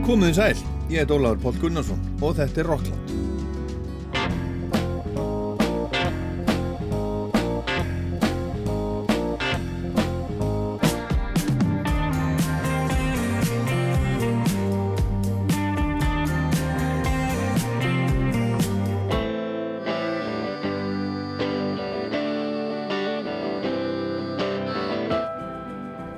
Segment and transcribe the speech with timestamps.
[0.00, 3.10] Komið í sæl, ég heit Ólafur Pól Gunnarsson og þetta er Rockland.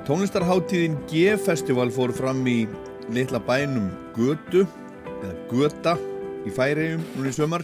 [0.03, 2.65] Tónlistarháttíðin G-festival fór fram í
[3.11, 4.65] litla bænum Götu
[5.23, 5.95] eða Göta
[6.47, 7.63] í Færiðum núna í sömar.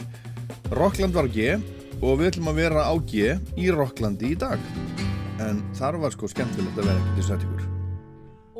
[0.76, 1.58] Rockland var G
[2.02, 4.60] og við ætlum að vera á G í Rocklandi í dag.
[5.40, 7.68] En þar var sko skemmtilegt að vera ekkert í sætt ykkur.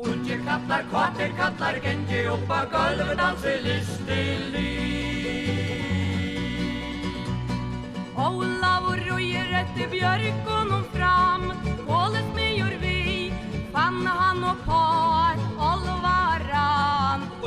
[0.00, 4.20] Ungi kallar, kvartir kallar, gengi upp að gölfu dansi listi
[4.54, 4.80] líf.
[8.20, 11.46] Ólafur rúir eftir björgunum fram,
[11.84, 13.28] kólet megjur vi,
[13.72, 15.36] fann hann og par,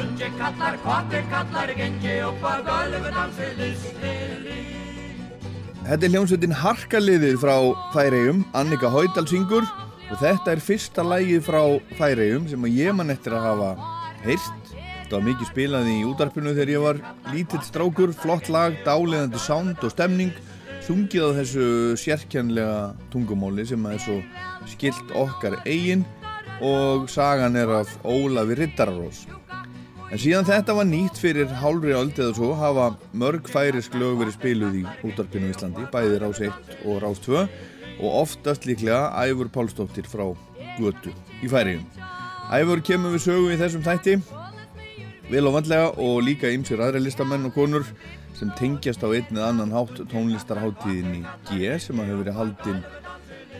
[0.03, 0.09] olvaran.
[0.09, 4.79] Ungi kallar, kvartir kallar, gengi upp að gölfu dansi listi líf.
[5.83, 7.57] Þetta er hljómsveitin Harkaliðið frá
[7.93, 9.65] Færiðum, Annika Haudal syngur
[10.11, 13.69] og þetta er fyrsta lægið frá Færiðum sem ég man eftir að hafa
[14.23, 14.71] heyrt.
[15.03, 17.01] Þetta var mikið spilað í útarpinu þegar ég var
[17.33, 20.31] lítill strákur, flott lag, dáleðandi sound og stemning,
[20.87, 21.67] sungið á þessu
[21.99, 24.21] sérkjænlega tungumáli sem er svo
[24.71, 26.07] skilt okkar eigin
[26.63, 29.25] og sagan er af Ólafi Riddararós.
[30.13, 34.35] En síðan þetta var nýtt fyrir hálfri öld eða svo hafa mörg færisk lög verið
[34.35, 39.49] spiluð í útarpinu í Íslandi, bæði Rás 1 og Rás 2 og oftast líklega Æfur
[39.55, 40.27] Pálsdóttir frá
[40.77, 41.09] Götu
[41.41, 41.87] í færiðum.
[42.53, 44.19] Æfur kemur við sögu í þessum þætti,
[45.31, 47.89] vel og vandlega og líka ymsir aðra listamenn og konur
[48.37, 52.85] sem tengjast á einn eða annan hátt tónlistarháttíðin í G sem hefur verið haldinn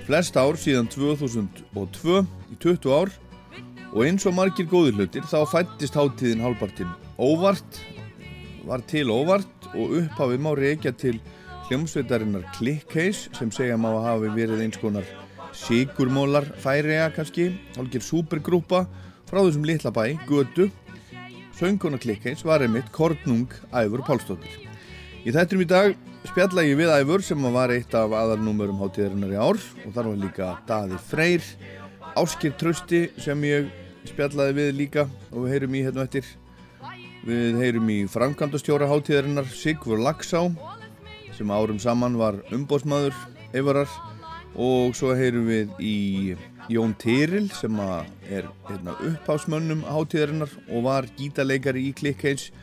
[0.06, 2.22] flest ár síðan 2002
[2.54, 3.18] í 20 ár
[3.94, 7.76] Og eins og margir góður hlutir þá fættist hátíðin hálfpartinn óvart,
[8.66, 11.20] var til óvart og upphafi má reykja til
[11.68, 15.06] hljómsveitarinnar Clickcase sem segja má að hafi verið eins konar
[15.54, 18.88] sigurmólar færiða kannski, hálfgeir supergrúpa
[19.30, 20.72] frá þessum litla bæ, Götu.
[21.54, 24.58] Söngkona Clickcase var einmitt Kornung Æfur Pálsdóttir.
[25.22, 25.94] Í þettum í dag
[26.32, 30.20] spjalla ég við Æfur sem var eitt af aðarnúmurum hátíðarinnar í ár og þar var
[30.26, 31.46] líka Daði Freyr,
[32.18, 33.70] Áskir Trausti sem ég
[34.10, 36.26] spjallaði við líka og við heyrum í hérna eftir.
[37.24, 40.42] Við heyrum í framkvæmdastjóra hátíðarinnar Sigvur Lagsá
[41.34, 43.16] sem árum saman var umbósmaður
[43.56, 43.90] Eivarar
[44.60, 45.96] og svo heyrum við í
[46.72, 52.54] Jón Tyril sem er hérna, upphásmönnum hátíðarinnar og var gítaleikari í Clickcase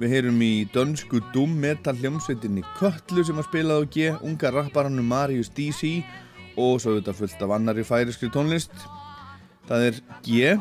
[0.00, 5.04] við heyrum í dönsku Doom Metal hljómsveitinni Köllu sem að spilaði á G unga rapparannu
[5.06, 6.00] Marius DC
[6.56, 8.74] og svo auðvitað fullt af annari færiskri tónlist
[9.66, 10.52] Það er G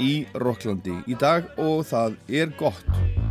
[0.00, 3.29] í Rocklandi í dag og það er gott.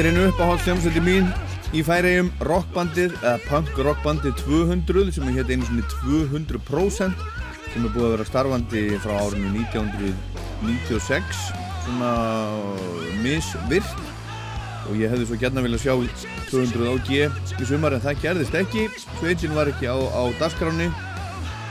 [0.00, 1.26] Þetta er einu uppáhald hljómsveiti mín
[1.76, 7.18] í færiðum rockbandið, eða punk rockbandið 200 sem er hér einu svona 200%
[7.74, 11.42] sem er búið að vera starfandi frá árinu 1996
[11.84, 12.14] svona
[13.20, 13.92] misvirt
[14.88, 15.92] og ég hefði svo gætna vilja sjá
[16.48, 17.28] 200 á G
[17.60, 18.88] í sumar en það gerðist ekki.
[19.18, 20.88] Sveitin var ekki á, á dagskráni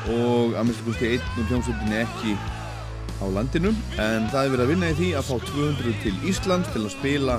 [0.05, 2.37] og að minnst kosti einn úr hljómsveitinni ekki
[3.19, 6.73] á landinu en það er verið að vinna í því að fá 200 til Íslands
[6.73, 7.37] til að spila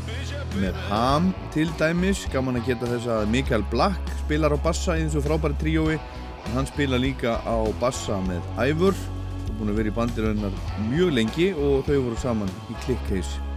[0.61, 5.07] með Ham til dæmis gaman að geta þess að Mikael Black spilar á bassa í
[5.07, 9.93] þessu frábæri tríói en hann spila líka á bassa með Ævur og búin að vera
[9.93, 13.51] í bandirinnar mjög lengi og þau voru saman í Clickcase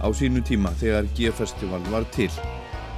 [0.00, 2.30] á sínu tíma þegar G-festival var til.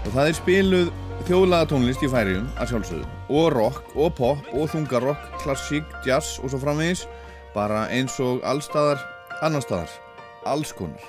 [0.07, 0.91] Og það er spiluð
[1.29, 3.09] þjóðlaga tónlist í færiðum að sjálfsögðu.
[3.29, 7.07] Og rock, og pop, og þungarrock, klassík, jazz og svo framvegis.
[7.55, 9.01] Bara eins og allstaðar,
[9.43, 9.93] annar staðar.
[10.47, 11.03] Alls konar.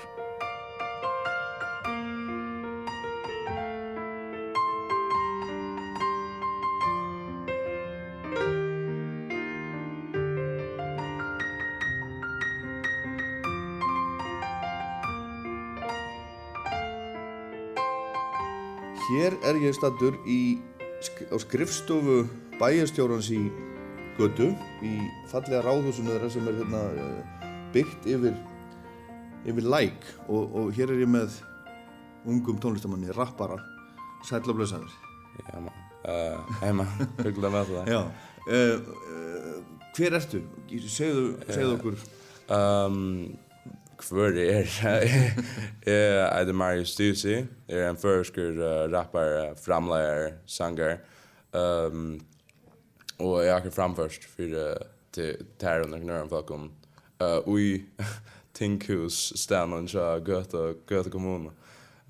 [19.10, 20.60] Hér er ég stattur í,
[21.34, 22.22] á skrifstofu
[22.60, 23.42] bæjarstjórans í
[24.18, 24.50] Götu
[24.86, 24.94] í
[25.30, 28.34] fallega ráðhúsinu þeirra sem er hérna uh, byggt yfir
[29.48, 31.38] yfir læk og, og hér er ég með
[32.28, 33.56] ungum tónlistamanni, rappara
[34.28, 34.96] sæll og blöðsæður
[35.46, 35.76] Ja, man.
[36.00, 36.72] Uh, hei.
[37.22, 37.92] Hyggelig å møte deg.
[37.92, 38.00] Já,
[38.50, 40.42] uh, uh, hver ertu?
[40.88, 42.02] Segðu, segðu okkur
[42.50, 43.38] Um,
[44.08, 44.66] hvor er
[45.86, 47.36] Jeg heter Marius Stusi.
[47.68, 50.98] Jeg er en førsker, uh, rapper, uh, framleier, sanger.
[51.54, 52.18] Um,
[53.20, 54.78] Och jag har framförst för
[55.10, 56.70] till Terra och Nörren folk om
[57.18, 57.84] eh i
[58.52, 61.50] Tinkhus stannar och så Göta Göta kommun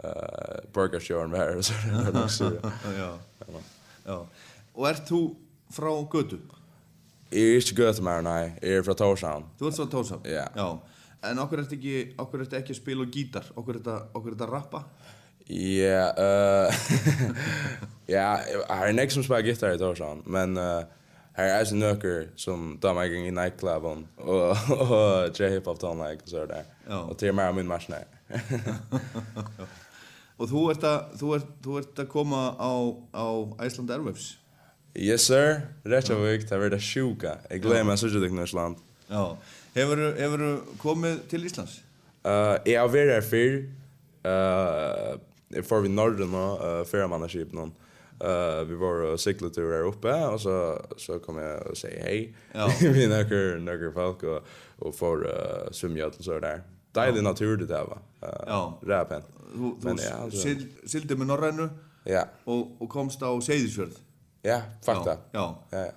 [0.05, 1.63] eh burgershjörn där
[2.29, 2.45] så
[2.99, 3.19] ja.
[4.05, 4.27] Ja.
[4.73, 5.35] Och är du
[5.73, 6.37] från Göta
[7.31, 10.49] är inte Göta mer nej är från Torshavn du är från Torshavn ja.
[10.57, 10.83] Ja
[11.23, 14.85] en akkurat det inte akkurat det inte spela gitarr akkurat det akkurat det rappa?
[15.47, 16.75] Ja, eh
[18.07, 20.83] ja, jag har nästan spelat gitarr i Torshavn, men eh
[21.33, 25.81] här är så nöker som där man går i nightcluben och och dra hip hop
[25.81, 26.65] down like så där.
[27.09, 28.05] Och till mig min match när.
[30.37, 34.37] Och du är det du är du är det komma av av Iceland Airwaves.
[34.95, 35.61] Yes sir.
[35.83, 37.39] Rätt av vik, det var det sjuka.
[37.51, 38.77] Jag glömmer så det knäs land.
[39.09, 39.37] Ja.
[39.75, 41.69] Har du har du kommit till Island?
[42.23, 43.65] Eh, jag har varit här för
[44.23, 45.21] eh
[45.63, 47.73] för vi norrna uh, förra mannaskipet någon.
[48.21, 50.55] Uh, vi var og syklet tur her oppe, og så,
[51.01, 52.19] så kom jeg og sier hei.
[52.55, 52.67] Ja.
[52.97, 54.43] vi nøkker, nøkker folk, og,
[54.85, 56.61] og får uh, svimjøt og så er der.
[56.95, 57.97] Deilig natur det der, va?
[58.21, 58.59] Uh, Ja.
[58.93, 59.25] Ræpen.
[59.55, 61.69] Þú, þú Men ja, altså- sild, sildi með Norrænu
[62.07, 63.97] Ja, og, og komst á Seyðisfjörð?
[64.45, 65.17] ja, fakta.
[65.35, 65.47] Já.
[65.73, 65.91] Ja, ja.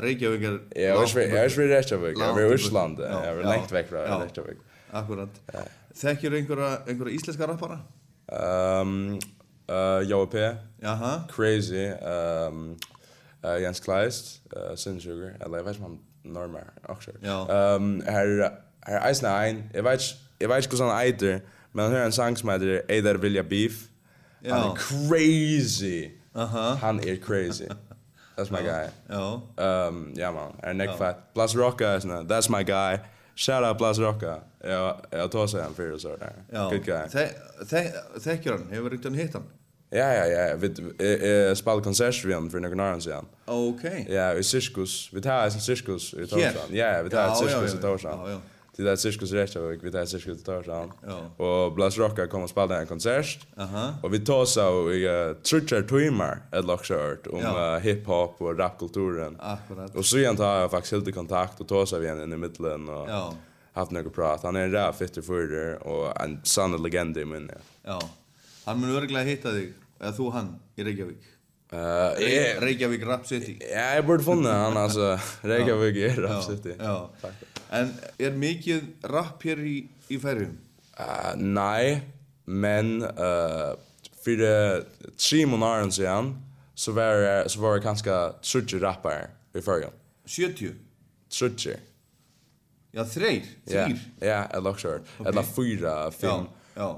[0.00, 0.58] Reykjavík er...
[0.76, 3.08] Jeg har vært- jeg har vært i Reykjavík, jeg har vært i Langt- Ísland, Já,
[3.08, 4.18] jeg har vært já, lengt vekk fra já.
[4.22, 4.60] Reykjavík.
[5.00, 5.40] Akkurat.
[6.00, 7.80] Þekkir einhverja, einhverja íslenska rappara?
[8.30, 9.18] Um,
[9.68, 10.44] uh, Joe P.
[10.82, 11.26] Jaha.
[11.28, 12.76] Crazy, um,
[13.44, 15.90] uh, Jens Kleist, uh, Sinsugar, eller jeg vet ikke om
[16.24, 17.10] han normer, også.
[17.22, 17.74] Ja.
[17.76, 18.48] Um, her,
[18.86, 21.38] her er eisne ein, jeg vet ikke, jeg vet ikke hvordan han eiter,
[21.72, 23.86] men han har en sang som heter Eider Vilja Beef.
[24.44, 24.70] Han Ja.
[24.70, 26.08] er crazy.
[26.34, 26.74] Aha.
[26.74, 27.64] Han er crazy.
[28.38, 28.88] That's my guy.
[29.10, 29.88] Já.
[29.88, 31.16] Um, ja man, er Nick Fat.
[31.34, 32.96] Blas Rocka er sånn, that's my guy.
[33.34, 34.38] Shout out Blas Rocka.
[34.64, 36.32] Ja, jeg tar seg han fyrir og så der.
[36.52, 36.64] Já.
[36.70, 37.04] Good guy.
[37.12, 37.26] Þe,
[37.68, 37.82] þe,
[38.20, 38.66] þekkir hann?
[38.72, 39.46] Hefur einhvern hitt hann?
[39.90, 40.56] Ja, ja, ja.
[40.56, 40.66] Vi
[41.48, 43.26] eh spelade konsert vi för några år sedan.
[43.46, 44.06] Okej.
[44.10, 45.10] Ja, i Cirkus.
[45.12, 46.70] Vi tar en Cirkus i Torsland.
[46.70, 48.20] Ja, vi tar ett Cirkus i Torsland.
[48.20, 48.38] Ja, ja.
[48.76, 50.92] Det där Cirkus i och vi tar Cirkus i Torsland.
[51.06, 51.44] Ja.
[51.44, 53.46] Och Blast Rocka kommer spela en konsert.
[53.58, 53.94] Aha.
[54.02, 59.36] Och vi tar så i Trutcher Timer ett lockshort om hiphop och rapkulturen.
[59.40, 59.96] Akkurat.
[59.96, 62.36] Och så igen tar jag faktiskt helt i kontakt och tar så vi en i
[62.36, 63.34] mitten och Ja.
[63.72, 64.42] Haft några prat.
[64.42, 67.54] Han är en räv fitter för och en sann legend i minne.
[67.82, 68.00] Ja.
[68.64, 71.28] Hann mun örglega hitta þig, eða þú hann, í Reykjavík.
[71.70, 71.78] Uh,
[72.18, 73.58] jag, Reykjavík Rap City.
[73.70, 75.18] ja, jag borde funnit han alltså.
[75.42, 76.74] Reykjavik är Já, Rap City.
[76.78, 77.10] Já.
[77.70, 79.76] En er mikið rap hér í,
[80.10, 80.56] í færjum?
[80.98, 82.00] Uh, nej,
[82.44, 83.76] men uh,
[84.24, 84.84] för det
[85.16, 86.32] tre månader sedan
[86.74, 89.94] så var det, så var det ganska trutje rappare i förrjun.
[90.26, 90.74] 70?
[91.30, 91.76] Trutje.
[92.92, 93.46] Já, þreir?
[93.66, 93.98] Þrýr?
[94.20, 95.06] ja, ett lockshort.
[95.26, 96.46] Eller fyra, fem.
[96.74, 96.90] Já, já.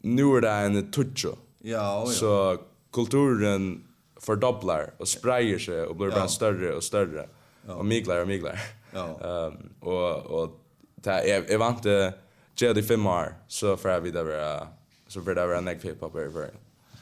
[0.00, 1.36] nu är det en tutjo.
[1.58, 2.06] Ja, ja.
[2.06, 2.58] Så
[2.92, 3.84] kulturen
[4.20, 6.14] fördubblar och sprider sig och blir ja.
[6.14, 7.28] bara större och större.
[7.66, 7.74] Ja.
[7.74, 8.60] Och miglar och miglar.
[8.92, 9.20] Ja.
[9.22, 10.60] Ehm um, och och
[11.02, 12.14] ta jag jag var inte
[12.56, 14.68] Jedi år, så för jag vidare vara
[15.08, 16.50] så för det vara neck hiphop över för.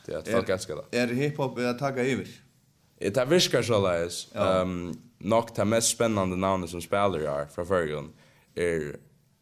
[0.06, 0.98] Det är folk älskar det.
[0.98, 2.26] Är hiphop jag tagga över.
[2.98, 4.34] Det är viskar så läs.
[4.34, 8.12] Ehm um, nok det mest spännande namnet som spelar jag från förrgon
[8.54, 8.96] är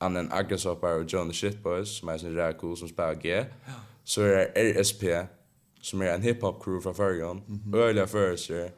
[0.04, 3.44] annan Agresopar och John the Shit Boys som är sin rär cool som spelar G.
[4.04, 5.04] Så är det RSP
[5.80, 7.42] som är en hiphop crew från Färjan.
[7.48, 7.78] Mm -hmm.
[7.78, 8.70] Öliga förelser.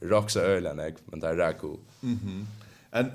[0.00, 1.78] Roxa öliga nägg, men det är rär cool.
[2.02, 2.44] Mm -hmm.
[2.94, 3.10] En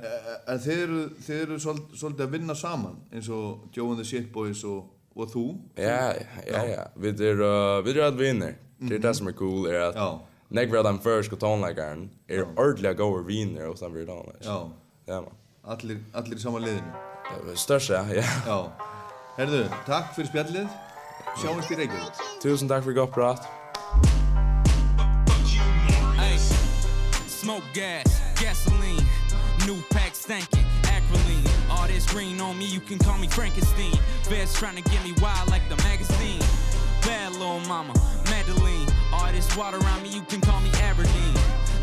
[0.47, 0.89] en þeir
[1.23, 5.45] þeir svolítið að vinna saman eins og Joe and the Shit Boys og og þú.
[5.77, 6.13] Ja,
[6.47, 6.83] ja, ja.
[6.95, 8.53] Vi er uh, vi er að vinner.
[8.79, 10.21] Det är det som är cool är att ja.
[10.47, 14.45] Nick Red and First och Tonlagern är ordliga goer vinner och sen blir det annars.
[14.45, 14.71] Ja.
[15.05, 15.33] Ja man.
[15.63, 17.08] Allir allir i samma liðinu.
[17.37, 18.23] Det var största, ja.
[18.45, 18.71] Já
[19.39, 20.71] Herðu, takk fyrir spjallið
[21.39, 22.17] sjáumst í Reykjavík.
[22.43, 23.45] Tusen takk for godt prat.
[26.17, 26.35] Hey,
[27.31, 29.05] smoke gas, gasoline,
[29.63, 31.47] new pack stankin', acrolein.
[31.71, 33.95] All this green on me, you can call me Frankenstein.
[34.27, 36.43] Feds trying to get me wild like the magazine.
[37.07, 37.93] Bad little mama,
[38.29, 38.89] Madeline.
[39.13, 41.38] All this water around me, you can call me Aberdeen.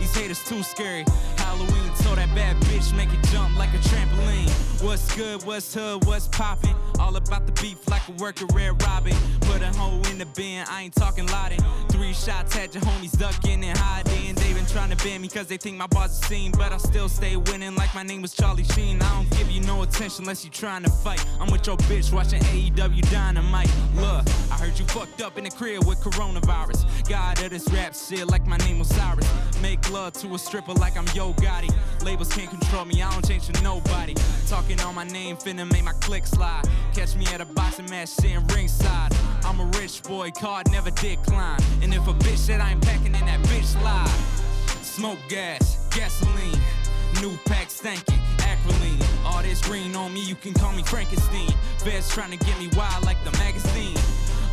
[0.07, 1.05] These haters too scary.
[1.37, 4.49] Halloween told that bad bitch make it jump like a trampoline.
[4.81, 6.77] What's good, what's hood, what's poppin'?
[7.01, 9.17] All about the beef like a worker Red Robin.
[9.41, 9.86] Put a hoe
[10.17, 11.61] in the bin, I ain't talking lotting.
[11.89, 14.35] Three shots had your homies ducking and hiding.
[14.35, 16.53] They been trying to ban me cause they think my boss is seen.
[16.53, 19.03] But I still stay winning like my name was Charlie Sheen.
[19.03, 21.25] I don't give you no attention unless you trying to fight.
[21.39, 23.71] I'm with your bitch watching AEW Dynamite.
[23.95, 27.09] Look, I heard you fucked up in the crib with coronavirus.
[27.09, 29.29] God of this rap shit like my name was Cyrus.
[29.61, 31.75] Make love to a stripper like I'm Yo Gotti.
[32.03, 34.15] Labels can't control me, I don't change for nobody.
[34.49, 36.65] Talking on my name, finna make my click slide.
[36.95, 39.13] Catch me at a boxing match sitting ringside.
[39.47, 41.61] I'm a rich boy, card never decline.
[41.81, 44.07] And if a bitch said I ain't packing, then that bitch lie.
[44.83, 46.61] Smoke gas, gasoline,
[47.21, 49.01] new pack stankin', acrolein.
[49.25, 51.55] All this green on me, you can call me Frankenstein.
[51.79, 53.95] Feds trying to get me wild like the magazine.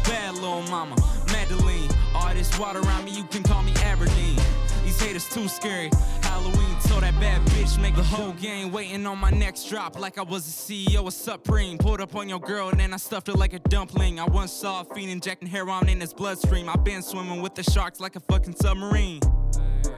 [0.03, 0.95] Bad little mama,
[1.31, 1.89] Madeline.
[2.13, 4.37] All this water around me, you can call me Aberdeen.
[4.93, 5.89] These haters too scary.
[6.21, 10.19] Halloween told that bad bitch make the whole game waiting on my next drop like
[10.19, 11.79] I was the CEO of Supreme.
[11.79, 14.19] Pulled up on your girl and then I stuffed her like a dumpling.
[14.19, 16.69] I once saw a fiend injecting heroin in his bloodstream.
[16.69, 19.19] i been swimming with the sharks like a fucking submarine.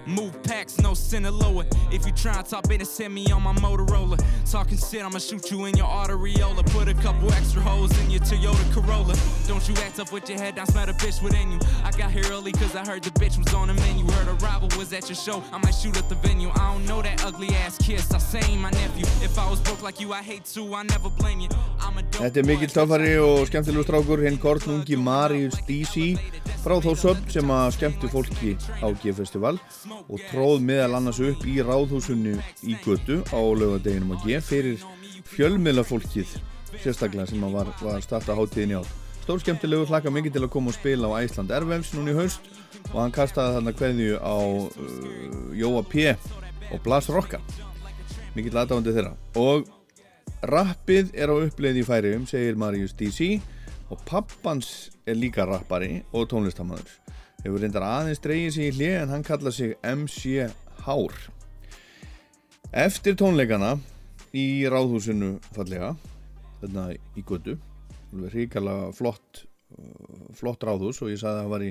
[0.05, 1.65] Move packs, no Sinaloa.
[1.91, 4.23] If you try to talk business, send me on my Motorola.
[4.49, 6.63] Talking shit, I'ma shoot you in your arteriola.
[6.71, 9.15] Put a couple extra holes in your Toyota Corolla.
[9.47, 11.59] Don't you act up with your head down, smell the bitch within you.
[11.83, 14.05] I got here early cause I heard the bitch was on the menu.
[14.11, 16.49] Heard a rival was at your show, I might shoot at the venue.
[16.49, 19.05] I don't know that ugly ass kiss, I say my nephew.
[19.23, 21.49] If I was broke like you, I hate to, I never blame you.
[21.81, 26.15] I'm a dope Þetta er mikill töffari og skemmtilegur strákur, hinn kortnungi Marius DC
[26.65, 29.59] frá Þórsöfn sem að skemmti fólki á G-festival
[30.03, 32.35] og tróð meðal annars upp í ráðhúsunni
[32.65, 34.83] í götu á lögadeginum á G fyrir
[35.29, 36.35] fjölmiðla fólkið
[36.83, 38.89] sérstaklega sem að var, var starta hátíðin í ár.
[39.25, 42.51] Stór skemmtilegu hlaka mikið til að koma og spila á Æsland Ervefs núna í haust
[42.91, 46.11] og hann kastaði þarna kveðju á uh, Jóa P
[46.69, 47.39] og Blas Rokka.
[48.35, 49.15] Mikill aðdáðandi þeirra.
[49.39, 49.65] Og
[50.45, 53.39] rappið er á uppleið í færiðum segir Marius DC
[53.89, 57.04] og pappans er líka rappari og tónlistamannur
[57.45, 60.49] hefur reyndar aðeins dreigið sig í hlið en hann kallar sig MC
[60.85, 61.13] Hár.
[62.73, 63.75] Eftir tónleikana
[64.35, 65.93] í ráðhúsinu fallega
[66.61, 67.55] þarna í götu
[68.33, 69.43] hrikalega flott
[69.77, 71.67] uh, flott ráðhús og ég sagði að það var,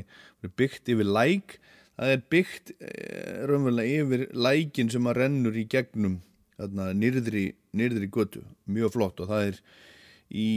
[0.61, 1.57] byggt yfir læk.
[1.95, 6.17] Það er byggt eh, raunverulega yfir lækin sem að rennur í gegnum
[6.59, 8.43] þarna nýrðri, götu.
[8.67, 9.61] Mjög flott og það er
[10.35, 10.49] í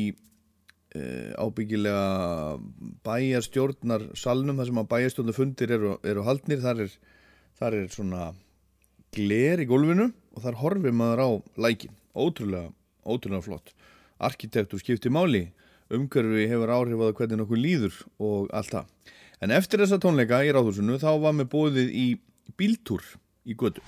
[1.37, 2.57] ábyggilega
[3.07, 6.61] bæjarstjórnar salnum þar sem að bæjarstjórnar fundir eru, eru haldnir.
[6.63, 6.95] Þar er,
[7.59, 8.23] þar er svona
[9.15, 11.29] gler í gólfinu og þar horfir maður á
[11.67, 12.71] lækin ótrúlega,
[13.05, 13.73] ótrúlega flott.
[14.17, 15.47] Arkitektur skipti máli.
[15.93, 18.89] Umhverfi hefur áhrif á það hvernig nokkuð líður og allt það.
[19.39, 22.07] En eftir þessa tónleika í ráðhúsinu þá var með bóðið í
[22.57, 23.05] bíltúr
[23.47, 23.85] í götu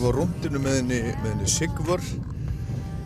[0.00, 2.00] Við á rúndinu með henni, henni Sigvor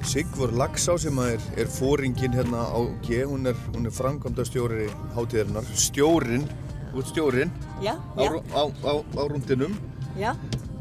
[0.07, 3.25] Sigvor Lagsá sem að er, er fóringin hérna á G.
[3.27, 4.85] Hún er, er framkvæmda stjóri
[5.17, 6.45] hátíðarinnar stjórin,
[6.93, 7.51] ert stjórin
[7.83, 9.75] Já, á, já, á, á, á rúndinum
[10.15, 10.37] já,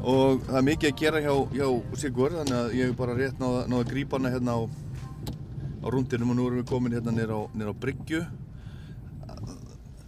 [0.05, 3.41] og það er mikið að gera hjá, hjá Sigvor þannig að ég hef bara rétt
[3.41, 7.33] náða, að grípa hana hérna á, á rúndinum og nú erum við komin hérna nýr
[7.33, 8.21] á, á Bryggju.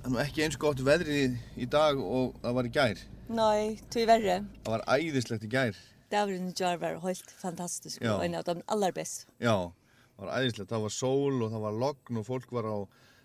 [0.04, 3.04] Er nú ekki eins gott veðri í, dag og það var í gær.
[3.26, 4.46] Nej, tyvärr.
[4.62, 8.16] það var æðislegt í gær Dagren Jar var helt fantastisk Ja.
[8.18, 9.28] och en av de allra bäst.
[9.40, 9.72] Já,
[10.18, 12.78] það var æðislegt, það var sól og það var logn og fólk var á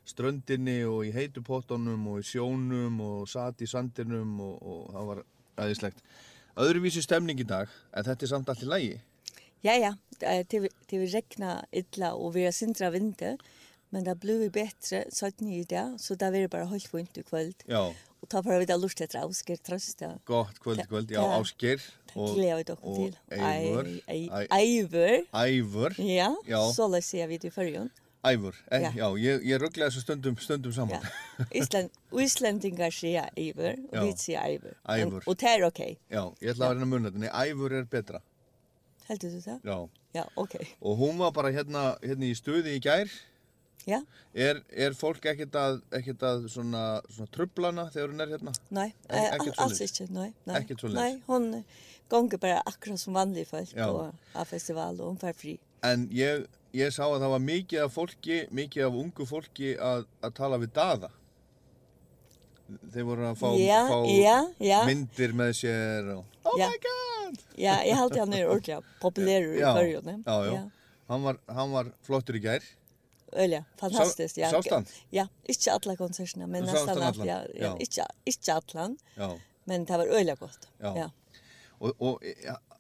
[0.07, 5.23] ströndinni og í heitupottunum og í sjónum og satt í sandinum og, og það var
[5.59, 6.03] æðislegt.
[6.57, 9.01] Öðruvísi stemning í dag, en þetta er samt allt i lagi.
[9.63, 13.39] Ja, ja, eh, det vill räkna illa och vi har sindra vinter.
[13.93, 17.23] Men det blir bättre så att ni där så vill det bara helt fint i
[17.23, 17.55] kväll.
[17.67, 20.19] Já, Och ta bara vidare lust efter Oskar trösta.
[20.25, 21.21] gott kvöld, kvöld, já,
[22.71, 23.17] åt og till.
[23.31, 25.27] Eivor, Ei- Æ- Eivor.
[25.35, 26.73] Ævor, Ja, Ja.
[26.73, 27.91] så lär se vi det förrjun.
[28.25, 31.01] Ævor, eh, já, ég, ég ruggla þessu stundum, stundum saman.
[31.51, 34.05] Island, Islendingar säger Eivor och Ja.
[34.05, 34.75] vi säger Eivor.
[34.89, 35.23] Eivor.
[35.27, 35.99] Och det är okej.
[36.11, 38.21] Já, ég ætla að reyna að munna þetta, nei, Ævor er betra.
[39.09, 39.61] Helt du det?
[40.13, 40.77] Já, okej.
[40.81, 43.09] og hún var bara hérna, hérna í stuði í gær
[43.89, 44.03] Ja,
[44.35, 48.53] Er, er fólk ekkert að, ekkert að svona, svona trublana þegar hún er hérna?
[48.71, 50.57] nei, ekkert alls ikke, nei, nei.
[50.61, 51.01] Ekkert svoleiðis?
[51.01, 51.65] Nei, hon
[52.11, 53.01] gonger bara akkurat
[53.49, 53.87] folk Ja.
[53.87, 55.59] på av festival og hon får fri.
[55.83, 56.45] En ég,
[56.75, 60.59] ég sá að það var mikið af fólki, mikið af ungu fólki að, að tala
[60.59, 61.11] við daða.
[62.93, 64.83] Þeir voru að fá, Ja, fá ja, ja.
[64.87, 67.41] myndir með sér og Oh my god!
[67.59, 70.15] Ja, jeg halte han er ordentlig populær i Ja, førjone.
[70.27, 70.63] já, já.
[71.11, 72.63] Hann var, hann var flottur í gær.
[73.37, 74.39] Øyla, fantastisk.
[74.39, 74.51] Ja.
[74.51, 74.93] sást?
[75.13, 77.15] Ja, ikke alle konsertene, men nesten allan?
[77.27, 79.39] Ja, ja, ikke, ikke alle, Já.
[79.67, 80.69] men det var øyla godt.
[80.81, 80.95] Ja.
[80.97, 81.09] ja.
[81.81, 82.23] Og, og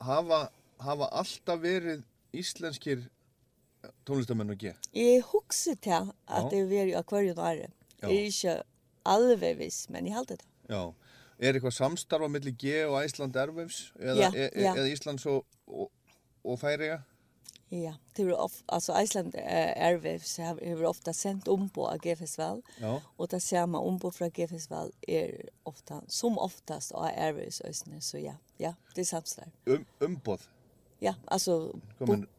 [0.00, 0.48] hafa,
[0.80, 2.02] hafa alltaf verið
[2.32, 3.06] íslenskir
[4.06, 4.74] tónlistamenn og G.
[4.94, 6.48] Jeg husker til at Ja.
[6.50, 7.68] det var i akvarium og ære.
[8.02, 8.08] Ja.
[8.08, 8.62] Jeg er ikke
[9.04, 10.44] alveg viss, men jeg halte det.
[10.68, 10.92] Já.
[11.38, 13.92] Er eitthvað samstarf á milli G og Æsland Airwaves?
[13.96, 15.90] Eða, e, e, eða Íslands og, og,
[16.44, 16.98] og Færiga?
[17.72, 22.62] Ja, det var ofta, alltså Island Airwaves har har ofta sent om på GFSVL.
[22.80, 23.02] Ja.
[23.16, 28.00] Och det ser man om på från GFSVL är ofta som oftast av Airwaves ösnä
[28.00, 28.34] så ja.
[28.56, 29.50] Ja, det samstar.
[29.64, 30.40] Um, umbod.
[30.98, 31.76] Ja, alltså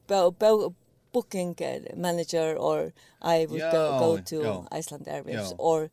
[0.07, 0.73] bo, bo,
[1.11, 1.55] booking
[1.95, 4.79] manager or I would ja, go, go to ja.
[4.79, 5.55] Iceland Airwaves ja.
[5.57, 5.89] or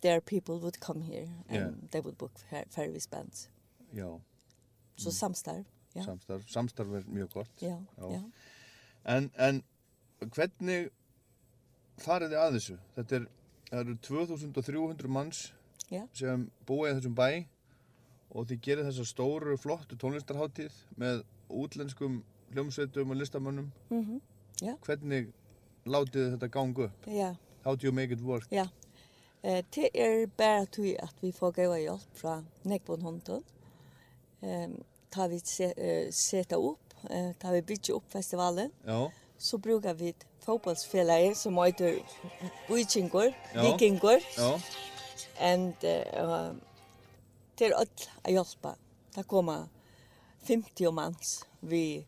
[0.00, 1.70] their people would come here and yeah.
[1.90, 2.32] they would book
[2.70, 3.48] ferry spans.
[3.90, 4.20] Ja.
[4.96, 5.64] Så samstar.
[5.92, 6.04] Ja.
[6.04, 7.50] Samstar, samstar var mycket gott.
[7.58, 7.84] Ja.
[7.96, 8.12] Ja.
[8.12, 8.22] ja.
[9.08, 9.62] En, en
[10.34, 10.88] hvernig
[12.02, 12.76] farið þið að þessu?
[12.96, 13.28] Þetta er,
[13.70, 15.44] það eru 2300 manns
[15.90, 16.02] Ja.
[16.12, 17.46] sem búa í þessum bæ
[18.30, 22.18] og þið gerir þessa stóru, flottu tónlistarháttíð með útlenskum
[22.52, 23.70] hljómsveitum og listamönnum.
[23.90, 24.20] Mhm.
[24.60, 24.74] Ja.
[24.84, 25.30] Hvernig
[25.86, 27.06] látið þetta ganga upp?
[27.06, 27.34] Ja.
[27.64, 28.46] How do you make it work?
[28.52, 28.68] Ja.
[29.42, 33.42] Eh det är bara tog att vi får gå och hjälp från Neckbon Honton.
[34.42, 39.10] Ehm tar vi se, eh, sätta upp, eh, da vi bygde upp festivalen, ja.
[39.38, 41.98] så brukar vi fotbollsfällare som heter
[42.68, 43.62] Vikingor, ja.
[43.62, 44.20] Vikingor.
[44.36, 44.60] Ja.
[45.40, 46.52] And uh,
[47.58, 48.74] til öll að hjálpa.
[49.14, 49.56] Það koma
[50.46, 52.06] 50 manns við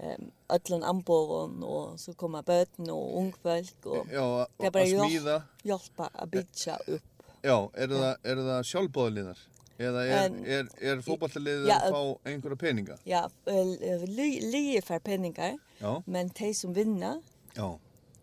[0.00, 4.90] um, öllun ambóðun og så koma bötn og ungfölk og ja, og, det er bara
[4.90, 7.10] hjálpa, hjálpa að byggja upp.
[7.44, 9.38] Ja, är det, är det sjálfbóðlinar?
[9.78, 12.96] Eða er, En- er, er fótballtaliðið Ja, að fá einhverja peninga?
[13.04, 17.22] Ja, uh, li, li för penningar, Já, men de som vinner,
[17.54, 17.78] já,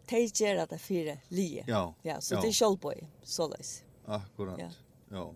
[0.09, 1.63] de gör det för li.
[1.67, 2.41] já, Ja, så já.
[2.41, 3.83] det är självboj, således.
[4.05, 4.59] akkurat.
[4.59, 4.69] Já.
[5.11, 5.33] Já.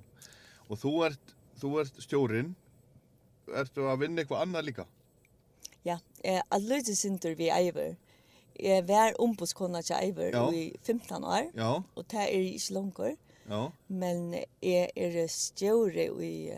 [0.70, 2.56] Og þú ert, þú ert stjórinn,
[3.54, 4.86] ertu að vinna eitthvað annað líka?
[5.84, 7.96] Ja, eh, att lyda sinter vi Iver.
[8.60, 10.52] Jag var ombudskona till Iver Ja.
[10.54, 11.52] i 15 år.
[11.56, 13.16] Já, Og det er ikke langer,
[13.50, 16.52] já, men jeg er stjåre i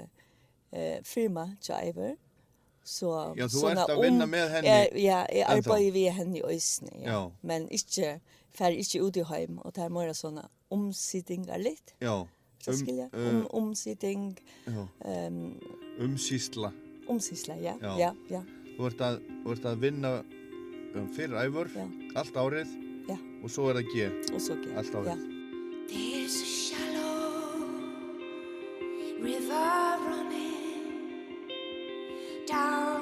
[0.74, 2.16] uh, firma til Iver.
[2.88, 5.58] Så, Já, þú sånne ert að vinna om- með henni Jeg, ja, jeg ennþá.
[5.58, 7.12] arbeider ved henne i Øysene, ja.
[7.12, 7.30] Já.
[7.42, 8.20] Men ikke,
[8.56, 11.94] fer ikke ut i heim, og det er mer sånne omsittinger litt.
[12.02, 12.26] já.
[12.64, 14.88] Så skilja, eh, om, omsitting, já.
[15.28, 15.60] um,
[16.00, 16.72] Umsýsla.
[17.10, 17.98] omsisla, ja, Já.
[17.98, 18.42] ja, ja,
[18.78, 20.24] Þú ert að, þú ert að vinna
[20.96, 21.88] um, fyrir æfur, Ja.
[22.16, 22.68] allt árið
[23.10, 24.34] ja, og svo er það G.
[24.34, 24.76] og så okay.
[24.76, 25.06] Allt árið.
[25.08, 25.16] ja.
[25.90, 26.57] There's a shallow
[29.20, 31.50] river running
[32.46, 32.97] down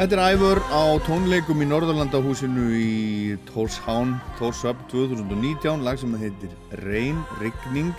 [0.00, 6.54] Þetta er æfur á tónleikum í Norðurlandahúsinu í Tórshavn, Tórsöp 2019, lag sem heitir
[6.86, 7.90] Reyn, Rigning.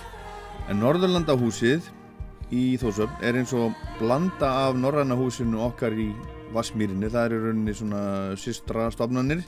[0.66, 1.92] En Norðurlandahúsið
[2.58, 6.08] í Tórsöp er eins og blanda af Norrannahúsinu okkar í
[6.56, 7.12] Vassmýrinni.
[7.14, 8.02] Það er í rauninni svona
[8.48, 9.46] systra stofnanir.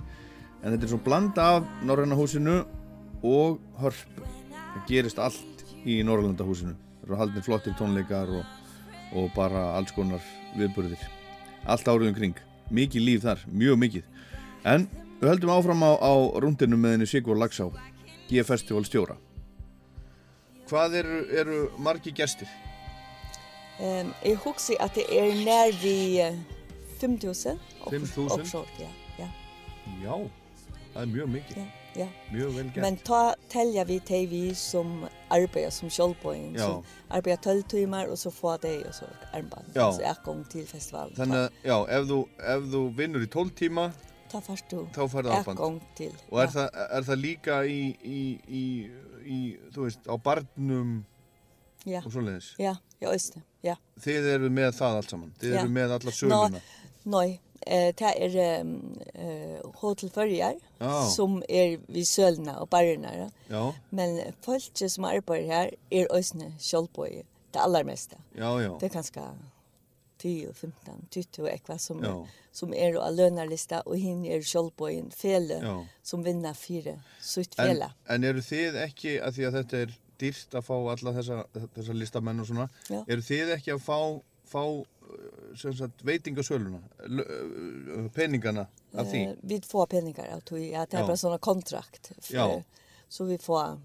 [0.61, 2.59] En þetta er svo blanda af Norrannahúsinu
[3.31, 4.29] og Hörpu.
[4.59, 6.77] Það gerist allt í Norrlandahúsinu.
[7.01, 8.55] Það eru haldin flottir tónleikar og,
[9.17, 10.21] og bara alls konar
[10.53, 11.01] viðburðir
[11.65, 12.39] allt árið um kring
[12.73, 14.03] mikið líf þar, mjög mikið
[14.69, 14.87] en
[15.21, 17.69] við höldum áfram á, á rúndinu með henni Sigur Lagsá
[18.29, 19.17] G-festival stjóra
[20.69, 22.49] hvað eru, eru margi gestir?
[23.81, 26.37] Um, jeg husker at det er nær vi eh,
[27.01, 27.59] 5000.
[27.83, 28.29] 5.000?
[28.31, 28.89] Offshore, ja.
[29.19, 29.27] ja,
[30.03, 30.13] já,
[30.93, 32.07] það er mjög mikið ja, ja.
[32.31, 36.65] mjög vel gert Men ta telja vi til vi som arbeider som kjølbøyen, Ja.
[36.67, 39.65] som arbeider 12 timer, og så får de og så armband.
[39.75, 39.91] Ja.
[39.91, 41.15] Så jeg kom til festivalen.
[41.15, 43.91] þannig já, ef þú, ef þú vinnur í 12 tíma
[44.29, 45.57] ta, ta først du færðu jeg armband.
[45.57, 46.11] kom til.
[46.31, 48.89] og er, það, er það líka í, í, í,
[49.25, 51.03] í þú veist, á barnum
[51.85, 53.41] Ja, og svoleiðis ja, ja, det.
[53.63, 53.75] Ja.
[53.99, 55.59] þið eru með það allt saman þið Ja.
[55.61, 56.61] eru með alla söluna
[57.05, 58.63] Nei, eh det er
[59.13, 61.09] eh hotel förjar oh.
[61.09, 63.31] som er vid Sölna och Barrna.
[63.47, 63.73] Ja.
[63.89, 68.15] Men folk som arbetar här är ösne självboy det allra mesta.
[68.35, 68.77] Ja ja.
[68.79, 69.21] Det är ganska
[70.17, 72.27] 10 15 20 ekva som ja.
[72.51, 75.85] som är då lönarlista och hin är självboyen fel ja.
[76.03, 77.85] som vinner fyra sutt fel.
[78.05, 81.45] En är det inte att jag detta er dyrt att få alla dessa
[81.75, 82.69] dessa listamenn och såna.
[82.89, 83.05] Ja.
[83.07, 84.85] Är det inte att få få
[85.55, 86.79] sen veitinga söluna
[88.13, 89.23] penningarna af því.
[89.23, 92.11] Eh, vi får penningar av því att det är bara kontrakt.
[92.21, 92.61] För, ja.
[93.09, 93.81] Så vi får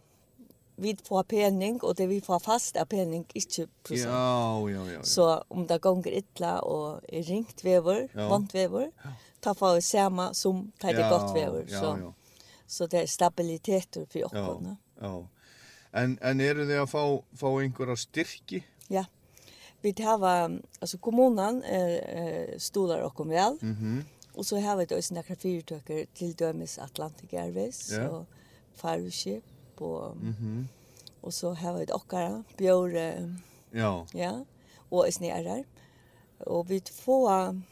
[0.76, 4.10] vi får penning och det vi får fast är penning inte procent.
[4.10, 5.02] Ja, ja, ja.
[5.02, 8.28] Så um ta gånger illa och är ringt vever, ja.
[8.28, 8.92] vant vever,
[9.40, 11.74] ta för sama sum tar det gott vever så.
[11.74, 12.14] Ja, ja.
[12.66, 14.32] Så det är stabilitet för oss.
[14.32, 14.76] Ja.
[15.00, 15.28] Ja.
[15.90, 18.64] En en är det att få få några styrki?
[18.88, 19.04] Ja
[19.80, 23.58] vi tar har alltså kommunen eh stolar och kom väl.
[23.60, 23.72] Mhm.
[23.72, 24.04] Mm
[24.38, 28.06] och så har vi då sina här till dömes Atlantic Airways yeah.
[28.06, 28.26] och
[29.10, 30.34] ship och mhm.
[30.40, 30.68] Mm
[31.20, 32.88] och så har vi också björ
[33.70, 34.06] ja.
[34.12, 34.44] Ja.
[34.88, 35.64] Och är nära.
[36.38, 37.62] Och vi får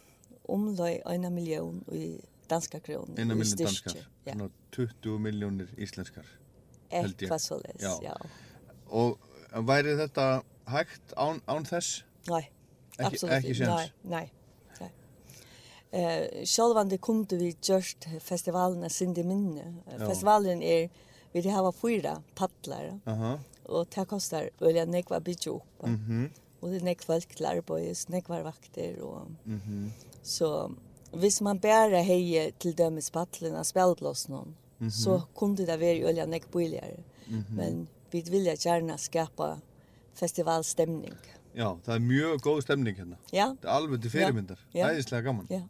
[0.43, 3.15] omløy en miljon i danska kronor.
[3.19, 3.91] En miljon danska.
[4.25, 4.35] Ja.
[4.35, 6.27] No, 20 millioner islenskar.
[7.39, 7.73] så det.
[7.79, 8.01] ja.
[8.03, 8.17] ja.
[8.87, 9.19] Og
[9.53, 12.03] var det dette hægt án, án þess?
[12.31, 12.43] Nei,
[12.99, 13.35] absolutt.
[13.39, 13.93] Ekki sjans?
[14.03, 14.25] Nei, nei.
[14.81, 14.91] nei.
[15.97, 19.69] Eh, sjálvandi kunde vi gjørst festivalen av Sindi Minne.
[19.87, 20.01] Ja.
[20.07, 20.89] Festivalen er,
[21.33, 23.39] vi har fyra paddlar, uh -huh.
[23.69, 25.83] og det kostar velja nekva byggja upp.
[25.83, 26.29] Mm -hmm.
[26.61, 29.03] Og det er nekva folk til arbeids, nekva vakter.
[29.03, 29.27] Og...
[29.45, 29.91] Mm -hmm.
[30.23, 30.73] Så
[31.13, 34.91] hvis man bare heier til dømes i spattlen av spelblåsen, mm -hmm.
[34.91, 37.03] så kunde det være velja nekva billigere.
[37.29, 37.55] Mm -hmm.
[37.57, 39.59] Men vi vilja gjerne skapa
[40.17, 41.17] festivalstemning.
[41.57, 43.17] já, það er mjög góð stemning hérna.
[43.33, 44.85] Ja, Það er alveg til fyrirmyndar, Já.
[44.91, 45.47] æðislega gaman.
[45.51, 45.63] ja,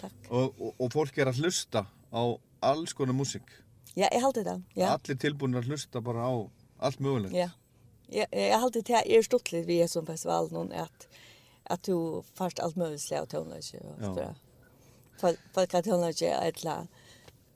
[0.00, 0.12] takk.
[0.30, 2.22] Og, og, og fólk er að hlusta á
[2.62, 3.46] alls konar músík.
[3.96, 4.56] Ja, jeg halte det.
[4.76, 6.32] Ja, Allir tilbúin að hlusta bara á
[6.80, 7.34] allt mögulegt.
[7.34, 7.50] ja.
[8.12, 11.06] Jeg, jeg halte det er stortligt vi er som festival at
[11.66, 14.34] at du først alt mulig slag av tonelage og
[15.56, 16.88] folk har tonelage et eller annet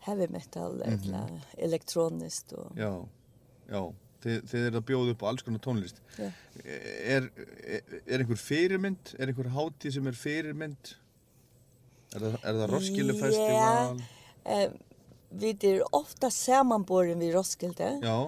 [0.06, 3.04] heavy metal, et eller annet elektroniskt og Já,
[3.68, 3.82] já.
[4.18, 6.00] Þið, þið eru að bjóða upp á alls konar tónlist.
[6.18, 6.28] Ja.
[6.66, 7.28] Er,
[7.62, 9.12] er, er einhver fyrirmynd?
[9.18, 10.94] Er einhver hátíð sem er fyrirmynd?
[12.16, 14.00] Er það, er það Roskilde festival?
[14.48, 14.68] Eh,
[15.38, 17.92] vi er ofta samanboren vid Roskilde.
[18.02, 18.18] Já,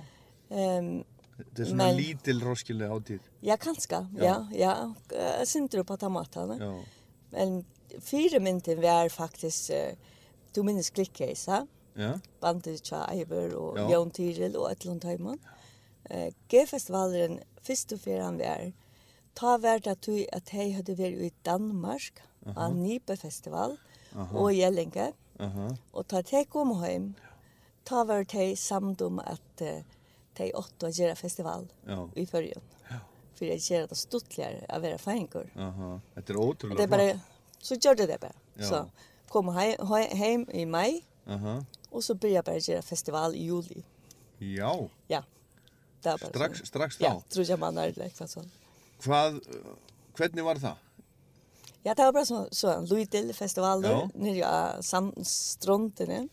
[0.50, 1.04] Ehm,
[1.38, 3.20] þetta er svona Men- lítil Roskilde hátíð.
[3.42, 4.00] ja, kanskje.
[4.18, 4.24] Ja.
[4.24, 4.94] Ja, ja.
[5.12, 5.44] ja.
[5.46, 6.56] Sinter på tomatene.
[6.58, 6.84] Já,
[7.32, 7.64] Men
[8.02, 9.94] fyremynden var faktisk, uh,
[10.52, 13.88] du minnes Klikkheisa, já, bandet Tja Eiber og Ja.
[13.92, 15.38] Jon Tyrell og Etlund Tøyman.
[16.10, 18.00] eh, G-festivalen først og
[19.34, 22.22] ta vært at du at hey hadde vært i Danmark,
[22.56, 23.76] av Nibe-festival,
[24.16, 27.14] og Gjellinge, uh og ta te kom hjem,
[27.84, 29.82] ta vært te samt om at uh,
[30.34, 31.68] te åtte og gjøre festival
[32.16, 32.62] i førjen.
[32.90, 32.98] Ja.
[33.34, 35.46] For jeg gjør det stuttligere av være feinger.
[35.56, 36.00] Uh -huh.
[36.16, 36.76] Etter återlig.
[36.76, 37.20] Det er bare,
[37.58, 38.36] så gjør det det bare.
[38.58, 38.64] Ja.
[38.64, 38.88] Så
[39.30, 39.76] kom hei,
[40.12, 41.60] hei, i mai, Aha.
[41.90, 43.84] og så börjar jeg bare gjøre festival i juli.
[44.40, 44.88] Ja.
[45.08, 45.22] Ja.
[46.02, 46.66] Det er bara strax, så.
[46.66, 47.02] strax þá.
[47.04, 48.44] Ja, tror jag man är det liksom så.
[49.02, 49.74] Hvað, uh,
[50.16, 50.76] hvernig var það?
[51.82, 54.08] Ja, det var bara så så en Louisville festival Ja.
[54.14, 56.28] nere av sand strandene.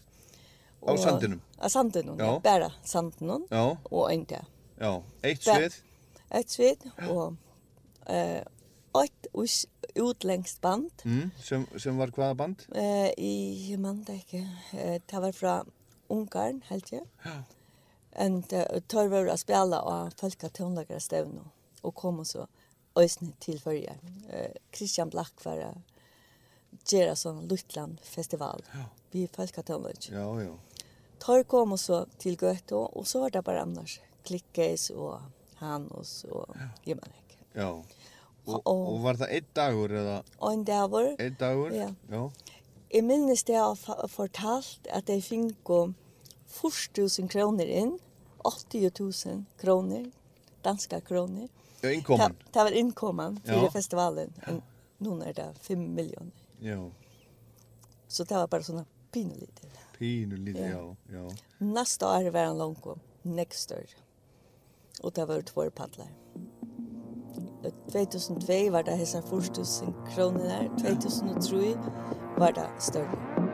[0.87, 1.41] Á sandinum?
[1.59, 2.25] Av sandinum, Ja.
[2.25, 2.39] ja.
[2.39, 4.45] Bara sandinum Já, og en där.
[4.79, 5.81] já, eitt Be- svið,
[6.29, 7.33] Ett sved och
[8.09, 8.43] eh
[9.03, 10.91] ett us- utländskt band.
[11.05, 12.55] Mm, som, som var hvaða band?
[12.75, 14.47] Eh, i, jeg mann det ikke.
[14.73, 15.63] Eh, det var fra
[16.09, 17.01] Ungarn, helt jeg.
[17.25, 17.43] Ja.
[18.17, 21.43] En tar var å spille av folk av tonlager stevne,
[21.85, 22.47] og kom så
[22.97, 23.93] øsne til førje.
[24.73, 25.71] Christian Black var å
[26.89, 28.87] gjøre sånn Lutland-festival, ja.
[29.13, 30.09] vi folk av tonlager.
[30.17, 30.83] Ja, ja.
[31.21, 35.21] Tar kom så til Gøte, og så var det bare annars klikkes og
[35.61, 36.67] han og så ja.
[36.85, 37.37] Jimanek.
[37.57, 37.71] Ja,
[38.47, 39.91] og, og var det ett dagur?
[40.39, 41.15] Og en dagur.
[41.19, 41.89] Ett dagur, ja.
[42.09, 42.29] ja.
[42.93, 45.71] Jeg minnes det jeg har fortalt at jeg fikk
[46.47, 47.97] 4000 kroner inn
[48.47, 50.11] 80.000 kroner,
[50.61, 51.49] danska kroner.
[51.81, 52.35] Ja, innkommen.
[52.39, 53.71] Det, det var innkommen for Ja.
[53.71, 54.33] festivalen.
[54.47, 54.61] En,
[54.97, 56.31] nå er det 5 miljoner.
[56.59, 56.91] Já.
[58.07, 59.67] Så det var bare sånne pinelite.
[59.97, 60.95] Pínu lítið, Ja.
[61.09, 61.35] já, já.
[61.57, 63.85] Nästa år var han långt om, next år.
[65.03, 66.07] Och det var två paddlar.
[67.91, 70.69] 2002 var det hessa 4000 kronor där.
[70.77, 71.75] 2003
[72.37, 73.46] var det större.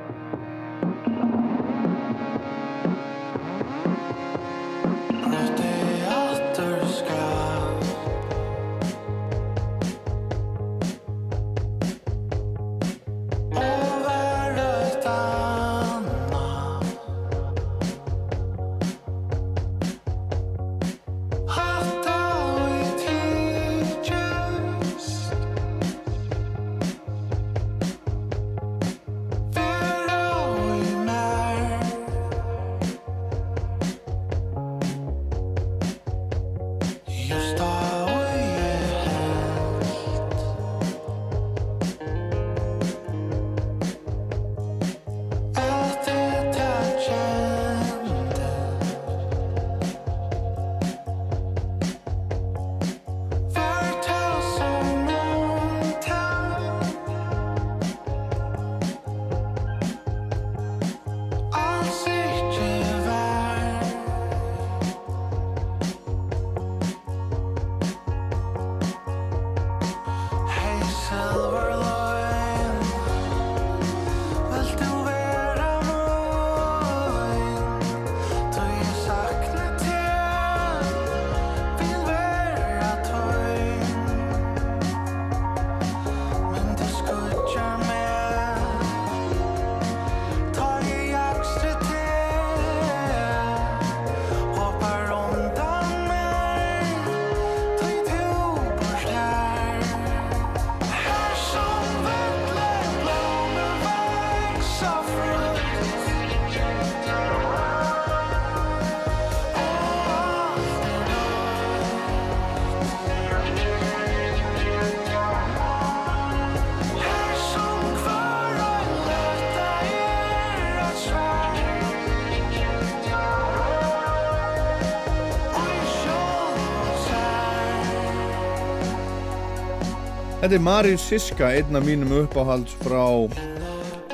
[130.44, 133.06] Þetta er Marius Siska, einn af mínum uppáhalds frá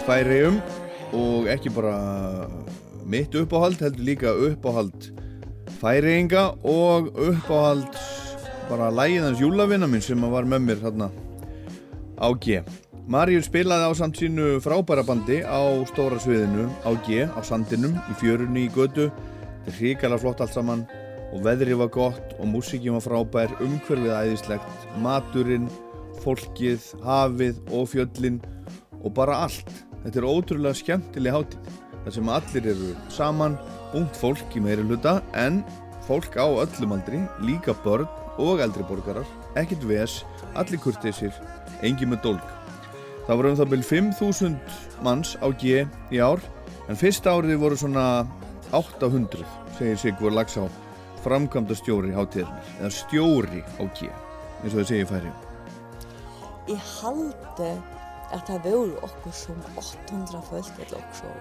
[0.05, 0.59] Færium
[1.17, 1.95] og ekki bara
[3.09, 5.07] mitt uppáhald, heldur líka uppáhald
[5.79, 7.97] Færiinga og uppáhald
[8.69, 11.09] bara lægiðans júlavinna minn sem var með mér þarna
[12.21, 12.61] á G.
[13.09, 18.21] Marius spilaði á samt sínu frábæra bandi á stóra sviðinu á G, á sandinum, í
[18.21, 19.09] fjörunni í götu.
[19.65, 20.85] Þetta er hrikalega flott allt saman
[21.33, 25.71] og veðrið var gott og músíkin var frábær, umhverfið æðislegt, maturinn,
[26.23, 28.39] fólkið, hafið og fjöllin
[29.03, 29.69] og bara allt.
[30.03, 33.58] Þetta er ótrúlega skemmtileg hátíð þar sem allir eru saman,
[33.97, 35.63] ungt fólk í meiri hluta en
[36.08, 38.08] fólk á öllum aldri, líka börn
[38.39, 39.27] og eldri borgarar,
[39.60, 40.21] ekkert ves,
[40.55, 41.36] allir kurteisir,
[41.84, 42.53] engin með dólk.
[43.27, 46.41] Það voru um það byrjum 5.000 manns á G í ár
[46.89, 48.05] en fyrsta árið voru svona
[48.73, 49.45] 800
[49.77, 50.65] segir Sigur Lagsá
[51.23, 55.48] framkvæmda stjóri hátíðarnar eða stjóri á G eins og það segir færi
[56.69, 57.71] i halte
[58.29, 61.34] at det var okkur som 800 folk eller okkur så.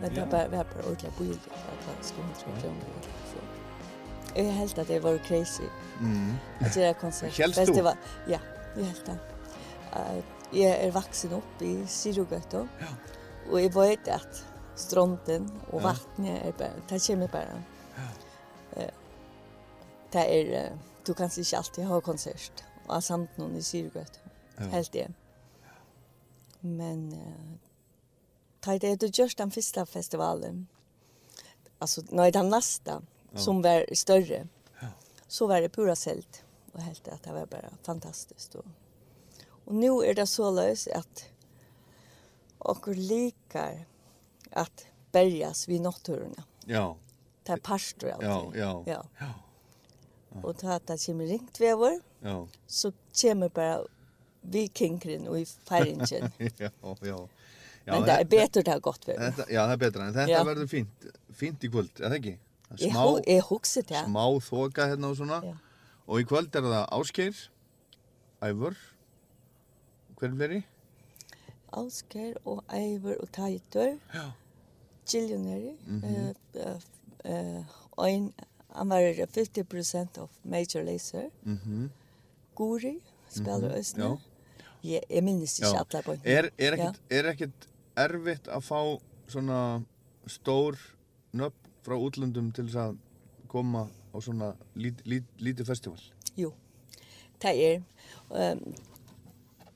[0.00, 3.02] Men det var bare ordentlig bil at det skulle 100 kroner.
[4.36, 5.68] Jeg helt at det var crazy.
[6.00, 6.32] Mm.
[6.60, 7.32] At det er konsert.
[7.32, 7.58] Kjelst?
[8.28, 8.38] Ja,
[8.76, 9.18] jeg helt det.
[10.52, 12.62] Jeg er vaksen opp i Sirugøtta.
[12.80, 12.92] Ja.
[13.50, 14.40] Og jeg vet at
[14.76, 17.60] stronten og vattnet er bare, det kommer bare.
[18.76, 18.88] Ja.
[20.12, 20.72] Det er,
[21.06, 22.64] du kan ikke alltid ha konsert.
[22.88, 24.21] Og samt noen i Sirugøtta
[24.64, 24.70] ja.
[24.70, 25.12] helt det.
[26.60, 27.56] Men uh,
[28.60, 30.66] tar det du just den första festivalen.
[31.78, 33.38] Alltså nej den nästa ja.
[33.38, 34.48] som var större.
[34.80, 34.88] Ja.
[35.28, 38.64] Så var det pura sält och helt att det var bara fantastiskt och
[39.64, 41.24] och nu är det så løs att
[42.58, 43.84] och likar
[44.50, 46.44] att bärgas vid naturerna.
[46.64, 46.96] Ja.
[47.42, 48.28] Det er pastor alltid.
[48.28, 48.82] Ja, ja.
[48.86, 49.06] Ja.
[49.18, 49.32] ja.
[50.42, 52.00] Och til at det kommer ringt vävor.
[52.22, 52.46] Ja.
[52.66, 53.84] Så kommer bara
[54.44, 56.30] vikingren og i feiringen.
[56.58, 56.70] Ja,
[57.02, 57.18] ja.
[57.86, 59.18] Ja, Men det er bedre det har gått vever.
[59.32, 60.42] Þetta, já, það er betra, en þetta Ja.
[60.44, 62.34] verður fínt, fínt í kvöld, er það ekki?
[62.78, 64.02] Smá, hu- jeg husker det.
[64.06, 65.40] smá þoka hérna og svona.
[65.44, 65.54] Ja.
[66.08, 67.48] Og í kvöld er það Ásgeir,
[68.42, 68.76] Ævor,
[70.18, 70.64] hver er fleiri?
[71.72, 73.98] Ausger og Eivor og Teitur.
[74.14, 74.30] Ja.
[75.08, 75.74] Gillionary.
[75.86, 76.04] Mhm.
[76.04, 76.80] eh, eh,
[77.24, 77.64] eh,
[77.96, 78.32] og en,
[78.76, 81.30] han var 50% of Major Lazer.
[81.44, 81.90] Mhm.
[82.54, 84.04] Guri spiller Mhm, Østene.
[84.04, 84.16] ja.
[84.82, 85.84] Jeg, jeg minnes ikke ja.
[85.98, 86.18] alle.
[86.24, 87.68] Er, er, ekkert, er ekkert
[88.02, 88.80] erfitt að fá
[89.30, 89.58] svona
[90.30, 90.78] stór
[91.32, 92.98] nöfn frá útlöndum til þess að
[93.50, 96.02] koma á svona lít, lít, lítið festival?
[96.38, 96.52] Jo,
[97.42, 97.80] det er.
[98.30, 98.62] Um,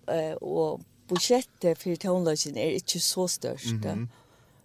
[0.09, 3.75] uh, og budsjettet for tonelagen er ikke så størst.
[3.83, 4.07] Mm -hmm.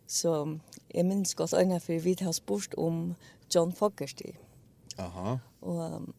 [0.07, 0.57] Så
[0.93, 3.15] jeg minns godt øyne for vi har spurt om
[3.55, 4.31] John Fogerty.
[4.97, 5.37] Aha.
[5.61, 6.13] Og um,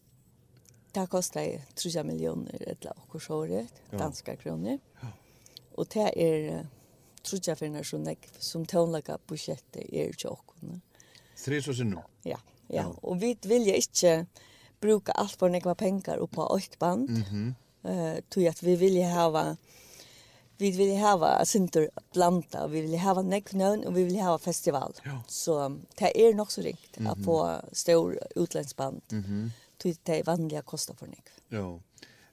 [0.93, 4.79] det kostar 3 miljoner eller och så danska kronor.
[5.01, 5.07] Ja.
[5.75, 6.67] Och det är
[7.23, 10.79] trutja för när som tonlaka budget är ju också.
[11.45, 11.97] Tre så sen nu.
[12.23, 12.95] Ja, ja.
[13.01, 14.25] Och vi vill ju inte
[14.79, 17.09] bruka allt på några pengar och på ett band.
[17.09, 17.55] Mhm.
[17.83, 19.55] Eh tror att vi vill ju ha
[20.57, 24.93] vi vill ju ha center blanda vi vill ha necknön och vi vill ha festival.
[25.03, 25.23] Ja.
[25.27, 29.01] Så det är nog så rikt att få stor utländsband.
[29.09, 29.23] Mhm.
[29.25, 29.51] Mm
[29.83, 31.29] det är vanliga kostar för nekv.
[31.49, 31.79] Já,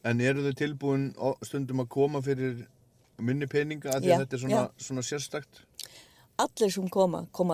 [0.02, 2.66] en eru þau tilbúin stundum að koma fyrir
[3.18, 4.84] minni peninga að því Já, að þetta er svona, já.
[4.86, 5.60] svona sérstakt?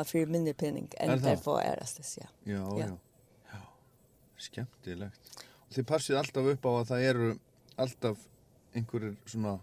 [0.05, 1.43] För mindre penning Är än det det så?
[1.43, 2.27] får äras ja.
[2.45, 2.87] Já, já.
[2.87, 2.99] Já.
[3.53, 3.61] já.
[4.37, 5.45] Skemmtilegt.
[5.75, 7.31] Þið passið alltaf upp á að það eru
[7.77, 8.19] alltaf
[8.75, 9.57] einhverjir svona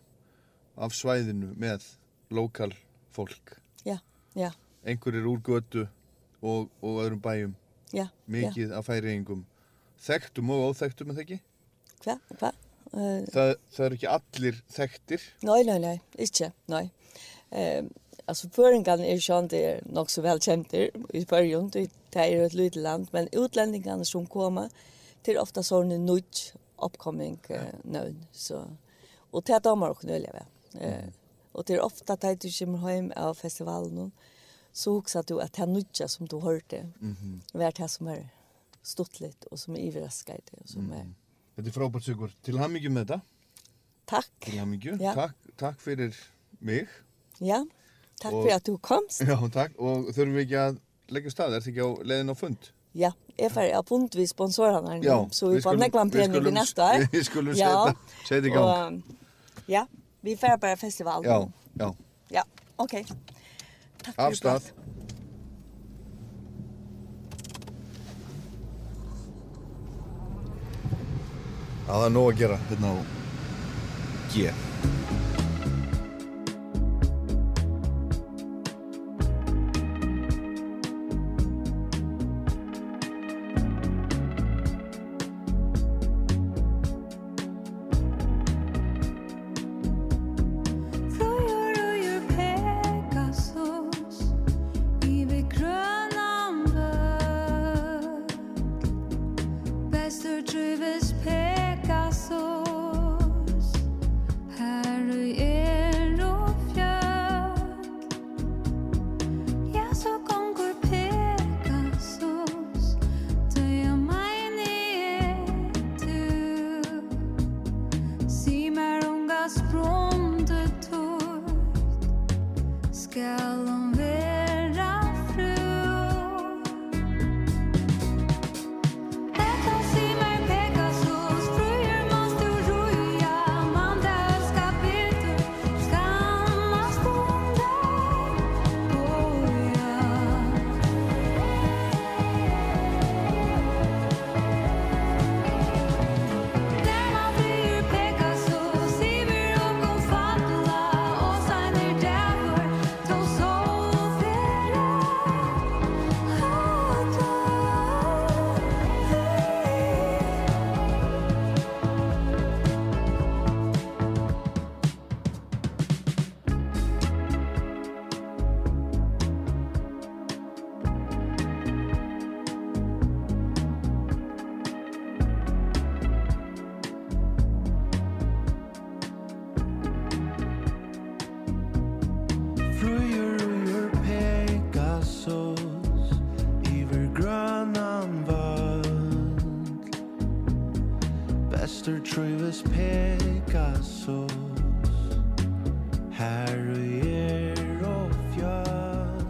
[0.75, 1.85] af svæðinu með
[2.29, 2.73] lokal
[3.11, 3.59] fólk.
[3.85, 3.99] Ja,
[4.35, 4.51] ja,
[4.85, 5.87] Einhverjir úr götu
[6.41, 7.55] og, og öðrum bæjum.
[7.93, 8.07] ja.
[8.27, 9.45] Mikið af færiðingum.
[10.03, 11.39] Þekktum og óþekktum en þekki?
[12.03, 12.17] Hva?
[12.39, 12.51] Hva?
[12.93, 15.27] Uh, það, það er ekki allir þekktir?
[15.47, 16.83] Nei, nei, nei, ikke, nei.
[17.53, 17.87] Um,
[18.27, 22.57] altså, føringarna er sånn, det er nok så vel kjentir i början, det er et
[22.57, 24.69] lite land, men utlendingarna som kommer,
[25.23, 26.49] det er ofta sånne nødt
[26.83, 28.65] oppkomming uh, nøvn, så,
[29.31, 30.45] og det er damer og nødleve.
[30.75, 31.09] Uh,
[31.53, 34.11] og det er ofta det du kommer hjem av festivalen,
[34.73, 37.57] så husker du at det er nødt som du hørte, mm -hmm.
[37.57, 38.42] vært her som hører.
[38.83, 41.05] Stottligt och som är överraskande och som är
[41.55, 42.31] Þetta er frábært sigur.
[42.43, 43.19] Til hamingju með þetta.
[44.05, 44.29] tack.
[44.41, 44.97] Til hamingju.
[44.99, 45.13] Ja.
[45.13, 46.15] Takk, takk fyrir
[46.59, 46.87] mig.
[47.39, 47.65] Ja.
[48.21, 49.21] Tack Och- för att du komst.
[49.21, 49.71] Já, takk.
[49.79, 51.53] Og þurfum við ekki að leggja af stað?
[51.53, 52.57] Er þetta ekki á leiðin á fund?
[52.95, 55.79] Ja, jag får jag punt vi sponsorerna här nu, Ja, så vi, vi får skulum-
[55.79, 57.07] nekva en vi penning i skulum- nästa år.
[57.11, 57.85] vi skulum ja.
[57.87, 57.97] sätta-
[58.29, 58.63] sätta igång.
[58.63, 59.03] Och, um,
[59.67, 59.87] ja,
[60.21, 61.25] vi får bara festival.
[61.25, 61.95] Já, já.
[62.29, 62.43] Ja,
[62.75, 63.05] okej.
[64.03, 64.59] Tack Af för
[71.83, 72.97] Já, það er nóg að gera hérna á
[74.31, 74.51] G.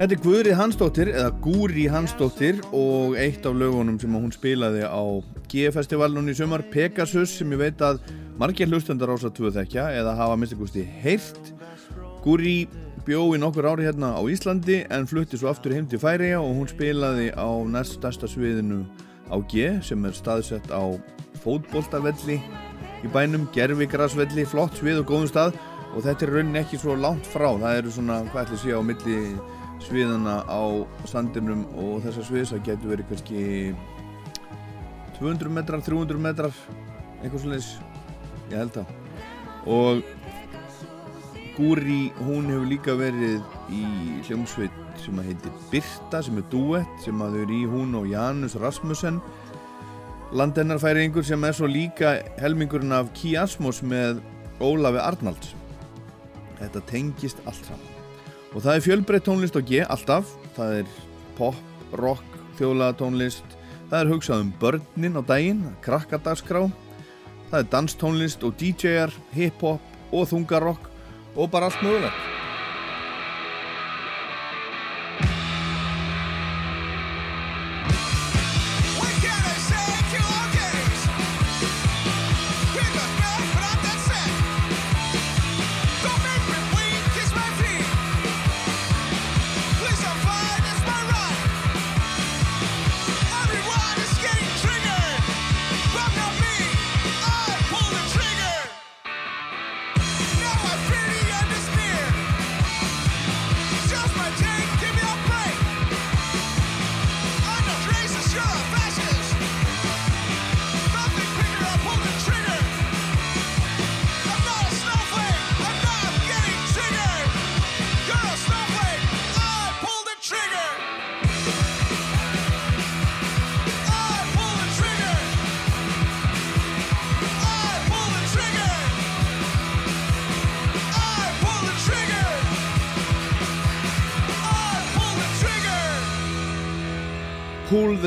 [0.03, 4.99] Þetta er Guðri Hansdóttir, eða Gúri Hansdóttir og eitt af lögunum sem hún spilaði á
[5.47, 8.01] G-festivalunum í sumar, Pegasus, sem ég veit að
[8.35, 11.39] margir hlustendar ás að tvö þekkja eða hafa minnstakosti heyrt.
[12.25, 12.65] Gúri
[13.07, 16.51] bjó í nokkur ári hérna á Íslandi en flutti svo aftur heim til Færiða og
[16.51, 18.83] hún spilaði á næst stærsta sviðinu
[19.31, 20.83] á G sem er staðsett á
[21.47, 22.41] fótboltavelli
[23.07, 25.55] í bænum, gerfigrasvelli, flott svið og góðum stað
[25.95, 28.83] og þetta er raunin ekki svo langt frá, það eru svona, hvað ætli sé á
[28.83, 29.19] milli
[29.83, 30.63] sviðana á
[31.09, 33.43] sandinum og þessar sviðs, það getur verið kannski
[35.19, 36.59] 200 metrar, 300 metrar,
[37.21, 37.71] eitthvað svoleiðis,
[38.51, 38.93] ég held það.
[39.73, 40.03] Og
[41.53, 43.83] Gúri, hún hefur líka verið í
[44.25, 44.73] hljómsveit
[45.03, 48.57] sem að heitir Birta, sem er duett, sem að þau eru í hún og Janus
[48.57, 49.21] Rasmussen,
[50.33, 54.23] landennarfæringur sem er svo líka helmingurinn af Kiasmos með
[54.63, 55.53] Ólafi Arnalds.
[56.57, 57.92] Þetta tengist allt saman.
[58.53, 60.29] Og það er fjölbreytt tónlist á G, alltaf.
[60.53, 60.89] Það er
[61.37, 61.57] pop,
[61.97, 63.57] rock, þjóðlega tónlist.
[63.89, 66.67] Það er hugsað um börnin á daginn, krakkadagskrá.
[67.49, 70.89] Það er danstónlist og DJ-ar, hip-hop og þungarrock
[71.33, 72.29] og bara allt mögulegt.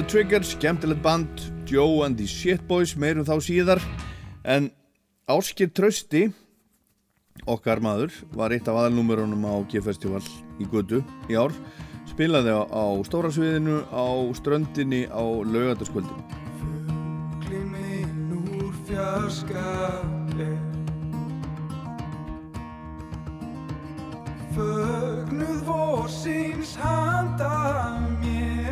[0.06, 1.28] The Trigger, skemmtilegt band
[1.66, 3.80] Joe and the Shitboys, meirum þá síðar.
[4.44, 4.70] En
[5.26, 6.28] Áskir Trausti
[7.46, 10.22] okkar maður var eitt af aðalnúmerunum á G-festival
[10.62, 11.54] í Götu í ár.
[12.06, 14.06] Spilaði á, á stóra sviðinu á
[14.38, 16.22] ströndinni á laugardaskvöldinu
[16.60, 18.30] Fuglinn minn
[18.62, 19.66] úr fjarska
[20.38, 20.54] er
[24.54, 28.65] Fögnuð vorsins handa mér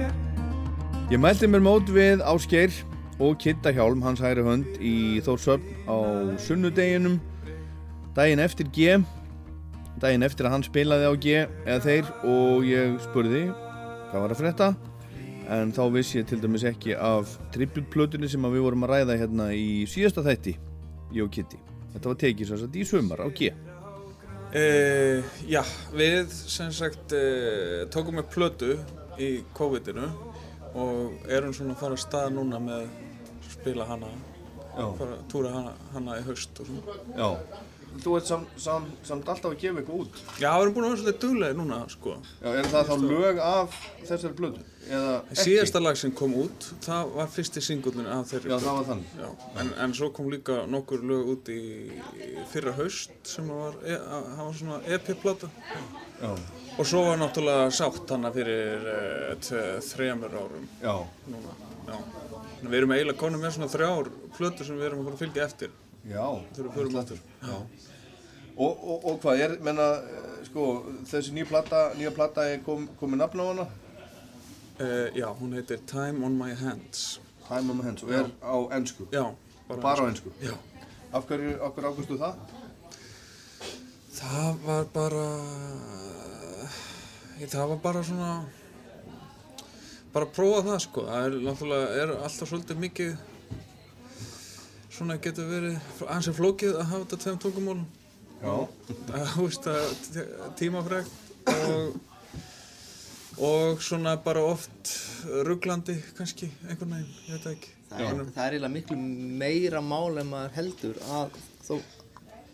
[1.12, 2.72] Ég mælti mér mót við Ásgeir
[3.20, 5.96] og Kitta Hjálm, hans hægri hönd í Þórsöfn á
[6.40, 7.18] sunnudeginum.
[8.16, 8.96] Daginn eftir G
[10.00, 13.44] daginn eftir að hann spilaði á G eða þeir og ég spurði
[14.11, 14.70] hvað var að frétta?
[15.52, 19.50] En þá vissi ég til dæmis ekki af trippulplötunni sem við vorum að ræða hérna
[19.52, 20.57] í síðasta þætti
[21.14, 21.61] ég og Kitti
[21.92, 23.52] þetta var tekið að í sumar á G.
[24.55, 25.61] Uh, já,
[25.92, 28.76] við sem sagt uh, tókum upp plötu
[29.18, 30.09] í COVID-inu
[30.75, 34.11] og erum svona að fara að stað núna með að spila hana?
[34.75, 36.99] Fara að túra hana, hana í haust og svona?
[37.14, 37.29] Já
[38.03, 40.90] Þú ert samt, sam, samt alltaf að gefa eitthvað út Já, við erum búin að
[40.95, 43.76] vera svolítið duglega núna sko Já, er það þá lög af
[44.09, 44.64] þessari ekki?
[45.40, 48.64] Síðasta lag sem kom út, það var fyrsti singullin af þeirri Já, plötu.
[48.66, 49.14] það var þannig.
[49.22, 49.28] Já,
[49.62, 51.61] en, en svo kom líka nokkur lög út í
[52.53, 55.51] fyrra haust sem var, e, að- það var svona EP-plata
[56.20, 56.34] Já.
[56.74, 60.95] og svo var náttúrulega sátt hana fyrir uh, þrejamur árum Já.
[61.32, 61.57] núna,
[61.88, 61.97] já.
[62.64, 65.49] Við erum eiginlega konum með svona þrjár plötur sem við erum að fara að fylgja
[65.49, 65.72] eftir
[66.09, 66.26] Já.
[67.42, 67.57] Já.
[68.57, 69.86] Og, og, og hvað er, menna,
[70.46, 70.66] sko,
[71.11, 73.64] þessi nýja plata, nýja plata er kom, komið nafn á hana?
[74.74, 77.20] Uh, já, hún heitir Time on my hands.
[77.48, 79.09] Time on my hands og er á ennsku?
[79.12, 79.24] Já,
[79.68, 80.30] Bara, á ennsku?
[80.42, 80.55] Já.
[81.14, 82.34] Af hverju, af hverju ákvæmstu það?
[84.14, 85.26] Það var bara,
[87.40, 88.30] ég, það var bara svona,
[90.14, 91.07] bara að prófa það sko.
[91.11, 93.14] Það er náttúrulega, er alltaf svolítið mikið,
[94.95, 97.84] svona getur verið ansið flókið að hafa þetta tveim.
[98.45, 101.97] Það, þú veist, það er tímafrekt og,
[103.49, 104.95] og svona bara oft
[105.49, 107.74] rugglandi kannski, einhvern veginn, ég veit ekki.
[107.88, 108.97] Það er, það er eiginlega miklu
[109.42, 111.76] meira mál en maður heldur að þó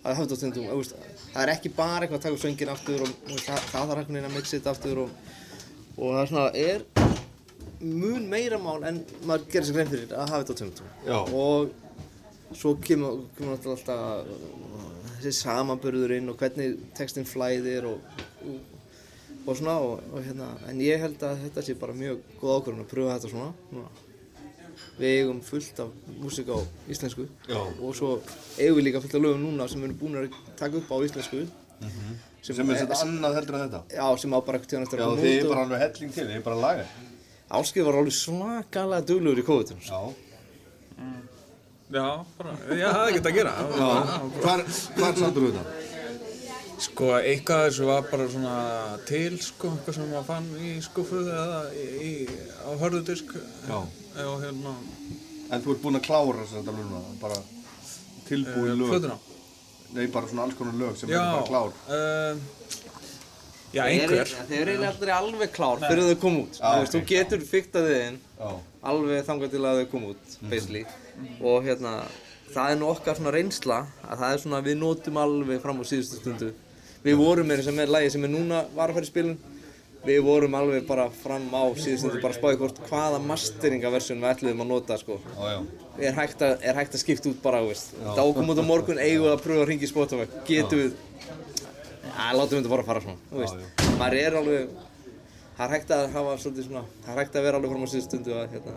[0.01, 0.95] að hafa þetta þú veist,
[1.35, 4.37] það er ekki bara eitthvað að taka söngin aftur og það, þarf einhvern veginn að
[4.37, 5.11] mixa þetta aftur og,
[5.97, 6.81] og það er svona, er
[7.81, 11.19] mun meira mál en maður gerir sér grein fyrir að hafa þetta tveimtum Já.
[11.21, 11.75] og
[12.57, 14.27] svo kemur, kemur alltaf
[15.21, 18.61] þessi samanburður inn og hvernig textinn flæðir og, og,
[19.45, 22.85] og svona og, og hérna, en ég held að þetta sé bara mjög góð ákvörðun
[22.85, 24.07] að pröfa þetta svona, svona.
[25.01, 25.91] Við eigum fullt af
[26.21, 26.59] músík á
[26.93, 27.59] íslensku Já.
[27.61, 28.15] og svo
[28.57, 30.97] eigum við líka fullt af lögum núna sem við erum búin að taka upp á
[31.05, 31.45] íslensku
[32.41, 33.81] Sem er þetta annað heldur en þetta?
[33.93, 36.37] Já, sem á bara eitthvað tíðan eftir Já, þið er bara alveg helling til, þið
[36.39, 36.85] er bara að laga.
[37.61, 40.30] Áskeið var alveg svakalega duglegur í COVID-19
[41.91, 42.07] Já.
[42.39, 43.53] Bara, já, það er ekkert að gera.
[44.41, 44.61] Hvar,
[44.97, 45.87] hvar sattur þú þetta?
[46.81, 48.53] Sko, eitthvað þessu var bara svona
[49.09, 52.13] til, sko, eitthvað sem maður fann í skuffu eða í, í,
[52.65, 53.35] á hörðudisk.
[53.69, 53.81] Já.
[54.27, 54.77] Og hérna,
[55.51, 57.37] En þú ert búinn að klára þess að núna, bara
[58.29, 58.91] tilbúið Eh, lög.
[58.95, 59.17] plötuna?
[59.97, 61.73] Nei, bara svona alls konar lög sem já, eru bara klár.
[61.91, 62.39] Uh,
[63.75, 64.31] já, einhver.
[64.47, 65.89] Þeir eru eiginlega aldrei alveg klár Nei.
[65.91, 66.61] fyrir þau koma út.
[66.63, 68.51] Já, Þú getur fiktað þið inn Já.
[68.93, 70.85] alveg þangað til að þau koma út, basically.
[71.41, 71.95] Og hérna,
[72.55, 75.85] það er nú okkar svona reynsla að það er svona, við notum alveg fram á
[75.91, 76.51] síðustu stundu.
[77.05, 79.39] Við vorum með þess að með lagi sem er núna var að fara í spilun.
[80.01, 84.31] Við vorum alveg bara fram á síðustu stundu, bara að spáði hvort hvaða masteringaversjun við
[84.31, 85.19] ætluðum að nota, sko.
[85.37, 85.61] Já, já.
[86.09, 87.61] Er hægt að, er hægt að skipta út bara.
[88.01, 90.29] Það ákom út á morgun, eigum við að pröfa að ringa í Spotify.
[90.49, 90.95] Getum við,
[92.21, 93.19] Já, látum við þetta bara fara svona.
[94.01, 94.73] Maður er alveg,
[95.57, 97.89] það er hægt að hafa svolítið svona, það er hægt að vera alveg fram á
[97.93, 98.75] síðustu stundu að hérna,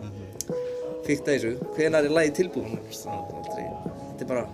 [1.06, 1.54] fíkta þessu.
[1.76, 2.76] Hvenær er lagið tilbúin?
[2.90, 4.44] Þetta er bara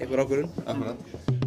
[0.00, 1.40] einhver ákvörðun.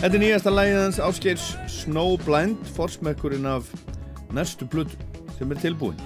[0.00, 3.66] Þetta er nýjasta lagið hans Áskeirs Snowblind, forsmekkurinn af
[4.32, 4.96] næstu plötu
[5.36, 5.98] sem er tilbúin.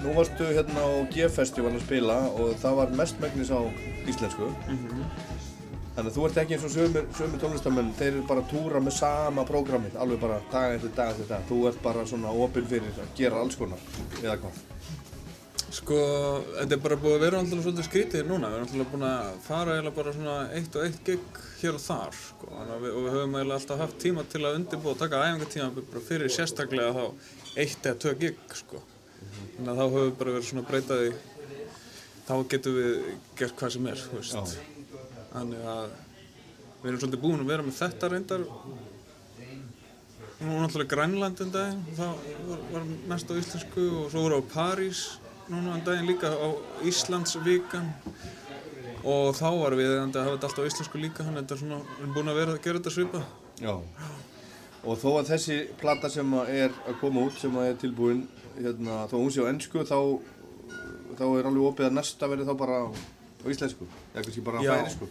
[0.00, 3.60] Nú varstu hérna á G-festival að spila og það var mestmegnis á
[4.08, 4.48] íslensku.
[4.70, 7.10] Þannig að þú ert ekki eins og sömur,
[7.42, 11.28] tónlistamenn, þeir eru bara að túra með sama prógramið, alveg bara dag eftir dag eftir
[11.34, 11.44] dag.
[11.50, 13.84] Þú ert bara svona opinn fyrir að gera alls konar,
[14.22, 14.64] eða hvað?
[15.76, 16.00] Sko,
[16.56, 18.48] þetta er bara búið að vera alltaf svolítið skrítið núna.
[18.48, 21.82] Við erum alltaf búin að fara eiginlega bara svona eitt og eitt gig hér og
[21.82, 22.48] þar, sko.
[22.58, 26.02] Að við, og við höfum eiginlega alltaf haft tíma til að undirbúa og taka æfingartíma
[26.08, 27.04] fyrir sérstaklega þá
[27.64, 28.82] eitt eða tvö gig, sko.
[29.56, 31.10] Þannig að þá höfum við bara verið svona að breyta því,
[32.28, 32.92] þá getum við
[33.40, 34.04] gert hvað sem er.
[35.32, 35.88] Þannig að
[36.78, 38.46] við erum svolítið búin að vera með þetta reyndar.
[40.38, 44.50] Nú náttúrulega Grænland en daginn, það var, var mest á íslensku og svo voru á
[44.52, 45.00] París
[45.50, 46.48] núna en daginn líka á
[46.86, 47.88] Íslandsvíkan
[49.04, 51.62] og þá var við að hafa þetta alltaf á íslensku líka, þannig að þetta er
[51.62, 53.28] svona, búin að vera að gera þetta svipað.
[53.62, 53.74] Já.
[54.88, 58.24] Og þó að þessi plata sem er að koma út, sem er tilbúin,
[58.58, 59.98] hérna, þó hún sé á ennsku, þá,
[61.18, 62.86] þá er alveg opið að næsta verði þá bara á,
[63.50, 65.10] íslensku, eða kannski bara á færisku.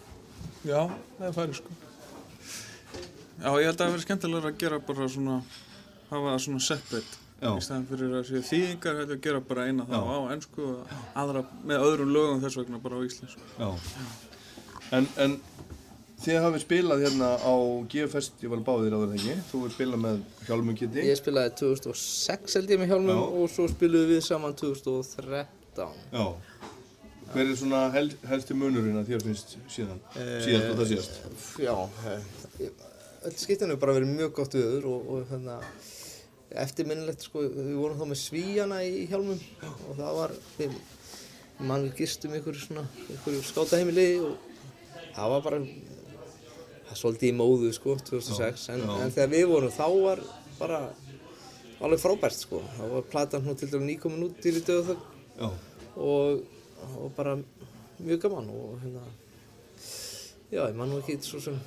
[0.67, 0.81] Já,
[1.19, 1.77] það er færi sko.
[3.37, 5.37] Já, ég held að það verið skemmtilega að gera bara svona,
[6.09, 7.26] hafa svona separate.
[7.37, 7.51] Já.
[7.53, 10.95] Í stæðan fyrir að séu þýðingar, þetta að gera bara eina þá á ennsku og
[11.21, 13.43] aðra með öðrum lögum þess vegna bara á íslensku.
[13.59, 13.67] Já.
[14.97, 15.35] En, en
[16.23, 17.53] þið hafið spilað hérna á
[17.93, 19.35] G-festival báðir áður en ekki.
[19.51, 21.03] Þú hefur spilað með Hjálmum Kitty.
[21.05, 23.21] Ég spilaði 2006 held ég með Hjálmum Já.
[23.41, 26.01] og svo spiluðum við saman 2013.
[26.17, 26.25] Já.
[27.27, 30.01] Hver er svona hel, helsti munurinn að þér finnst síðan?
[30.15, 31.17] Síðast og það síðast.
[31.59, 31.73] Já,
[32.07, 32.69] eh,
[33.27, 35.57] öll skiptin hefur bara verið mjög gott viður og, og hérna,
[36.55, 40.77] eftirminnilegt sko, við vorum þá með svíjana í Hjálmum og það var, við,
[41.67, 42.85] mann gistum ykkur svona,
[43.17, 44.37] ykkur skátaheimili og
[45.15, 49.75] það var bara, það er svolítið í móðu sko, 2006, en, en þegar við vorum
[49.75, 50.23] þá var
[50.57, 50.81] bara
[51.83, 54.97] alveg frábært sko, það var platan hún til dæmis nýkomin út í döðu
[55.37, 55.49] Já.
[55.95, 56.43] og,
[56.97, 57.35] og bara
[57.99, 59.03] mjög gaman og hérna
[60.49, 61.57] já, ég man nú ekki svo sem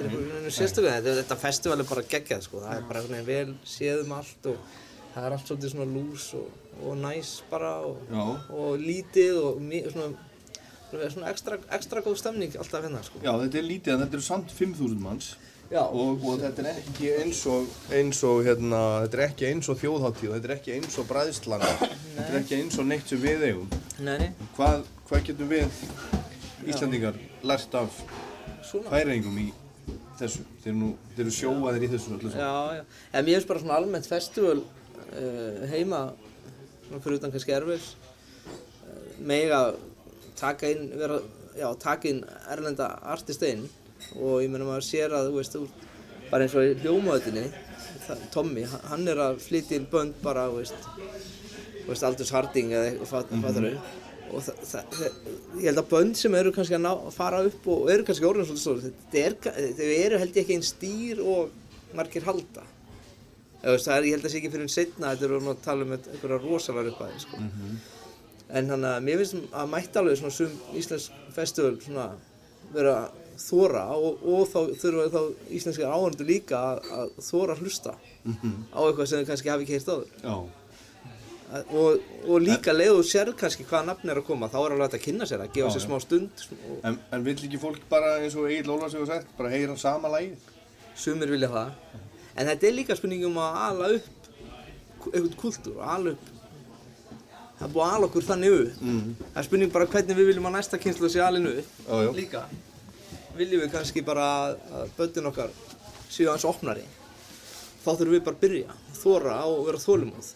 [0.00, 3.28] þetta er veginn sérstökuð þetta, þetta festival er bara geggjað sko það er bara einhvern
[3.28, 4.72] veginn vel séð um allt og
[5.14, 6.50] það er allt svolítið svona lús og,
[6.86, 8.24] og næs bara og, Já.
[8.54, 9.62] og lítið og
[9.94, 10.10] svona,
[10.90, 14.20] svona, svona ekstra, ekstra góð stemning alltaf hérna sko Já, þetta er lítið en þetta
[14.20, 15.32] eru samt 5.000 manns.
[15.70, 15.84] Já.
[15.86, 19.76] Og, og þetta er ekki eins og, eins og hérna, þetta er ekki eins og
[19.78, 23.44] þjóðháttíð, þetta er ekki eins og bræðslan, þetta er ekki eins og neitt sem við
[23.46, 23.68] eigum.
[24.02, 24.48] Nei, nei.
[24.56, 25.84] Hvað, hvað getum við
[26.66, 28.02] Íslandingar lært af
[28.90, 29.46] færingum í
[30.20, 30.44] þessu?
[30.64, 32.30] Þeir nú, þeir eru sjóaðir í þessu öllu.
[32.34, 32.84] Já, já.
[33.12, 36.00] En mér finnst bara svona almennt festival uh, heima,
[37.00, 37.90] fyrir utan kannski erfis,
[38.46, 38.98] uh,
[39.32, 39.60] mega
[40.40, 41.20] taka inn, vera,
[41.58, 43.66] já, taka inn erlenda artista inn
[44.16, 45.66] og ég meina maður sér að, þú veist, þú,
[46.30, 47.48] bara eins og í hljómaðutinni,
[48.34, 50.88] Tommy, hann- er að flytja inn bönd bara, þú veist,
[52.06, 53.42] Aldous Harding eða eitthvað, fatt, Mhm.
[53.42, 54.09] fattar þau?
[54.30, 57.64] Og það, það, það, ég held að bönd sem eru kannski að ná, fara upp
[57.72, 61.22] og eru kannski orðin svolítið stóri, þetta er, þau eru held ég ekki einn stýr
[61.24, 62.66] og margir halda.
[63.60, 65.64] Veist, það er, ég held að það sé ekki fyrir en setna, þetta eru að
[65.64, 67.40] tala um einhverja rosalega upphæði, sko.
[68.50, 72.06] En þannig að mér finnst að mætti alveg svona sum íslensk festival svona
[72.74, 75.20] vera að þóra og, og þá þurfa þá
[75.58, 79.76] íslenski áhörndu líka að, að þóra að hlusta á eitthvað sem þau kannski hafi ekki
[79.78, 80.10] heyrt áður.
[80.22, 80.34] Já.
[81.50, 81.98] Og,
[82.30, 84.98] og líka leið og sér kannski hvaða nafn er að koma, þá er alveg hægt
[85.00, 88.12] að kynna sér að gefa sér smá stund og En, en vill ekki fólk bara
[88.20, 90.36] eins og Egil Ólafs hefur sagt, bara heyra sama lagið?
[91.00, 91.72] sumir vilja það.
[92.36, 96.30] En þetta er líka spurning um að ala upp einhvern kultúr ala upp
[97.58, 99.14] það er búið að ala okkur þannig upp Mm.
[99.34, 102.44] það er spurning bara hvernig við viljum að næsta kynslu sé alinu upp líka
[103.36, 105.50] viljum við kannski bara að- böttin okkar
[106.10, 106.84] séu hans opnari
[107.84, 110.34] þá þurfum við bara að byrja þóra og vera þólumóð.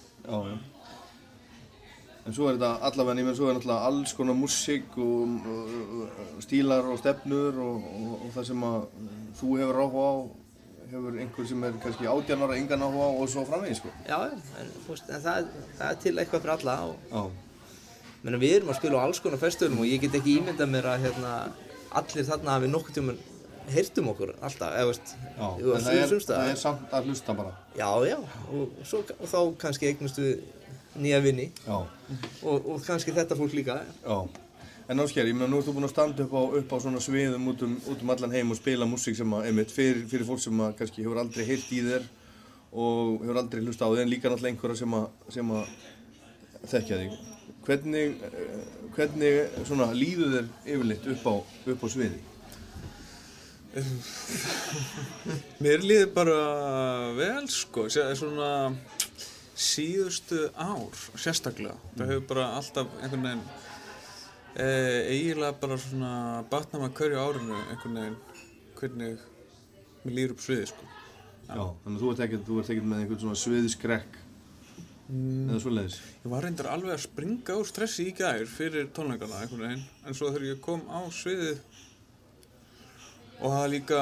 [2.24, 6.44] En svo er þetta allavega nýmur, svo er náttúrulega alls konar músík og, og, og
[6.44, 8.86] stílar og stefnur og, og, það sem að
[9.40, 10.14] þú hefur áhuga á,
[10.94, 13.92] hefur einhver sem er kannski átján ára engan áhuga á og svo framvegis, sko.
[14.08, 17.36] já, en, veist, en það, það er til eitthvað fyrir alla og.
[18.24, 20.90] Menna, við erum að spila á alls konar festivalum og ég get ekki ímyndað mér
[20.94, 21.36] að hérna,
[22.00, 23.18] allir þarna hafi nokkuð tíma
[23.74, 27.36] heyrt um okkur alltaf, eða veist, Já, en það er, það er samt að hlusta
[27.36, 27.52] bara.
[27.76, 28.16] Já, já,
[28.48, 30.38] og, svo, og þá kannski eignast við
[31.00, 31.76] nýja vinni Já.
[32.42, 33.80] og, og kannski þetta fólk líka.
[34.04, 34.18] Já.
[34.88, 37.00] En Ásker, ég meina nú ert þú búinn að standa upp á, upp á svona
[37.00, 40.26] sviðum út um, út um allan heim og spila músík sem að, einmitt, fyrir, fyrir
[40.28, 42.04] fólk sem að kannski hefur aldrei heyrt í þér
[42.74, 45.06] og hefur aldrei hlusta á þig en líka náttúrulega einhverja sem að,
[45.38, 45.72] sem að
[46.74, 47.16] þekkja þig.
[47.64, 48.60] Hvernig, eh,
[48.98, 51.34] hvernig svona líður þér yfirleitt upp á,
[51.72, 52.20] upp á sviði?
[55.64, 56.36] Mér líður bara
[57.16, 58.50] vel sko, sé- svona
[59.54, 61.76] síðustu ár sérstaklega.
[61.94, 63.44] Það hefur bara alltaf einhvern veginn
[64.54, 64.66] e,
[65.14, 66.10] eiginlega bara svona
[66.50, 68.18] batnað maður hverju árinu einhvern veginn
[68.80, 69.24] hvernig
[70.04, 70.90] mér líður upp sviði sko.
[71.44, 71.64] Já.
[71.84, 74.20] Þannig að þú ert ekkert, þú ert ekkert með einhvern svona sviðiskrekk
[75.14, 75.96] eða svoleiðis.
[76.24, 80.16] Ég var reyndar alveg að springa úr stressi í gær fyrir tónleikana einhvern veginn en
[80.16, 81.60] svo þegar ég kom á sviðið
[83.40, 84.00] og það líka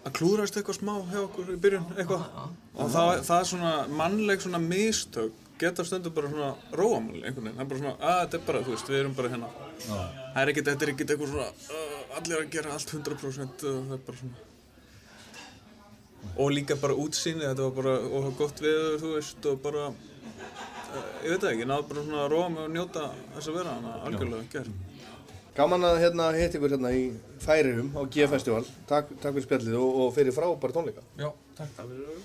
[0.00, 2.26] að klúðrast eitthvað smá hjá okkur í byrjun eitthvað.
[2.74, 7.56] Og það, það er svona mannleg svona mistök geta stundum bara svona róamál einhvern veginn,
[7.56, 9.50] það er bara svona, að þetta er bara, þú veist, við erum bara hérna.
[9.86, 13.82] Það er ekkert, þetta er ekkert eitthvað svona uh, allir að gera allt 100% og
[13.90, 14.46] það er bara svona.
[16.40, 21.02] Og líka bara útsýni, þetta var bara og gott veður, þú veist, og bara uh,
[21.26, 23.76] ég veit það ekki, náðu bara svona að róa mig og njóta þess að vera
[23.76, 24.72] hana algjörlega gerð.
[25.60, 27.00] Gaman að hérna hitt ykkur hérna í
[27.44, 28.62] Færiðum á G-festival.
[28.88, 31.04] Takk, takk fyrir spjallið og, og fyrir frábæra tónleika.
[31.20, 31.68] Já, takk.
[31.76, 32.16] Takk fyrir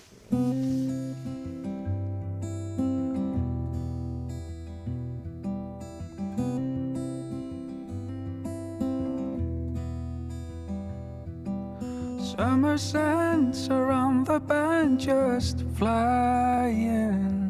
[12.23, 17.44] Summer sands around the bend just flying.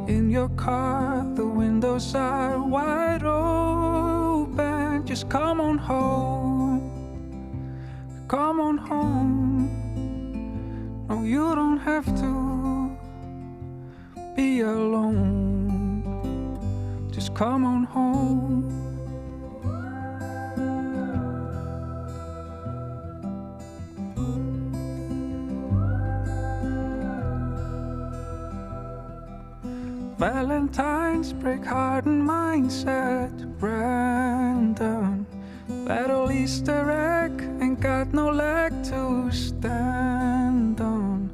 [0.08, 5.06] In your car, the windows are wide open.
[5.06, 6.90] Just come on home.
[8.30, 9.68] Come on home.
[11.10, 12.98] No, you don't have to
[14.38, 16.02] be alone.
[17.12, 18.85] Just come on home.
[30.18, 35.28] Valentines break heart and minds at random.
[35.68, 41.30] That old Easter egg ain't got no leg to stand on.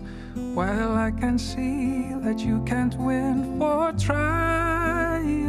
[0.56, 5.46] Well, I can see that you can't win for trying.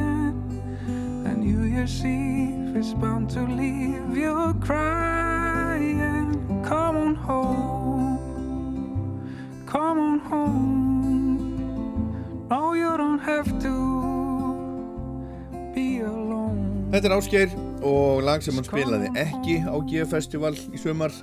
[1.26, 6.36] And New Year's Eve is bound to leave you crying.
[6.66, 8.18] Come on home.
[9.66, 11.01] Come on home.
[12.52, 13.70] No, you don't have to
[15.72, 16.90] be alone.
[16.92, 17.54] Þetta er Ásgeir
[17.88, 21.16] og lag sem hann spilaði ekki á G-festival í sumar.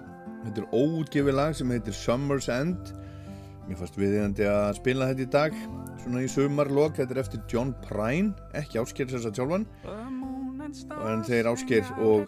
[0.48, 2.90] Þetta er óútgefið lag sem heitir Summer's End.
[3.68, 5.62] Mér fannst viðiðandi að spila þetta í dag,
[6.02, 6.98] svona í sumarlok.
[6.98, 9.70] Þetta er eftir John Prine, ekki Ásgeir þess að sjálfan.
[11.14, 12.26] En þeir Ásgeir og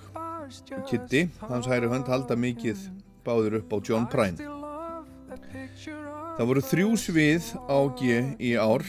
[0.85, 2.85] Kitty, hans hægri hönd, halda mikið
[3.25, 4.60] báður upp á John Prine.
[6.37, 8.85] Það voru þrjú svið á G í ár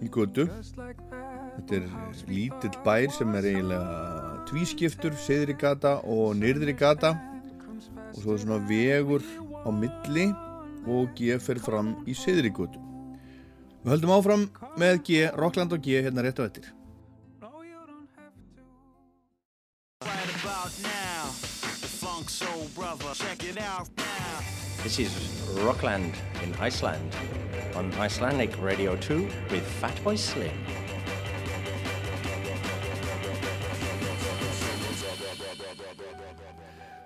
[0.00, 0.46] í götu.
[1.56, 1.84] Þetta er
[2.30, 7.12] lítill bær sem er eiginlega tvískiptur, seðri gata og nyrðri gata
[8.10, 9.22] og svo er svona vegur
[9.62, 10.30] á milli
[10.88, 12.80] og G fer fram í seðri götu.
[13.84, 14.48] Við höldum áfram
[14.80, 16.72] með G, Rockland og G hérna rétt á eftir.
[22.20, 24.82] Funk soul brother, check it out now.
[24.82, 25.12] This is
[25.64, 27.16] Rockland in Iceland
[27.74, 30.52] on Icelandic Radio 2 with Fatboy Slim.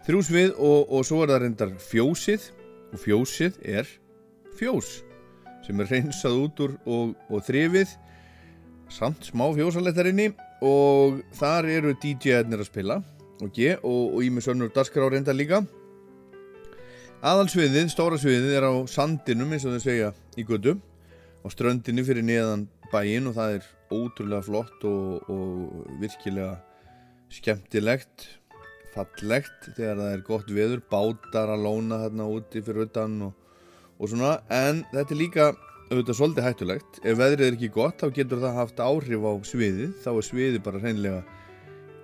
[0.04, 2.50] Þrjú svið og, og svo er það reyndar fjósið
[2.92, 3.88] og fjósið er
[4.58, 4.98] fjós
[5.64, 7.94] sem er reynsað út úr og, og þrifið
[8.92, 10.32] samt smá fjósalettarinni
[10.64, 13.00] og þar eru DJ-arnir að spila
[13.42, 15.64] G og Ími Sönnur Daskar á reynda líka.
[17.24, 20.76] Aðalsviðið, stóra sviðið er á sandinum eins og þau segja í götu
[21.42, 26.58] á ströndinni fyrir neðan bæinn og það er ótrúlega flott og, og virkilega
[27.32, 28.28] skemmtilegt
[28.94, 33.32] fallegt þegar það er gott veður bátar að lóna þarna úti fyrir utan og,
[33.98, 34.36] og svona.
[34.52, 35.48] En þetta er líka
[35.90, 37.00] auðvitað svolítið hættulegt.
[37.02, 39.96] Ef veðrið er ekki gott þá getur það haft áhrif á sviðið.
[40.04, 41.24] Þá er sviðið bara hreinlega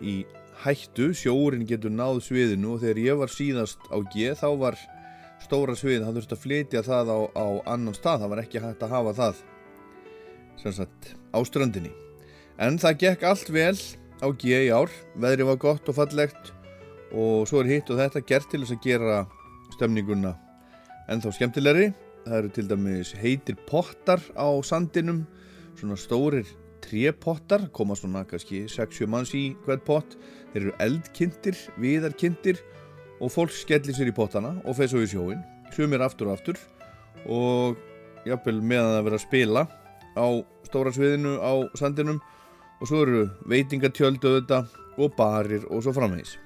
[0.01, 0.17] í
[0.65, 4.77] hættu sjórin getur náð sviðinu og þegar ég var síðast á G þá var
[5.41, 8.85] stóra sviðið, það þurfti að flytja það á, á annan stað, það var ekki hægt
[8.85, 9.43] að hafa það
[10.61, 11.93] sem sagt á ströndinni.
[12.61, 13.77] En það gekk allt vel
[14.21, 16.53] á G í ár veðrið var gott og fallegt
[17.17, 19.19] og svo er hitt og þetta gert til þess að gera
[19.75, 20.37] stemninguna
[21.11, 21.91] ennþá skemmtilegri.
[22.27, 25.25] Það eru til dæmis heitir pottar á sandinum
[25.79, 26.49] svona stórir
[26.85, 30.17] trépottar koma svona kannski 6-7 manns í hvert pott
[30.53, 32.61] þeir eru eldkynntir, viðarkynntir
[33.21, 35.41] og fólk skellir sér í pottana og feð svo í sjóin
[35.75, 36.61] sumir aftur og aftur
[37.31, 37.79] og
[38.27, 39.65] jafnvel meðan það vera að spila
[40.19, 40.27] á
[40.67, 42.21] stóra sviðinu á sandinum
[42.81, 44.65] og svo eru veitingatjöldu þetta
[45.01, 46.39] og barir og svo framvegis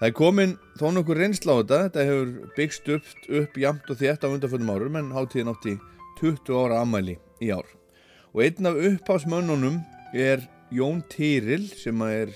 [0.00, 3.98] Það er komin þó nokkur reynsla á þetta, þetta hefur byggst upp, upp jamt og
[4.00, 5.74] þétt á undanföldum árum en hátíðin átti
[6.22, 7.68] 20 ára ammæli í ár.
[8.32, 9.76] Og einn af upphásmönnunum
[10.16, 12.32] er Jón Týril sem er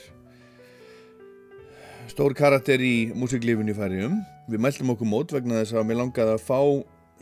[2.14, 4.18] stór karakter í músiklífinu í færiðum.
[4.46, 6.60] Við mæltum okkur mót vegna þess að mér langaði að fá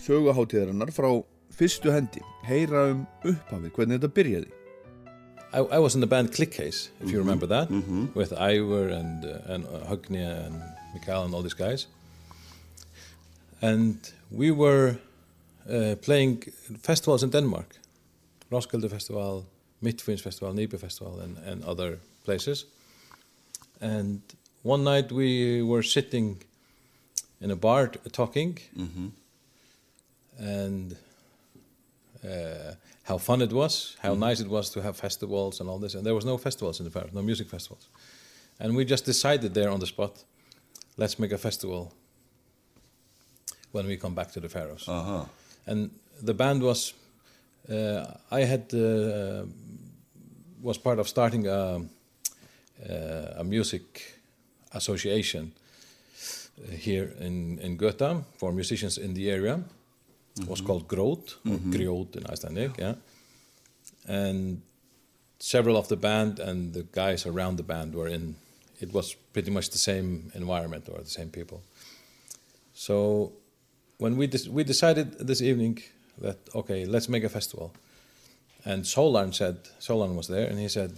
[0.05, 1.09] söguháttíðarinnar frá
[1.57, 4.51] fyrstu hendi, heyra um upphafið, hvernig þetta byrjaði.
[5.53, 7.71] I, I was in the band Click Case, if you remember that,
[8.15, 10.61] with Ivor and uh, and uh, Högni and
[10.93, 11.87] Mikael and all these guys.
[13.63, 13.97] And
[14.31, 14.99] we were
[15.71, 16.43] uh, playing
[16.83, 17.77] festivals in Denmark,
[18.51, 19.47] Roskilde Festival,
[19.83, 22.67] Midtfyns Festival, Nibe Festival, and, and other places.
[23.81, 24.21] And
[24.63, 26.43] one night we were sitting
[27.41, 28.59] in a bar talking,
[30.39, 30.97] and
[32.25, 35.95] uh, how fun it was, how nice it was to have festivals and all this.
[35.95, 37.89] And there was no festivals in the Faroes, no music festivals.
[38.61, 40.25] And we just decided there on the spot,
[40.97, 41.93] let's make a festival
[43.73, 44.89] when we come back to the Faroes.
[44.89, 45.25] Uh-huh.
[45.67, 45.91] And
[46.23, 46.95] the band was,
[47.69, 49.47] uh, I had uh,
[50.63, 51.83] was part of starting a,
[52.89, 54.22] uh, a music
[54.75, 55.53] association
[56.59, 59.63] uh, here in in Göta for musicians in the area.
[60.41, 60.67] It was Mhm.
[60.67, 61.73] called Grot or Mhm.
[61.73, 62.95] Grot in Icelandic, yeah.
[64.07, 64.63] And
[65.39, 68.35] several of the band and the guys around the band were in.
[68.81, 71.61] It was pretty much the same environment or the same people.
[72.75, 73.33] So
[73.99, 75.83] when we we decided this evening
[76.21, 77.71] that okay, let's make a festival.
[78.65, 80.93] And Solan said Solan was there and he said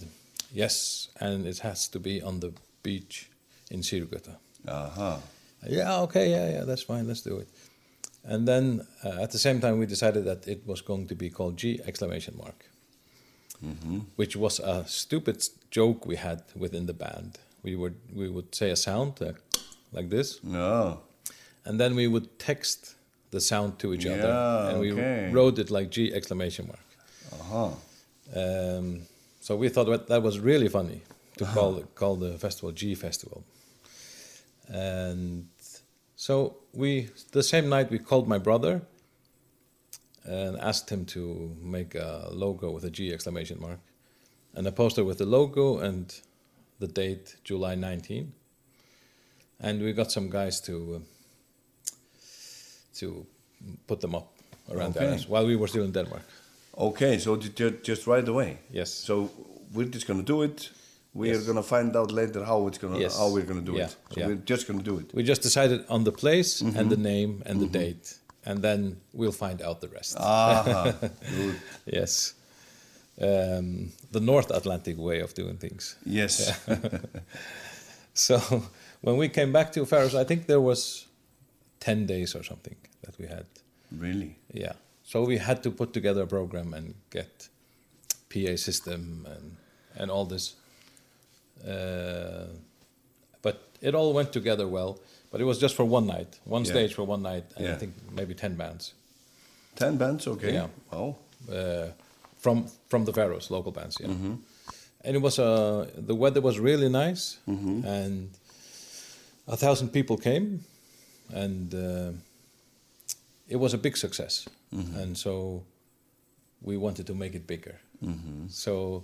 [0.53, 2.51] yes, and it has to be on the
[2.83, 3.29] beach
[3.71, 4.35] in Sirugöta.
[4.67, 5.17] Uh-huh.
[5.67, 7.47] Yeah, okay, yeah, yeah, that's fine, let's do it.
[8.23, 11.29] And then uh, at the same time we decided that it was going to be
[11.29, 12.65] called G exclamation mark.
[13.63, 14.05] Mhm.
[14.15, 17.39] Which was a stupid joke we had within the band.
[17.63, 19.33] We would we would say a sound uh,
[19.91, 20.43] like this.
[20.43, 20.99] No.
[21.63, 22.95] And then we would text
[23.31, 24.29] the sound to each other,
[24.69, 25.31] and we okay.
[25.31, 26.87] wrote it like G exclamation mark.
[27.39, 27.71] Uh-huh.
[28.35, 29.01] Um,
[29.39, 31.01] so we thought that, that was really funny
[31.37, 33.43] to call call the festival G Festival.
[34.67, 35.47] And
[36.15, 38.81] so we the same night we called my brother
[40.23, 43.79] and asked him to make a logo with a G exclamation mark
[44.55, 46.13] and a poster with the logo and
[46.79, 48.31] the date July 19.
[49.59, 50.99] And we got some guys to uh,
[52.99, 53.25] to
[53.87, 54.27] put them up
[54.69, 55.05] around Okay.
[55.05, 56.23] there while we were still in Denmark.
[56.77, 58.57] Okay, so ju- ju- just right away.
[58.71, 58.91] Yes.
[58.91, 59.29] So
[59.73, 60.69] we're just gonna do it.
[61.15, 61.37] We Yes.
[61.37, 63.17] are gonna find out later how it's gonna Yes.
[63.17, 63.95] how we're gonna do Yeah, it.
[64.13, 64.27] So yeah.
[64.27, 65.07] we're just gonna do it.
[65.13, 67.11] We just decided on the place and the Mhm.
[67.13, 68.05] name and the date,
[68.43, 68.79] and then
[69.13, 70.15] we'll find out the rest.
[70.19, 70.93] Ah,
[71.37, 71.55] good.
[71.85, 72.33] yes.
[73.29, 75.95] Um, the North Atlantic way of doing things.
[76.05, 76.33] Yes.
[76.67, 76.99] Yeah.
[78.13, 78.37] so
[79.01, 81.05] when we came back to Faroes, I think there was
[81.79, 83.45] 10 days or something that we had.
[83.91, 84.35] Really?
[84.53, 84.73] Yeah.
[85.03, 87.47] So we had to put together a program and get
[88.29, 89.55] PA system and,
[89.95, 90.55] and all this.
[91.65, 92.47] Uh,
[93.41, 94.99] but it all went together well.
[95.31, 96.71] But it was just for one night, one Yeah.
[96.71, 98.93] stage for one night, and I think maybe 10 bands.
[99.75, 100.53] Ten bands, okay.
[100.53, 100.67] Yeah.
[100.91, 101.15] Wow.
[101.51, 101.87] Uh,
[102.37, 104.07] from from the Faroes, local bands, yeah.
[104.09, 104.37] Mhm.
[105.03, 107.83] And it was uh, the weather was really nice, Mhm.
[107.85, 108.29] and
[109.47, 110.59] a thousand people came,
[111.33, 112.11] and uh,
[113.49, 114.45] it was a big success.
[114.71, 114.95] Mhm.
[115.01, 115.63] And so
[116.61, 117.79] we wanted to make it bigger.
[118.01, 118.49] Mhm.
[118.49, 119.03] So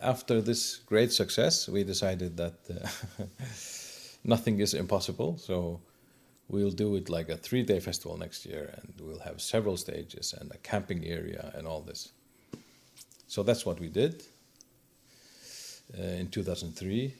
[0.00, 2.88] after this great success, we decided that uh,
[4.24, 5.38] nothing is impossible.
[5.38, 5.80] So
[6.48, 10.34] we'll do it like a three day festival next year, and we'll have several stages
[10.38, 12.12] and a camping area and all this.
[13.26, 14.24] So that's what we did
[15.98, 17.14] uh, in 2003.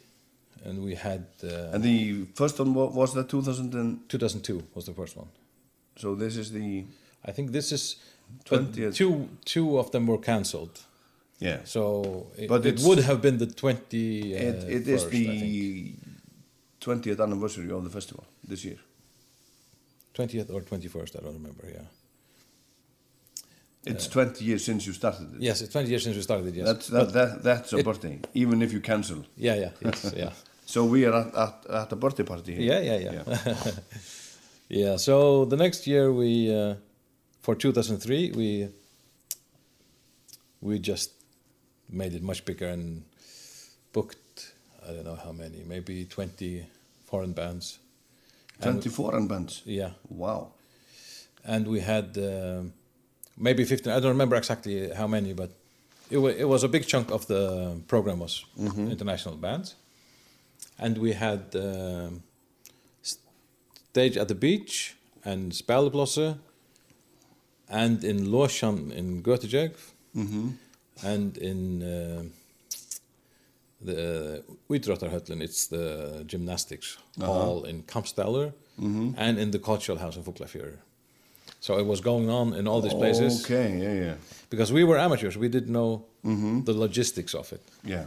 [0.64, 1.26] And we had.
[1.42, 5.28] Uh, And the first one was that 2000 and 2002 was the first one.
[5.96, 6.84] So this is the.
[7.24, 7.96] I think this is.
[8.48, 8.94] But 20th.
[8.94, 10.86] two two of them were cancelled.
[11.40, 11.58] Yeah.
[11.64, 11.82] So
[12.36, 14.34] it, But it would have been the 20.
[14.34, 15.40] Uh, it, it is first, I think.
[15.40, 15.94] the
[16.80, 18.78] 20th anniversary of the festival this year.
[20.14, 21.86] 20th or 21st, I don't remember, yeah.
[23.86, 25.40] It's Uh, 20 years since you started it.
[25.40, 26.66] Yes, it's 20 years since we started it, yes.
[26.66, 29.24] That's, that, that, that's a it- birthday, even if you cancel.
[29.36, 30.32] Yeah, yeah, yes, yeah.
[30.66, 32.62] so we are at, at, at a birthday party here.
[32.72, 33.72] Yeah, yeah, yeah.
[34.68, 36.74] Yeah, so the next year we, uh,
[37.40, 38.68] for 2003, we
[40.60, 41.12] we just
[41.92, 43.02] made it much bigger and
[43.92, 44.52] booked,
[44.86, 46.64] I don't know how many, maybe 20
[47.06, 47.78] foreign bands.
[48.60, 49.62] And- 20 foreign bands?
[49.64, 49.90] Yeah.
[50.08, 50.52] Wow.
[51.44, 52.72] And we had um,
[53.36, 55.50] maybe 15, I don't remember exactly how many, but
[56.10, 58.90] it, it was a big chunk of the program was Mhm.
[58.90, 59.74] international bands.
[60.78, 62.22] And we had um,
[63.02, 66.38] stage at the beach and Spelleplosse
[67.68, 69.72] and in Losjan in Göteborg
[70.14, 70.52] Mhm.
[71.02, 72.22] And in uh,
[73.84, 77.26] the Uitrottarhöllen, it's the gymnastics Uh-huh.
[77.32, 79.14] hall in Kampstalur Mhm.
[79.16, 80.78] and in the cultural house in Fuglafjörður.
[81.60, 83.42] So it was going on in all these places.
[83.44, 84.16] Okay, yeah, yeah.
[84.50, 86.64] Because we were amateurs, we didn't know Mhm.
[86.64, 87.60] the logistics of it.
[87.84, 88.06] Yeah.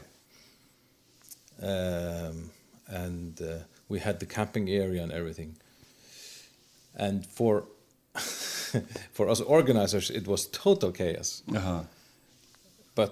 [1.61, 2.51] Um,
[2.87, 5.55] and uh, we had the camping area and everything.
[6.95, 7.65] And for
[9.13, 11.43] for us organizers, it was total chaos.
[11.47, 11.83] Uh-huh.
[12.95, 13.11] But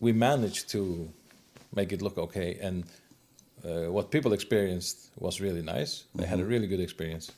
[0.00, 1.08] we managed to
[1.74, 2.58] make it look okay.
[2.62, 2.84] And
[3.64, 6.04] uh, what people experienced was really nice.
[6.14, 6.48] They had a Mhm.
[6.50, 7.32] really good experience.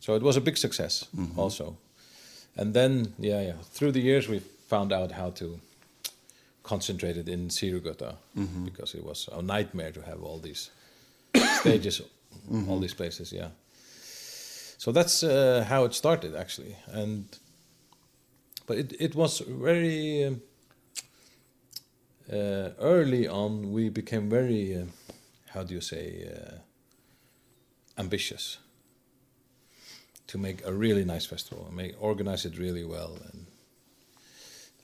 [0.00, 1.38] So it was a big success Mhm.
[1.38, 1.76] also.
[2.56, 5.60] And then, yeah, yeah, through the years we found out how to
[6.62, 8.64] concentrate it in Sirugöta Mhm.
[8.64, 10.70] because it was a nightmare to have all these
[11.60, 12.02] stages,
[12.68, 13.50] all these places, yeah.
[14.78, 17.24] So that's uh, how it started actually, and
[18.66, 20.40] but it it was very um,
[22.32, 23.72] uh, early on.
[23.72, 24.84] We became very, uh,
[25.54, 26.58] how do you say, uh,
[27.98, 28.58] ambitious
[30.26, 33.46] to make a really nice festival, make organize it really well, and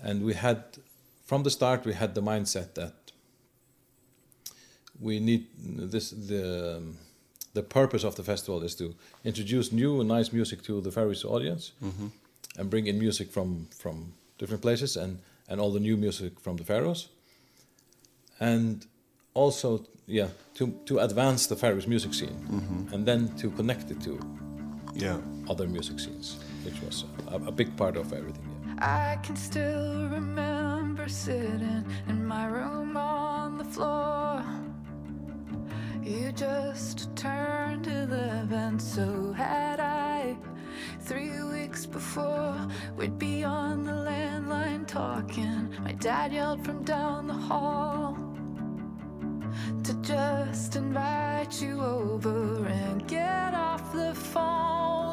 [0.00, 0.62] and we had
[1.26, 2.94] from the start we had the mindset that
[5.00, 5.46] we need
[5.90, 6.96] this the um,
[7.54, 11.24] the purpose of the festival is to introduce new and nice music to the Faroese
[11.24, 12.10] audience Mhm.
[12.58, 15.18] and bring in music from from different places and
[15.48, 17.08] and all the new music from the Faroes
[18.50, 18.86] and
[19.34, 19.68] also
[20.18, 20.28] yeah
[20.58, 22.92] to to advance the Faroese music scene Mhm.
[22.94, 24.12] and then to connect it to
[25.04, 25.18] Yeah.
[25.52, 26.26] other music scenes
[26.64, 26.96] which was
[27.34, 28.46] a, a big part of everything
[28.78, 34.42] I can still remember sitting in my room on the floor.
[36.02, 40.36] You just turned 11, so had I.
[41.08, 42.56] Three weeks before,
[42.96, 45.72] we'd be on the landline talking.
[45.84, 48.16] My dad yelled from down the hall
[49.84, 55.11] to just invite you over and get off the phone.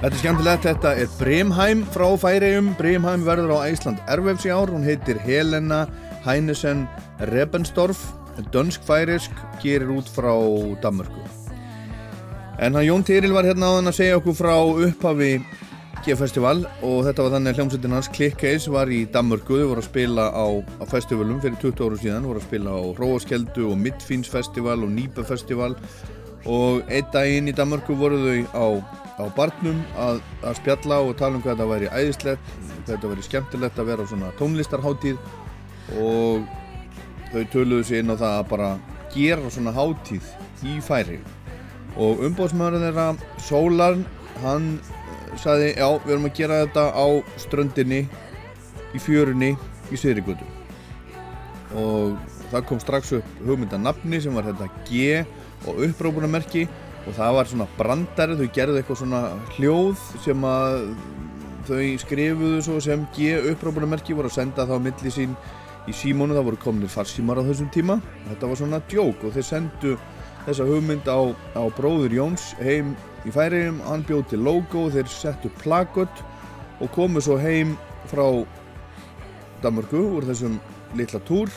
[0.00, 2.70] Þetta er skemmtilegt, þetta er Brimheim frá Færegjum.
[2.78, 4.70] Brimheim verður á Æsland Ervefs í ár.
[4.72, 5.82] Hún heitir Helena
[6.24, 6.86] Heinesen
[7.28, 8.00] Rebensdorf.
[8.54, 10.32] Dönsk-færisk, gerir út frá
[10.80, 11.20] Danmörku.
[12.64, 15.34] En hann Jón Tyril var hérna áðan að segja okkur frá upphafi
[16.06, 19.90] G-festival og þetta var þannig að hljómsveitin hans Clickcase var í Danmörku, þau voru að
[19.90, 20.46] spila á,
[20.80, 24.96] á festivalum fyrir 20 árum síðan, voru að spila á Hróaskeldu og Midfinns festival og
[24.96, 25.76] Nýpa festival
[26.48, 28.66] og einn daginn í Danmörku voru þau á,
[29.20, 33.26] á barnum að, að spjalla og tala um hvað þetta væri æðislegt, hvað þetta væri
[33.26, 35.18] skemmtilegt að vera á svona tónlistarháttíð
[36.00, 36.46] og
[37.30, 38.70] þau töluðu sér inn á það að bara
[39.14, 40.32] gera svona háttíð
[40.66, 41.18] í færi
[41.98, 43.06] og umbóðsmaðurinn þeirra
[43.42, 44.04] Sólarn,
[44.44, 47.06] hann eh, sagði já, við erum að gera þetta á
[47.42, 48.04] ströndinni
[48.94, 49.54] í fjörunni
[49.90, 50.46] í Sýrigutu
[51.78, 52.16] og
[52.50, 55.20] það kom strax upp hugmyndanafni sem var þetta G
[55.68, 56.66] og upprópunamerki
[57.06, 59.22] og það var svona brandari, þau gerðu eitthvað svona
[59.56, 60.76] hljóð sem að
[61.68, 65.36] þau skrifuðu svo sem G upprópunamerki voru að senda það á milli sín
[65.88, 67.98] í símónu, það voru kominir farsímar á þessum tíma.
[68.28, 69.94] Þetta var svona djók og þeir sendu
[70.46, 71.20] þessa hugmynd á,
[71.56, 72.94] á bróður Jóns heim
[73.24, 76.22] í færiðum, hann bjóð til logo þeir settu plakot
[76.80, 77.76] og komu svo heim
[78.10, 78.26] frá
[79.60, 80.60] Danmörku úr þessum
[80.96, 81.52] litla túr.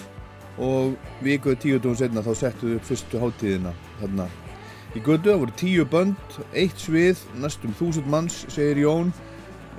[0.61, 0.93] Og
[1.25, 4.27] vikuð tíu dugum setna þá settu þau upp fyrstu hátíðina þarna
[4.93, 9.11] í götu, það voru tíu bönd eitt svið, næstum þúsund manns segir Jón.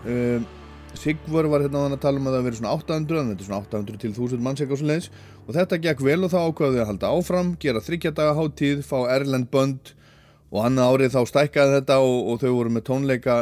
[0.05, 0.47] Um,
[0.95, 3.43] Sigvar var hérna á þann að tala um að það verið svona 800 en þetta
[3.43, 5.09] er svona 800 til 1000 manns eitthvað svo leiðis
[5.45, 8.99] og þetta gekk vel og þá ákvaðu þau að halda áfram gera þryggjadaga hátíð, fá
[9.17, 9.95] Erlend bönd.
[10.55, 13.39] Og annað árið þá stækkaði þetta og, og þau voru með tónleika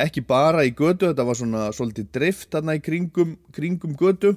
[0.00, 4.34] ekki bara í götu, þetta var svona svolítið drift þarna í kringum, kringum götu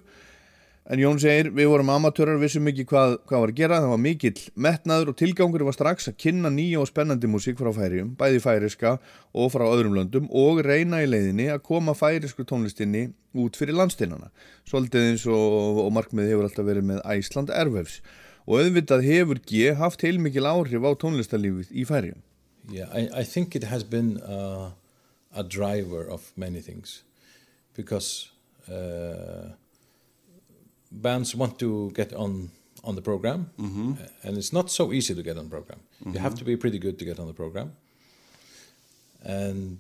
[0.90, 4.02] en Jón segir, við vorum amatörar vissum ekki hvað, hvað var að gera, það var
[4.04, 8.42] mikill metnaður og tilgangur var strax að kynna nýja og spennandi músík frá færium, bæði
[8.44, 8.96] færiska
[9.34, 14.32] og frá öðrum löndum og reyna í leiðinni að koma færisku tónlistinni út fyrir landstinnana
[14.70, 18.02] svolítið eins og, og markmið hefur alltaf verið með Æsland Ervefs.
[18.50, 22.26] Og auðvitað hefur G haft heilmikil áhrif á tónlistarlífið í færium
[22.72, 24.72] Yeah, I, I think it has been uh,
[25.36, 27.04] a driver of many things.
[27.76, 28.30] Because
[28.68, 29.56] uh,
[30.92, 32.50] bands want to get on
[32.84, 33.98] on the program, Mhm.
[34.24, 35.80] and it's not so easy to get on the program.
[36.06, 37.72] You have to be pretty good to get on the program,
[39.24, 39.78] and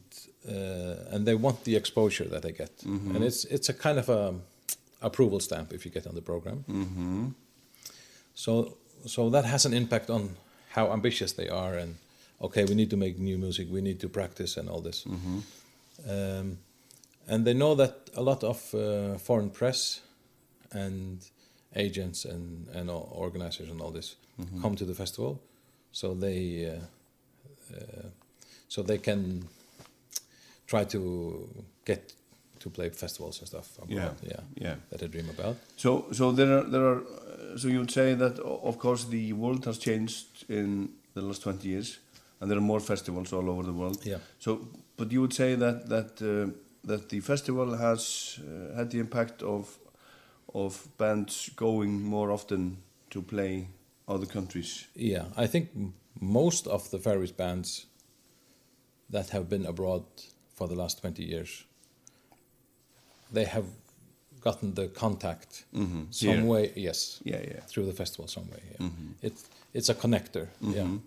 [0.47, 3.15] uh, and they want the exposure that they get, Mhm.
[3.15, 4.33] and it's it's a kind of a
[5.01, 6.63] approval stamp if you get on the program.
[6.67, 7.33] Mhm.
[8.35, 10.35] So so that has an impact on
[10.75, 11.95] how ambitious they are and
[12.41, 15.41] okay we need to make new music we need to practice and all this Mhm.
[16.07, 16.57] um,
[17.27, 20.01] and they know that a lot of uh, foreign press
[20.71, 21.29] and
[21.75, 24.61] agents and and organizers and all this Mhm.
[24.61, 25.39] come to the festival
[25.91, 28.09] so they uh, uh,
[28.67, 29.43] so they can
[30.67, 31.47] try to
[31.85, 32.13] get
[32.59, 34.75] to play festivals and stuff abroad, Yeah, yeah yeah.
[34.89, 38.15] that I dream about So, so there are, there are, uh, so you would say
[38.15, 41.99] that, of course, the world has changed in the last 20 years,
[42.39, 44.05] and there are more festivals all over the world.
[44.05, 44.17] Yeah.
[44.39, 44.67] So,
[44.97, 46.51] but you would say that, that, uh,
[46.83, 49.77] that the festival has uh, had the impact of,
[50.53, 52.77] of bands going more often
[53.09, 53.67] to play
[54.07, 54.87] other countries.
[54.95, 55.69] Yeah, I think
[56.19, 57.85] most of the Faroese bands
[59.09, 60.03] that have been abroad
[60.55, 61.65] for the last 20 years,
[63.31, 63.65] they have
[64.41, 66.45] gotten the contact Mhm, some here.
[66.45, 67.19] way, yes.
[67.23, 67.59] Yeah, yeah.
[67.67, 68.87] Through the festival some way, yeah.
[68.87, 69.13] Mhm.
[69.21, 69.33] It,
[69.73, 70.83] it's a connector, yeah.
[70.83, 70.99] Mhm.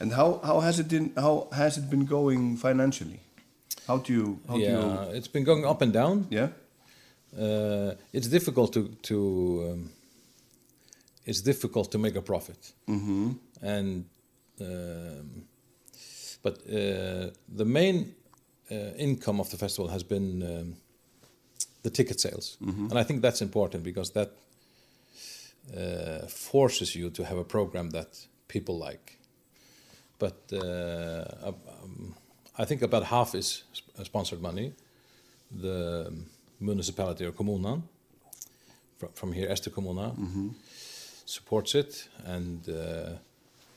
[0.00, 3.20] And how, how has it been, how has it been going financially?
[3.86, 6.26] How do you, how do yeah, you, it's been going up and down.
[6.30, 6.48] Yeah.
[7.38, 9.90] Uh, it's difficult to to um,
[11.24, 12.72] it's difficult to make a profit.
[12.86, 13.36] Mhm.
[13.62, 14.04] And
[14.60, 15.44] um,
[16.42, 18.14] but uh, the main
[18.70, 20.76] uh, income of the festival has been um,
[21.82, 22.90] the ticket sales, Mhm.
[22.90, 24.30] and I think that's important because that
[25.76, 29.18] uh, forces you to have a program that people like.
[30.18, 31.48] But uh,
[31.82, 32.14] um,
[32.58, 34.72] I think about half is sp- sponsored money.
[35.60, 36.12] The
[36.60, 37.82] municipality or kommunan
[38.98, 40.54] from, from here, Ester Kommuna, Mhm.
[41.26, 43.16] supports it, and uh,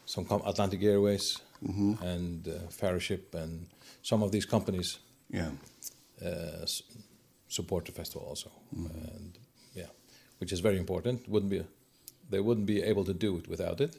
[0.05, 2.01] some com- Atlantic Airways Mhm.
[2.01, 3.65] and uh, Fariship and
[4.01, 5.51] some of these companies Yeah.
[6.21, 6.65] uh,
[7.47, 8.89] support the festival also, Mhm.
[9.15, 9.37] and
[9.75, 9.89] yeah,
[10.39, 11.27] which is very important.
[11.27, 11.63] Wouldn't be
[12.29, 13.95] they wouldn't be able to do it without it.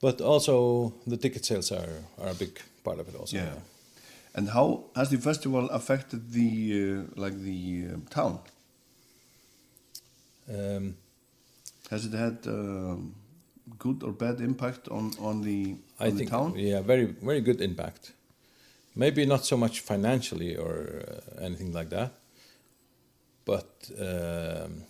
[0.00, 3.36] But also the ticket sales are, are a big part of it also.
[3.36, 3.54] Yeah.
[4.34, 6.48] And how has the festival affected the
[6.82, 8.38] uh, like the uh, town?
[10.48, 10.96] Um,
[11.90, 13.14] has it had um,
[13.78, 16.54] good or bad impact on on the on I the think town?
[16.56, 18.12] yeah, very very good impact.
[18.96, 22.12] Maybe not so much financially or uh, anything like that,
[23.44, 24.84] but um,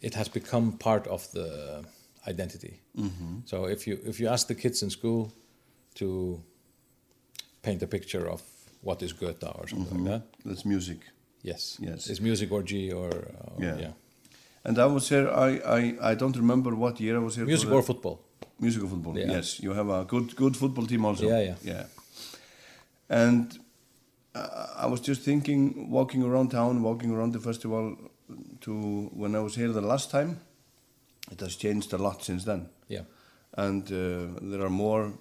[0.00, 1.84] it has become part of the
[2.28, 2.80] identity.
[2.96, 3.42] Mhm.
[3.44, 5.32] So if you if you ask the kids in school
[5.94, 6.40] to
[7.64, 8.42] paint a picture of
[8.82, 10.08] what is Goethe or something Mhm.
[10.10, 10.98] like that, That's music.
[11.42, 12.06] yes, Yes.
[12.10, 13.78] it's music or G or, or Yeah.
[13.80, 13.92] yeah.
[14.66, 15.28] And I was here.
[15.28, 17.44] I, I, I don't remember what year I was here.
[17.44, 18.18] for Music or football.
[18.58, 19.18] Music or football.
[19.18, 19.30] Yeah.
[19.36, 21.24] Yes, you have a good good football team also.
[21.28, 21.56] Yeah, yeah.
[21.72, 21.84] yeah.
[23.08, 23.58] And
[24.34, 27.96] uh, I was just thinking, walking around town, walking around the festival,
[28.60, 28.72] to
[29.14, 30.40] when I was here the last time.
[31.30, 32.68] It has changed a lot since then.
[32.88, 33.04] Yeah.
[33.56, 35.12] And uh, there are more,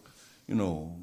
[0.48, 0.96] you know,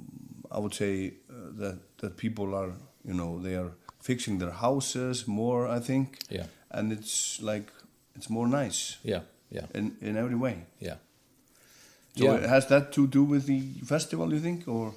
[0.51, 2.72] I would say uh, that that people are,
[3.05, 5.77] you know, they are fixing their houses more.
[5.77, 6.18] I think.
[6.31, 6.47] Yeah.
[6.70, 7.72] And it's like
[8.16, 8.97] it's more nice.
[9.02, 9.66] Yeah, yeah.
[9.74, 10.55] In in every way.
[10.78, 10.97] Yeah.
[12.16, 12.48] So Yeah.
[12.48, 14.93] has that to do with the festival, you think, or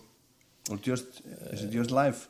[0.70, 1.06] or just
[1.52, 2.28] is it just life?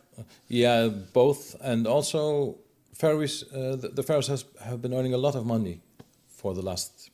[0.48, 2.56] Yeah, both, and also
[2.94, 3.44] Faroese.
[3.52, 5.82] Uh, the, the Faroes has have been earning a lot of money
[6.28, 7.10] for the last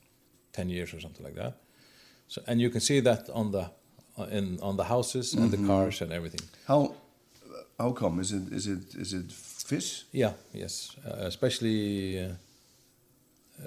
[0.51, 1.53] ten years or something like that.
[2.27, 3.67] So, and you can see that on the uh,
[4.31, 5.51] in on the houses and Mhm.
[5.51, 6.41] the cars and everything.
[6.67, 6.95] How
[7.79, 8.21] how come?
[8.21, 9.31] Is it is it is it
[9.67, 10.05] fish?
[10.13, 12.19] Yeah, yes, uh, especially.
[12.25, 12.31] Uh,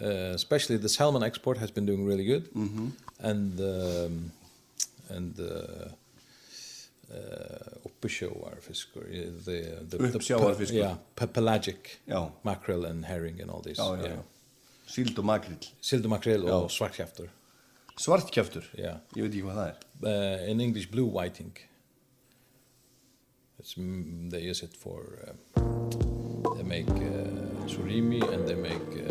[0.00, 2.90] uh, especially the salmon export has been doing really good, Mhm.
[3.18, 4.32] and um,
[5.10, 7.78] and uh, uh, uh,
[9.44, 10.72] the the, the Uppsjávarfiskur.
[10.74, 12.30] yeah, pe- pelagic Já.
[12.42, 13.78] mackerel and herring and all this.
[13.78, 14.22] Já, já, já.
[14.88, 15.58] Síld og makrill.
[15.82, 17.28] Síld og makrill og svartkjaftur.
[18.00, 18.64] Svartkjaftur?
[18.78, 19.02] Yeah.
[19.16, 19.84] Ég veit ekki hvað það er.
[20.02, 21.52] Uh, in English, blue whiting.
[23.58, 25.20] It's, mm, they use it for.
[25.26, 29.02] Uh, they make uh, surimi and they make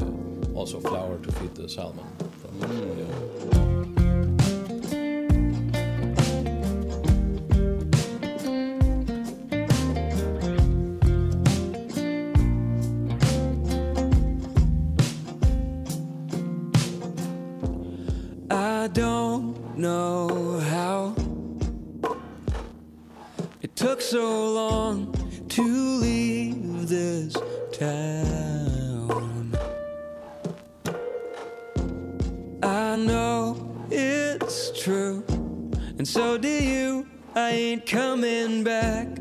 [0.55, 2.05] also flour to feed the salmon.
[2.41, 2.59] From,
[2.99, 4.00] yeah.
[19.81, 21.15] Know how
[23.63, 25.11] it took so long
[25.49, 27.35] to leave this
[27.71, 29.55] town.
[32.61, 35.23] I know it's true,
[35.97, 37.07] and so do you.
[37.33, 39.20] I ain't coming back.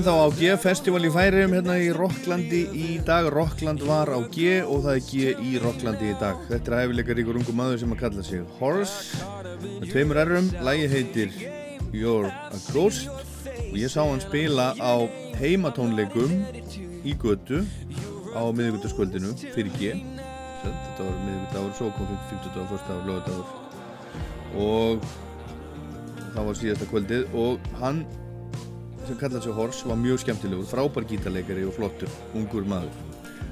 [0.00, 3.26] Ennþá á G-festival í Færiðum hérna í Rocklandi í dag.
[3.34, 6.38] Rockland var á G og það er G í Rocklandi í dag.
[6.48, 9.18] Þetta er hæfileikar ykkur ungu maður sem að kalla sig Horace
[9.60, 10.48] með tveimur errum.
[10.64, 11.34] Lægi heitir
[11.92, 15.04] You're a Ghost og ég sá hann spila á
[15.36, 16.32] heimatónleikum
[17.04, 17.60] í götu
[18.32, 19.92] á miðvíkutaskvöldinu fyrir G.
[20.64, 23.46] Þetta var miðvíkutagur, svo kom 50 dagar, fyrsta dagur, lögadagur
[24.56, 25.04] og
[26.32, 28.00] það var síðasta kvöldið og hann
[29.10, 32.92] sem kallaði sig Hors var mjög skemmtilegur, frábær gítarleikari og flottur, ungur maður.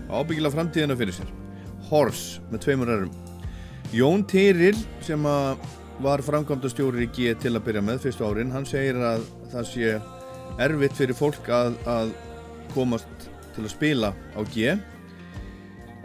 [0.08, 1.32] Ábyggilega framtíðina fyrir sér.
[1.88, 3.16] Hors með tveimur erum.
[3.92, 5.64] Jón Tyril sem að
[6.04, 9.96] var framkvæmdastjóri í G til að byrja með fyrstu árin, hann segir að það sé
[10.62, 12.12] erfitt fyrir fólk að, að
[12.74, 13.26] komast
[13.56, 14.76] til að spila á G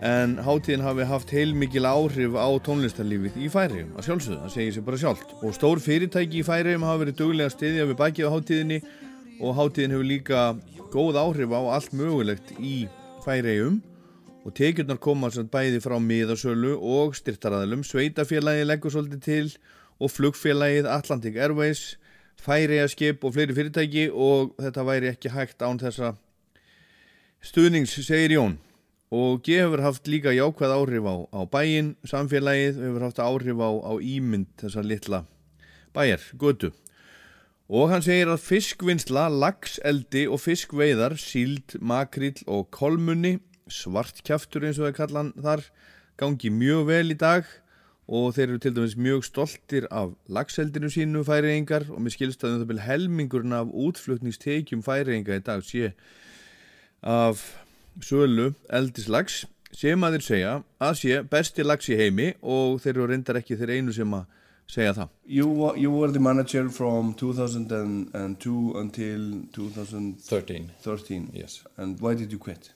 [0.04, 4.86] en hátíðin hafi haft heilmikil áhrif á tónlistarlífið í Færiðum að sjálfsögðu, það segir sér
[4.90, 8.34] bara sjálft og stór fyrirtæki í Færiðum hafa verið duglega að styðja við bakið á
[8.34, 8.80] hátíðinni
[9.44, 10.44] og hátíðin hefur líka
[10.94, 12.88] góð áhrif á allt mögulegt í
[13.26, 13.82] Færiðum
[14.44, 19.50] og tekjurnar koma sem bæði frá miðasölu og styrtaraðalum sveitafélagi leggur svolítið til
[20.00, 21.84] og flugfélagið Atlantic Airways
[22.44, 24.10] Færiðaskip og fleiri fyrirtæki.
[24.12, 26.14] Og þetta væri ekki hægt án þessa
[27.44, 28.58] stuðnings, segir Jón.
[29.14, 33.70] Og G hefur haft líka jákvæð áhrif á, á bæinn, samfélagið hefur haft áhrif á,
[33.86, 35.24] á ímynd þessa litla
[35.94, 36.72] bæjar, götu
[37.72, 43.38] og hann segir að fiskvinnsla, lagseldi og fiskveiðar, síld, makrill og kolmunni,
[43.72, 45.64] svartkjaftur eins og það kalla hann þar
[46.20, 47.48] gangi mjög vel í dag.
[48.04, 52.58] Og þeir eru til dæmis mjög stoltir af lagseldinu sínu færiðingar og mér skilst að
[52.58, 55.94] um það byrja helmingurinn af útflutningstekjum færiðinga í dag sé
[57.00, 57.46] af
[58.04, 60.54] sölu eldislags sem að þeir segja
[60.84, 62.34] að sé besti lags í heimi.
[62.44, 64.28] Og þeir eru reyndar ekki þeir einu sem að
[64.76, 65.10] segja það
[65.40, 69.22] You were, you were the manager from 2002 until
[69.56, 70.70] 2013.
[70.82, 71.30] 13.
[71.34, 71.62] Yes.
[71.78, 72.72] And why did you quit?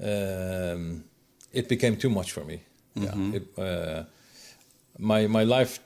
[0.00, 1.04] um,
[1.52, 2.60] it became too much for me.
[2.94, 4.04] Yeah, it, uh,
[4.98, 5.80] my my life.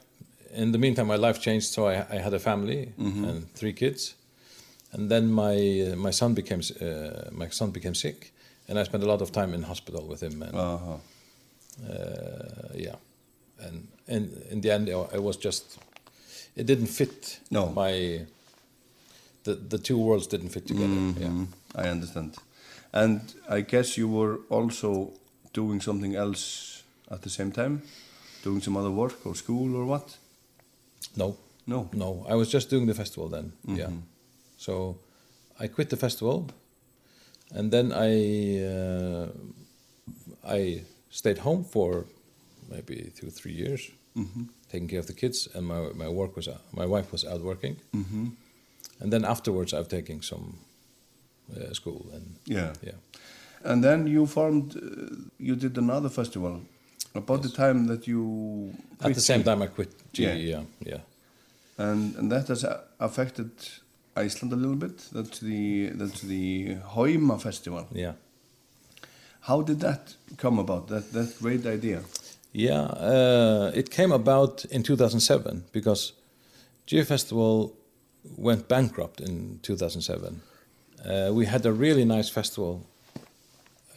[0.55, 1.67] In the meantime, my life changed.
[1.73, 3.25] So I, I had a family Mhm.
[3.29, 4.15] and three kids,
[4.93, 5.57] and then my
[5.93, 8.33] uh, my son became s- uh, my son became sick,
[8.69, 10.43] and I spent a lot of time in hospital with him.
[10.43, 10.97] And Uh-huh.
[11.91, 12.97] uh, yeah,
[13.59, 15.79] and in in the end, it was just
[16.57, 17.41] it didn't fit.
[17.51, 17.67] No.
[17.71, 18.27] my
[19.45, 20.95] the the two worlds didn't fit together.
[21.21, 21.29] Yeah.
[21.29, 22.35] Mhm, I understand.
[22.93, 25.13] And I guess you were also
[25.53, 27.83] doing something else at the same time?
[28.45, 30.17] Doing some other work or school or what?
[31.17, 31.37] No.
[31.67, 31.89] No.
[31.93, 32.25] No.
[32.29, 33.53] I was just doing the festival then.
[33.79, 33.89] Yeah.
[33.91, 34.03] Mhm.
[34.59, 34.97] So
[35.61, 36.47] I quit the festival,
[37.55, 38.11] and then I
[38.65, 39.29] uh,
[40.59, 42.05] I stayed home for
[42.71, 44.49] maybe two three years, Mhm.
[44.71, 47.41] taking care of the kids, and my my work was uh, my wife was out
[47.43, 48.31] working, Mhm.
[49.01, 50.45] and then afterwards I've taken some
[51.57, 52.73] uh, school and Yeah.
[52.83, 52.97] yeah.
[53.65, 54.81] And then you formed, uh,
[55.39, 56.61] you did another festival
[57.15, 59.45] about the time that you At the same G.
[59.45, 60.23] time I quit G.
[60.23, 60.65] Yeah.
[60.87, 61.01] Yeah.
[61.79, 62.65] And and that has
[62.99, 63.51] affected
[64.17, 65.09] Iceland a little bit.
[65.13, 67.87] That's the that's the Hoima festival.
[67.95, 68.15] Yeah.
[69.41, 70.89] How did that come about?
[70.89, 72.03] That that great idea.
[72.57, 76.13] Yeah, uh, it came about in 2007 because
[76.87, 77.77] Geo Festival
[78.37, 80.41] went bankrupt in 2007.
[81.05, 82.87] Uh, we had a really nice festival,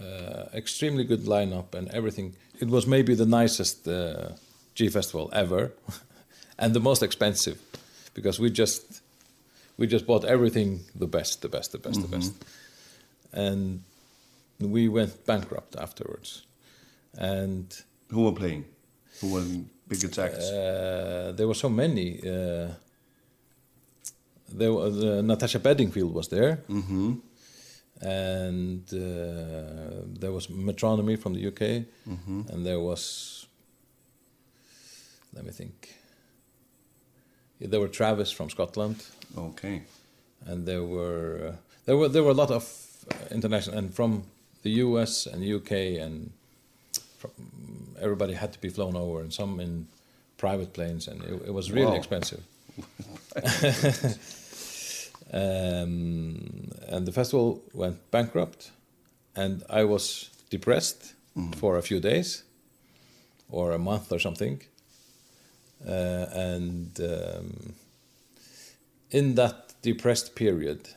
[0.01, 2.35] uh, extremely good lineup and everything.
[2.59, 4.29] It was maybe the nicest uh,
[4.73, 5.71] G Festival ever,
[6.57, 7.61] and the most expensive,
[8.15, 9.03] because we just
[9.77, 12.34] we just bought everything the best, the best, the best, the best,
[13.31, 13.84] and
[14.59, 16.41] we went bankrupt afterwards.
[17.19, 17.71] And
[18.09, 18.65] who were playing?
[19.21, 20.49] Who were the biggest acts?
[20.49, 22.19] Uh, there were so many.
[22.19, 22.69] Uh,
[24.49, 27.19] there was uh, Natasha Bedingfield was there, Mhm.
[28.01, 32.49] and uh, there was Metronomy from the UK, Mhm.
[32.49, 33.45] and there was.
[35.34, 35.95] Let me think.
[37.59, 39.03] Yeah, there were Travis from Scotland.
[39.35, 39.81] Okay.
[40.45, 41.55] And there were uh,
[41.85, 42.63] there were there were a lot of
[43.11, 44.23] uh, international and from
[44.63, 46.31] the US and UK and
[47.17, 47.31] from,
[48.02, 49.88] everybody had to be flown over and some in
[50.38, 51.95] private planes and it, it was really Wow.
[51.95, 52.44] expensive.
[55.34, 58.72] um, and the festival went bankrupt,
[59.36, 61.14] and I was depressed
[61.57, 62.44] for a few days,
[63.49, 64.61] or a month or something.
[65.88, 67.74] Uh, and um,
[69.11, 70.90] in that depressed period,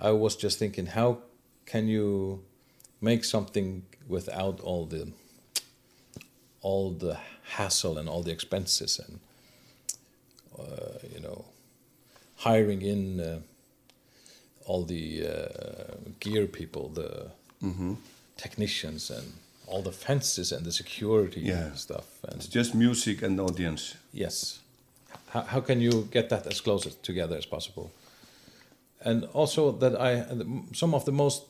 [0.00, 1.18] I was just thinking, how
[1.66, 2.42] can you
[3.00, 5.12] make something without all the
[6.62, 7.16] all the
[7.56, 9.20] hassle and all the expenses and
[10.58, 11.44] uh, you know
[12.36, 13.40] hiring in uh,
[14.66, 17.30] all the uh, gear people, the
[17.62, 17.96] Mhm.
[18.36, 19.32] technicians, and
[19.66, 21.66] all the fences and the security Yeah.
[21.66, 22.04] and stuff.
[22.24, 23.94] And It's just music and audience.
[24.12, 24.60] Yes.
[25.28, 27.90] How, how can you get that as close together as possible?
[29.04, 30.24] And also that I
[30.74, 31.42] some of the most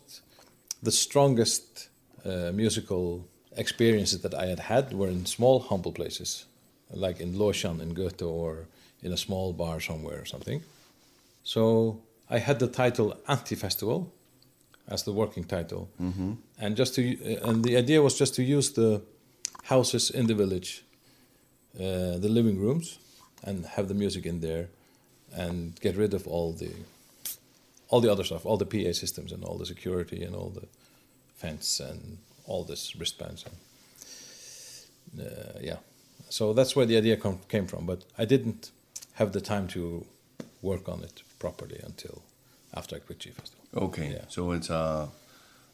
[0.83, 1.89] the strongest
[2.25, 3.25] uh, musical
[3.57, 6.47] experiences that I had had were in small humble places,
[6.91, 8.67] like in Losjan in Goethe or
[9.03, 10.63] in a small bar somewhere or something.
[11.45, 12.01] So
[12.31, 14.13] I had the title Anti Festival
[14.89, 16.37] as the working title, Mhm.
[16.59, 17.03] and just to
[17.45, 19.01] and the idea was just to use the
[19.65, 20.83] houses in the village,
[21.79, 22.99] uh, the living rooms,
[23.43, 24.69] and have the music in there,
[25.33, 26.71] and get rid of all the
[27.89, 30.67] all the other stuff, all the PA systems and all the security and all the
[31.37, 33.57] fence and all this wristbands and
[35.21, 35.77] uh, yeah.
[36.29, 38.71] So that's where the idea com- came from, but I didn't
[39.15, 40.07] have the time to
[40.63, 42.23] work on it properly until
[42.75, 43.65] after I quit G Festival.
[43.75, 44.21] Okay.
[44.29, 45.09] So it's a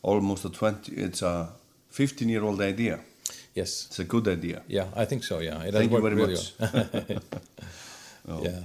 [0.02, 1.50] almost a 20 it's a
[1.90, 3.00] 15 year old idea.
[3.54, 3.86] Yes.
[3.86, 4.62] It's a good idea.
[4.68, 5.62] Yeah, I think so, yeah.
[5.62, 6.52] It Thank you very really much.
[6.58, 7.20] well.
[8.30, 8.42] Oh.
[8.44, 8.64] Yeah.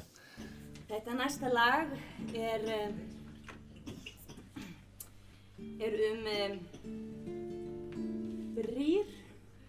[0.90, 1.88] Þetta næsta lag
[2.36, 2.98] er, um,
[5.80, 7.43] er um, um
[8.58, 9.14] brýr,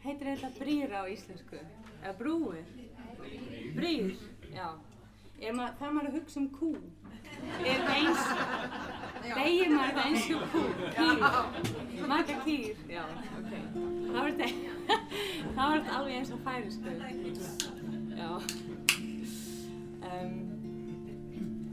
[0.04, 1.60] heitir þetta brýr á íslensku,
[2.02, 2.66] eða brúir,
[3.76, 4.14] brýr,
[4.54, 4.68] já.
[5.42, 6.72] Er maður, þarf maður að hugsa um kú?
[7.64, 8.24] Er það eins,
[9.34, 10.62] beigir maður það eins og kú,
[10.94, 13.04] kýr, marga kýr, já,
[13.40, 13.52] ok.
[14.14, 14.48] Það var þetta,
[15.58, 16.90] það alveg eins og færisku,
[18.14, 18.30] já.
[20.04, 20.44] Um,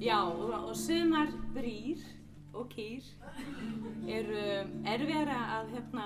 [0.01, 1.99] Já, og, og sumar brýr
[2.57, 3.05] og kýr
[4.09, 4.45] eru
[4.89, 6.05] erfiðara að, hérna,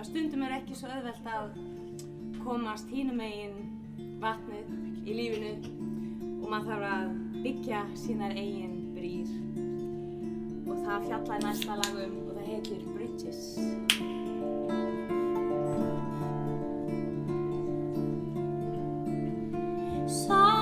[0.00, 1.56] að stundum er ekki svo auðvelt að
[2.40, 3.58] komast hínum megin
[4.22, 4.70] vatnið
[5.04, 5.50] í lífinu
[6.40, 7.10] og maður þarf að
[7.44, 9.34] byggja sínar eigin brýr
[10.70, 13.44] og það fjallaði næsta lag um og það heitir Bridges.
[20.08, 20.59] Some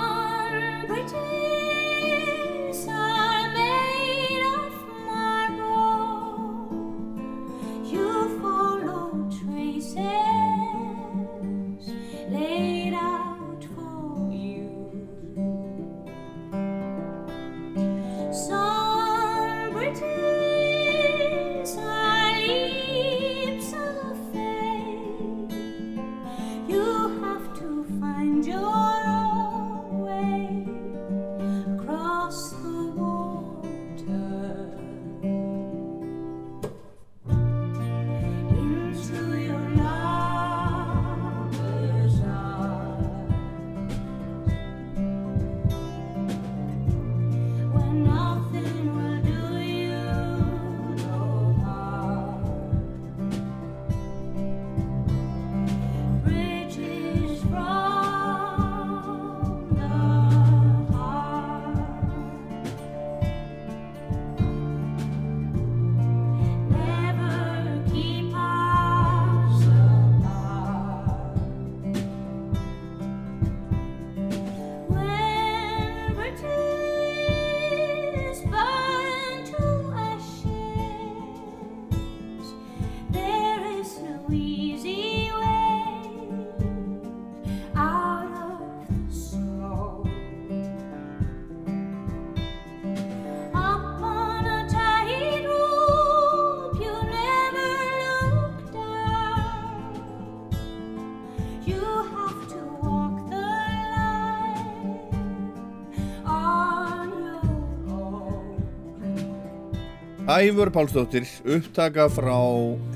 [110.39, 112.37] Æfur Pálsdóttir, upptaka frá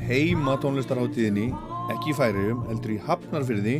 [0.06, 1.48] heima tónlistarháttíðinni,
[1.90, 3.73] ekki í Færiðum, heldur í Hafnarfyrði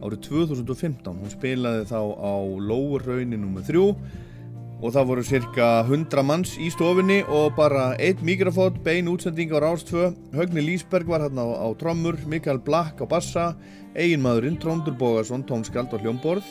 [0.00, 1.18] árið 2015.
[1.20, 2.34] Hún spilaði þá á
[2.70, 3.66] Lóurraunni nr.
[3.66, 9.52] 3 og það voru cirka 100 manns í stofinni og bara eitt mikrofót, bein útsending
[9.52, 10.14] á Rástvö.
[10.32, 13.50] Högni Lísberg var hérna á, á trommur, Mikael Black á bassa,
[13.92, 16.48] eiginmaðurinn Tróndur Bógarsson, tónskald á hljómborð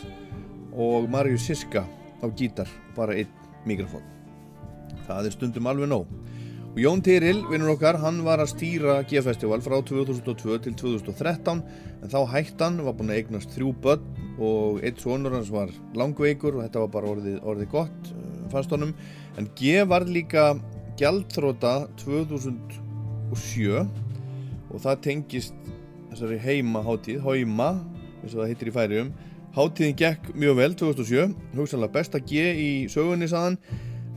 [0.78, 1.88] og Marius Siska
[2.22, 3.34] á gítar, bara eitt
[3.66, 4.06] mikrofón.
[5.08, 6.06] Það er stundum alveg nóg.
[6.80, 12.20] Jón Tyril, vinnur okkar, hann var að stýra G-festival frá 2002 til 2013 en þá
[12.32, 14.06] hættan var búinn að eignast þrjú börn
[14.40, 18.22] og eitt sonur hans var langveikur og þetta var bara orðið, orðið gott uh,
[18.54, 18.94] fannst honum.
[19.36, 20.46] En G var líka
[21.02, 21.74] gjaldþróta
[22.06, 23.84] 2007
[24.72, 25.60] og það tengist
[26.14, 27.74] þessari heima hátíð, Hauma
[28.22, 29.12] eins og það heitir í færium
[29.52, 33.58] Hátíðin gekk mjög vel 2007, hugsanlega besta G í sögunni saðan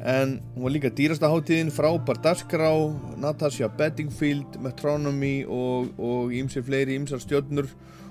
[0.05, 2.68] en hún var líka dýrasta hátíðin, frábær dagskrá,
[3.16, 5.97] Natasha Bedingfield, Metronomy og,
[6.36, 7.70] ímsir fleiri ímsar stjörnur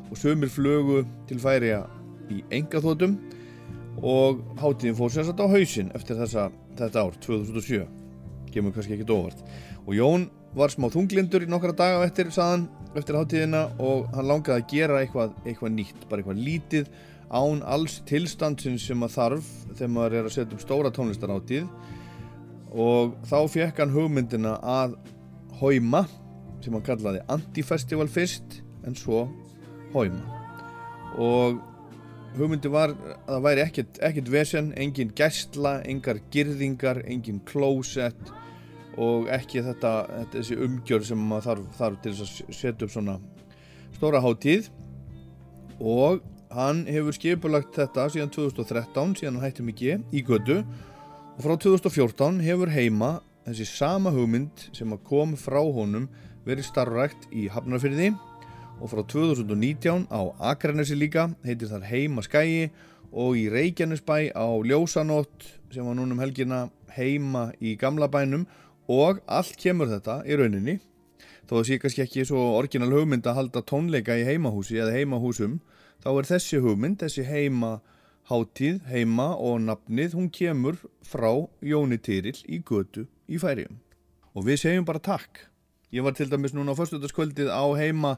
[0.10, 1.86] og sömur flögu til færiða
[2.34, 3.20] í engaþótum
[4.02, 6.50] og hátíðin fór sérsagt á hausinn eftir þessa,
[6.80, 7.86] þetta ár, 2007
[8.54, 9.46] kemur kannski ekkit óvart.
[9.86, 12.68] Og Jón var smá þunglindur í nokkra daga eftir saðan,
[12.98, 16.92] eftir hátíðina og hann langaði að gera eitthvað, eitthvað nýtt bara eitthvað lítið
[17.34, 21.68] án alls tilstandsins sem að þarf þegar maður er að setja upp stóra tónlistaráttíð
[22.74, 24.98] og þá fekk hann hugmyndina að
[25.60, 26.06] Hauma
[26.64, 29.28] sem hann kallaði Antifestival fyrst en svo
[29.94, 30.42] Hauma
[31.22, 31.62] og
[32.38, 38.32] hugmyndi var að það væri ekkert, ekkert vesen, engin gæsla, engar girðingar, engin klósett
[39.02, 43.18] og ekki þetta, þetta þessi umgjör sem maður þarf, þarf til að setja upp svona
[43.98, 44.70] stóra hátíð.
[45.82, 46.22] Og
[46.54, 50.62] hann hefur skipulagt þetta síðan 2013, síðan hann hætti mikið í götu.
[51.38, 53.16] Og frá 2014 hefur heima
[53.48, 56.08] þessi sama hugmynd sem kom frá honum
[56.46, 58.14] verið starfrækt í Hafnarfyrði
[58.80, 60.22] og frá 2019 á
[60.52, 62.70] Akranesi líka heitir þar heima skæi
[63.14, 68.48] og í Reykjanesbæ á Ljósanótt sem var núna um helgina heima í gamla bænum.
[68.90, 70.80] Og allt kemur þetta í rauninni.
[71.48, 75.60] Þó það sé kannski ekki svo orginal hugmynd að halda tónleika í heimahúsi eða heimahúsum
[76.04, 77.78] þá er þessi hugmynd, þessi heima
[78.28, 80.78] hátíð, heima og nafnið, hún kemur
[81.08, 81.32] frá
[81.64, 83.80] Jóni Tyril í götu í færium.
[84.34, 85.46] Og við segjum bara takk.
[85.94, 88.18] Ég var til dæmis núna á fyrstutaskvöldið á heima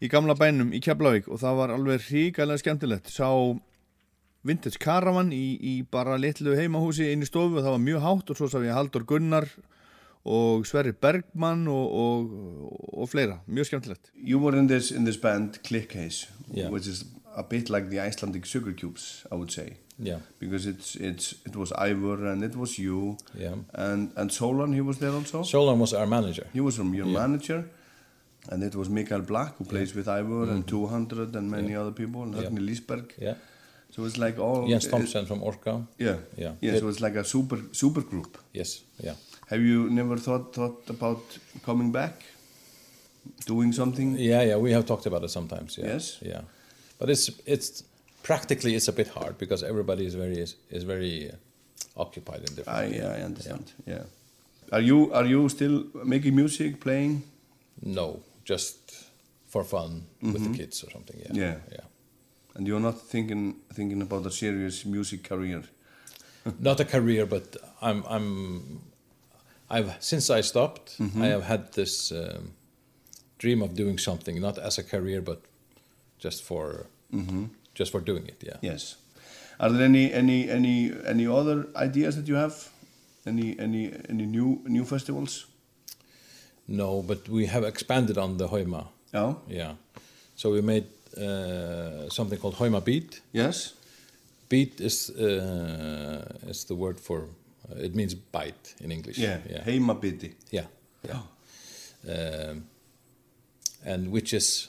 [0.00, 3.10] í gamla bænum í Keflavík og það var alveg ríkalega skemmtilegt.
[3.10, 3.28] Sá
[4.44, 8.30] vintage caravan í, í bara litlu heimahúsi inn í stofu og það var mjög hátt
[8.30, 9.48] og svo sá ég Haldur Gunnar
[10.24, 15.16] og Sverri Bergmann og, og, og fleira, mjög skemmtilegt You were in this in this
[15.16, 16.70] band Click Case, Yeah.
[16.72, 17.04] which is
[17.36, 19.68] a bit like the Icelandic Sugar Cubes, I would say.
[19.98, 20.18] Yeah.
[20.40, 23.16] Because it's it's it was Ivor and it was you.
[23.40, 23.54] Yeah.
[23.74, 25.42] And and Solan, he was there also.
[25.42, 26.46] Solan was our manager.
[26.52, 27.20] He was from your Yeah.
[27.22, 27.64] manager.
[28.50, 30.66] And it was Mikael Black who plays with Ivor and Mhm.
[30.66, 31.80] 200 and many Yeah.
[31.82, 32.42] other people and Yeah.
[32.50, 33.04] Högni Lisberg.
[33.20, 33.34] Yeah.
[33.90, 35.86] So it's like all Jens it- Thompson from Orca.
[35.98, 36.16] Yeah.
[36.38, 36.52] Yeah.
[36.62, 38.38] Yeah, It- so it's like a super super group.
[38.54, 39.14] Yes, yeah.
[39.46, 42.24] Have you never thought thought about coming back?
[43.46, 44.16] Doing something?
[44.18, 45.76] Yeah, yeah, we have talked about it sometimes.
[45.78, 45.92] Yeah.
[45.94, 46.18] Yes?
[46.22, 46.40] Yeah,
[46.98, 47.84] but it's it's
[48.22, 51.36] practically it's a bit hard because everybody is very is, is very uh,
[51.96, 52.78] occupied in different.
[52.78, 53.72] I, yeah, I understand.
[53.86, 54.02] Yeah.
[54.72, 57.22] Are you are you still making music, playing?
[57.82, 58.76] No, just
[59.48, 60.52] for fun with Mhm.
[60.52, 61.18] the kids or something.
[61.20, 61.32] Yeah.
[61.34, 61.56] Yeah.
[61.72, 61.84] Yeah.
[62.56, 65.62] And you're not thinking thinking about a serious music career.
[66.60, 68.80] Not a career, but I'm I'm
[69.70, 71.22] I've since I stopped, Mhm.
[71.22, 72.52] I have had this um,
[73.38, 75.38] dream of doing something, not as a career, but
[76.18, 77.48] just for Mhm.
[77.78, 78.42] just for doing it.
[78.46, 78.58] Yeah.
[78.72, 78.96] Yes.
[79.58, 82.54] Are there any any any any other ideas that you have?
[83.26, 85.46] Any any any new new festivals?
[86.66, 88.86] No, but we have expanded on the Hoima.
[89.12, 89.36] Oh.
[89.48, 89.74] Yeah.
[90.36, 90.84] So we made
[91.16, 93.20] uh, something called Hoima Beat.
[93.32, 93.74] Yes.
[94.48, 97.28] Beat is uh, is the word for
[97.76, 99.18] it means bite in English.
[99.18, 99.38] Yeah.
[99.48, 99.64] Yeah.
[99.64, 100.34] Heimabiti.
[100.50, 100.66] Yeah.
[101.02, 101.20] Yeah.
[102.08, 102.66] Um,
[103.84, 104.68] and which is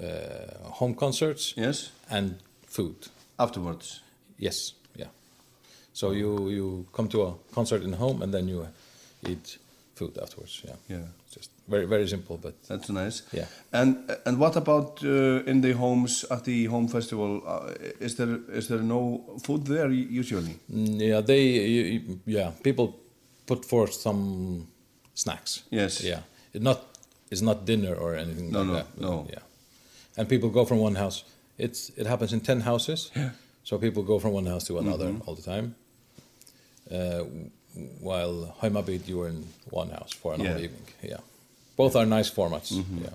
[0.00, 1.54] uh, home concerts.
[1.56, 1.90] Yes.
[2.10, 3.08] And food.
[3.38, 4.00] Afterwards.
[4.38, 4.74] Yes.
[4.96, 5.08] Yeah.
[5.92, 8.66] So you you come to a concert in home and then you
[9.26, 9.58] eat
[9.94, 10.62] food afterwards.
[10.64, 10.76] Yeah.
[10.88, 11.04] Yeah.
[11.30, 13.22] Just very very simple, but That's nice.
[13.32, 13.46] Yeah.
[13.72, 13.96] And
[14.26, 17.42] and what about uh, in the homes at the home festival?
[17.46, 20.54] Uh, is there is there no food there usually?
[20.72, 22.92] Mm, Yeah, they yeah people
[23.46, 24.66] put forth some
[25.14, 25.62] snacks.
[25.70, 26.00] Yes.
[26.00, 26.20] Yeah,
[26.52, 26.78] it not
[27.30, 29.00] it's not dinner or anything No, like no, that.
[29.00, 29.26] no.
[29.30, 29.42] Yeah,
[30.16, 31.24] and people go from one house.
[31.58, 33.10] It's it happens in ten houses.
[33.16, 33.30] Yeah.
[33.64, 35.20] So people go from one house to another Mhm.
[35.26, 35.74] all the time.
[36.90, 37.24] Uh,
[38.00, 40.58] while Heimabeat you were in one house for an Yeah.
[40.64, 40.86] evening.
[41.02, 41.20] Yeah,
[41.78, 42.74] both are nice formats.
[42.74, 43.14] Yeah.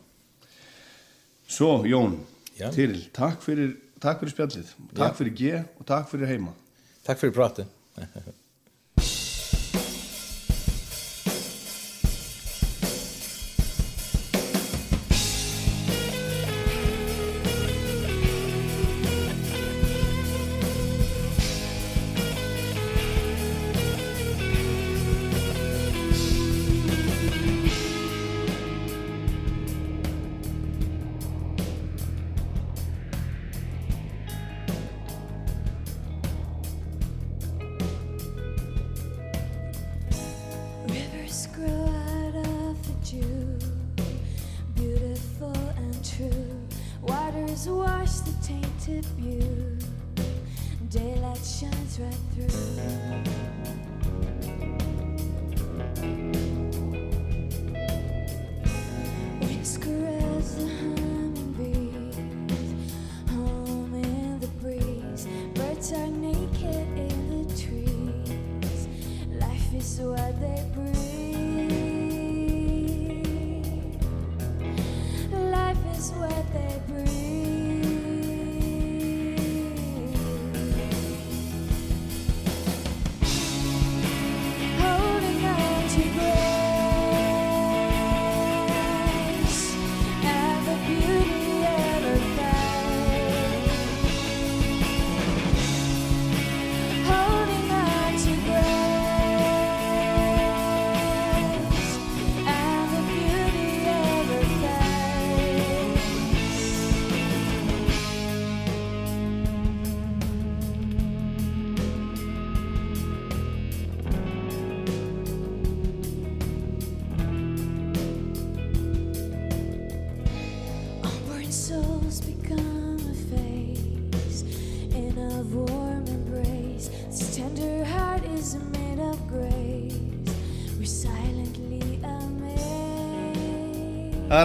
[1.47, 2.21] Svo, Jón,
[2.57, 2.69] Já.
[2.71, 5.17] Tyril, takk fyrir, takk fyrir spjallið, takk Já.
[5.19, 6.53] fyrir G og takk fyrir heima.
[7.03, 7.67] Tack för pratet.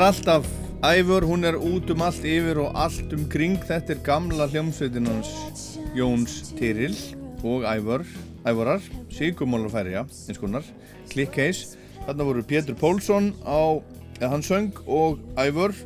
[0.08, 0.46] alltaf
[0.82, 3.58] Ævör, hún er út um allt yfir og allt um kring.
[3.60, 6.94] Þetta er gamla hljómsveitin hans Jóns Tyril
[7.42, 8.06] og Ævör,
[8.46, 8.80] Ævorar,
[9.12, 10.64] Sigurmólar færja, eins konar,
[11.10, 11.76] Clickcase.
[12.06, 13.82] Þarna voru Pétur Pólsson á,
[14.16, 15.76] eða hann söng og Ævör.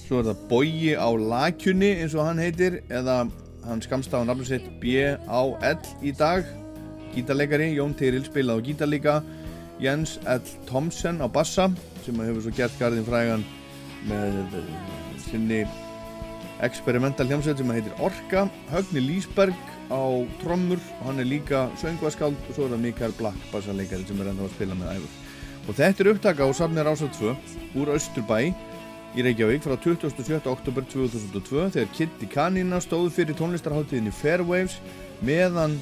[0.00, 3.26] Svo er það Bogi á lakjunni eins og hann heitir, eða
[3.66, 5.84] hann skamst á nafnum sitt B.A.L.
[6.00, 6.48] í dag.
[7.12, 9.20] Gítarleikari, Jón Tyril spilaði á gítar líka.
[9.82, 10.40] Jens L.
[10.70, 11.68] Thomsen á bassa
[12.06, 13.44] sem hefur svo gert garðin frægan
[14.06, 14.72] með eh,
[15.26, 15.62] sinni
[16.64, 19.58] experimental hljómsveit sem heitir Orka Högni Lísberg
[19.88, 20.02] á
[20.42, 24.32] trommur og hann er líka söngvaskáld og svo er það Mikael Black bassarleikari sem er
[24.32, 27.34] ennþá að spila með æfur og þetta er upptaka á Safni Rása 2
[27.78, 28.40] úr Östurbæ
[29.16, 30.40] í Reykjavík frá 27.
[30.50, 34.78] oktober 2002 þegar Kitty Kanina stóð fyrir tónlistarháttíðinni Fairwaves
[35.24, 35.78] meðan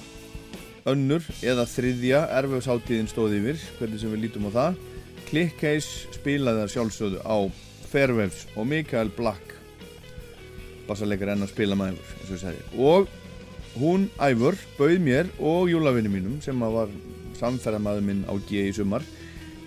[0.87, 4.83] önnur eða þriðja erfjöfsháttíðin stóð yfir hvernig sem við lítum á það
[5.27, 7.39] Clickcase spilaði það sjálfsögðu á
[7.91, 9.55] Fairwaves og Mikael Black.
[10.87, 11.97] Bassarleikar enn að spila með
[12.27, 12.45] eins
[12.77, 13.09] og
[13.77, 16.93] hún Ævur bauð mér og júlavinni mínum sem var
[17.37, 19.05] samferðamaður minn á G í sumar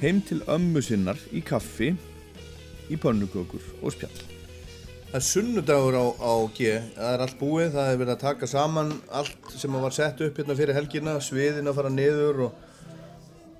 [0.01, 1.91] heim til ömmu sinnar í kaffi
[2.89, 4.21] í pönnukökur og spjall.
[5.09, 8.49] Það er sunnudagur á, á G, það er allt búið, það er verið að taka
[8.49, 12.67] saman allt sem var sett upp hérna fyrir helgina, sviðin að fara niður og,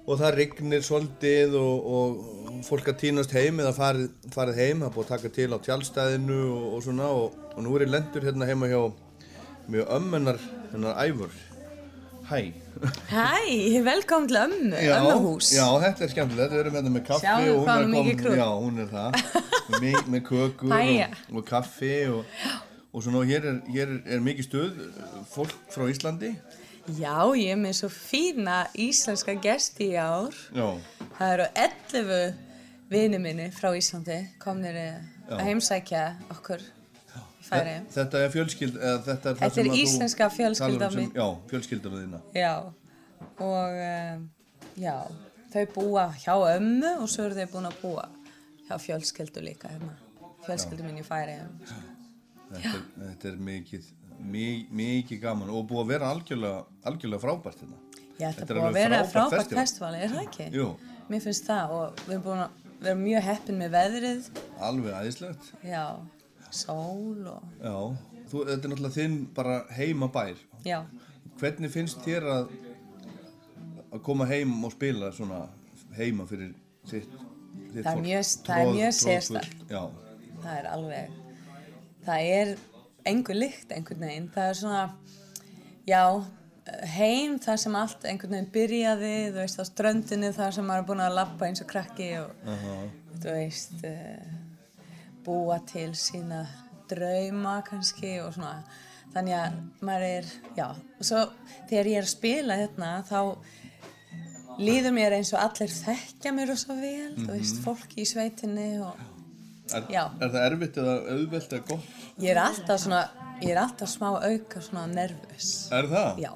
[0.10, 4.88] og það rignir svolítið og, og fólk að tínast heim eða farið, farið heim, það
[4.88, 7.94] er búið að taka til á tjálstæðinu og, og svona og, og nú er ég
[7.94, 8.82] lendur hérna heima hjá
[9.70, 10.42] mjög ömmennar
[10.72, 11.36] hennar æfur.
[12.30, 12.54] Hæ.
[13.10, 15.50] Hæ, velkom til ömmu, ömmuhús.
[15.54, 18.38] Já, þetta er skemmtilegt, við erum hérna með kaffi Sjáðu og hún hvað er krútt.
[18.38, 19.18] Já, hún er það,
[19.82, 22.44] með, með kökur og, og kaffi og,
[22.94, 24.84] og svona og hér er, hér er, er mikið stuð,
[25.34, 26.36] fólk frá Íslandi.
[26.98, 30.34] Já, ég er með svo fína íslenska gesti í ár.
[30.56, 30.68] Já,
[31.20, 32.36] Það eru 11
[32.90, 34.94] vini minni frá Íslandi komnir Já.
[35.36, 36.04] að heimsækja
[36.34, 37.74] okkur í færi.
[37.94, 40.88] þetta er fjölskyld, eða þetta er það Þetta sem er að þú íslenska fjölskyldan talar
[40.88, 41.14] um sem- mín.
[41.20, 42.22] Já, fjölskyldana þína.
[42.34, 42.54] Já,
[43.40, 44.30] og um,
[44.80, 44.96] já,
[45.54, 48.08] þau búa hjá ömmu og svo eru þau búin að búa
[48.70, 49.94] hjá fjölskyldu líka hérna.
[50.48, 51.38] Fjölskyldu mín í færi.
[52.50, 53.90] Þetta er, þetta er mikið,
[54.20, 57.78] mikið, gaman og búið að vera algjörlega, algjörlega frábært hérna.
[58.20, 59.62] Já, þetta búið að vera frábært frábært festival.
[59.64, 60.48] festivali, er það ekki?
[60.60, 60.70] Jú.
[61.10, 64.28] Mér finnst það og við erum búin að vera mjög heppin með veðrið.
[64.70, 65.48] Alveg æðislegt.
[65.66, 65.84] Já,
[66.52, 67.46] sól og...
[67.64, 67.76] Já,
[68.32, 70.44] þú, þetta er náttúrulega þinn bara heima bær.
[70.68, 70.80] Já.
[71.40, 72.52] Hvernig finnst þér að,
[73.96, 75.46] að koma heim og spila svona
[75.98, 76.52] heima fyrir
[76.86, 77.10] sitt,
[77.72, 78.04] sitt Það er fólk?
[78.06, 79.64] mjög- það er mjög sérstakt.
[79.72, 79.82] Já,
[80.44, 81.18] það er alveg
[82.06, 82.52] það er
[83.06, 84.84] engur lykt einhvern veginn það er svona
[85.88, 86.04] já,
[86.98, 90.88] heim þar sem allt einhvern veginn byrjaði þú veist á ströndinu þar sem maður er
[90.92, 92.76] búin að lappa eins og krakki og Aha.
[93.24, 94.36] þú veist uh,
[95.26, 96.44] búa til sína
[96.90, 98.64] drauma kannski og svona
[99.14, 100.28] þannig að maður er,
[100.58, 101.24] já og svo
[101.70, 103.20] þegar ég er að spila hérna þá
[104.60, 107.64] líður mér eins og allir þekkja mér og svo vel þú veist, Mhm.
[107.66, 108.98] fólk í sveitinni og
[109.78, 111.92] er, er það erfitt eða auðvelt eða gott?
[112.20, 113.04] Ég er alltaf svona,
[113.42, 115.52] ég er alltaf smá auka svona nervus.
[115.76, 116.24] Er það?
[116.24, 116.34] Já.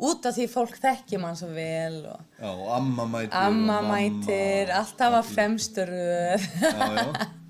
[0.00, 4.72] Út af því fólk þekkir mann svo vel og Já, og amma mætir amma mætir,
[4.72, 6.48] alltaf að fremstu röð.
[6.64, 7.28] Já, já.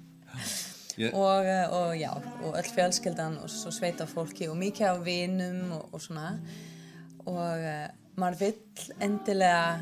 [1.00, 2.10] Ég- og, eh, og já,
[2.44, 6.34] og öll fjölskyldan og svo sveita fólki og mikið af vinum og, og svona.
[7.24, 7.86] Og uh,
[8.20, 9.78] maður vill endilega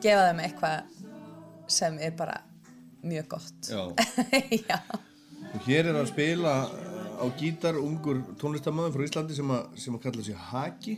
[0.00, 1.02] gefa þeim eitthvað
[1.68, 2.38] sem er bara
[3.04, 3.70] mjög gott.
[4.68, 4.78] Já.
[5.54, 6.54] Og hér er að spila
[7.14, 10.96] á gítar ungur tónlistamöður frá Íslandi sem að, sem að kalla sig Haki.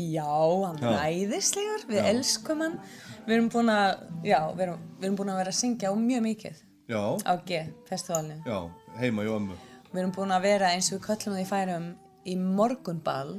[0.00, 0.24] Já,
[0.64, 0.88] hann Já.
[0.94, 2.06] er æðislegur, við Já.
[2.14, 2.78] elskum hann.
[3.26, 3.90] Við erum búin að,
[4.24, 7.32] já, við erum, við erum búin að vera að syngja á mjög mikið Já, á
[7.46, 8.38] G-festivalinu.
[8.48, 8.58] já,
[8.98, 9.58] heima hjá ömmu.
[9.90, 11.86] Við erum búin að vera eins og við köllum það í færum
[12.24, 13.36] í morgunball.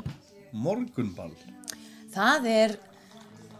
[0.53, 1.33] Morgunball.
[2.13, 2.77] Það er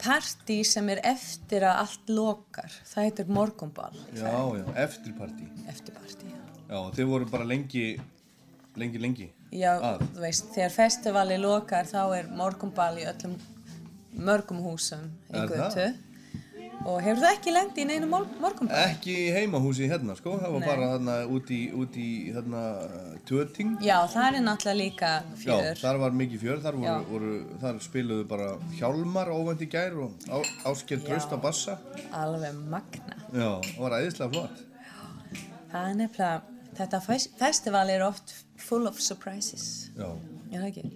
[0.01, 2.73] partí sem er eftir að allt lokar.
[2.89, 3.99] Það heitir morgunball.
[4.17, 5.47] Já, já, eftirparti.
[5.71, 6.41] Eftirparti, já.
[6.71, 7.85] Já, þið voru bara lengi,
[8.79, 9.29] lengi, lengi.
[9.51, 10.05] Já, Að.
[10.15, 13.35] þú veist, þegar festivali lokar þá er morgunball í öllum
[14.15, 15.41] mörgum húsum í?
[15.51, 15.89] Götu.
[16.81, 18.79] Og hefur það ekki lengt í neinu mor morgunball?
[18.89, 20.33] Ekki í heimahúsi hérna, sko.
[20.41, 20.67] Það var Nei.
[20.69, 22.61] bara þarna út í, út í þarna
[23.29, 23.75] töting.
[23.85, 25.11] Já, það er náttúrulega líka
[25.43, 25.67] fjör.
[25.69, 27.11] Já, þar var mikið fjör, þar, voru, Já.
[27.11, 28.47] voru, þar spiluðu bara
[28.79, 30.37] Hjálmar óvænt í gær og á,
[30.71, 31.77] Ásker Traust á bassa.
[32.17, 33.19] Alveg magna.
[33.29, 34.65] Já, það var æðislega flott.
[35.71, 39.91] Það er nefnilega, þetta fes festival er oft full of surprises.
[39.93, 40.09] Já.
[40.49, 40.89] Já, það ekki?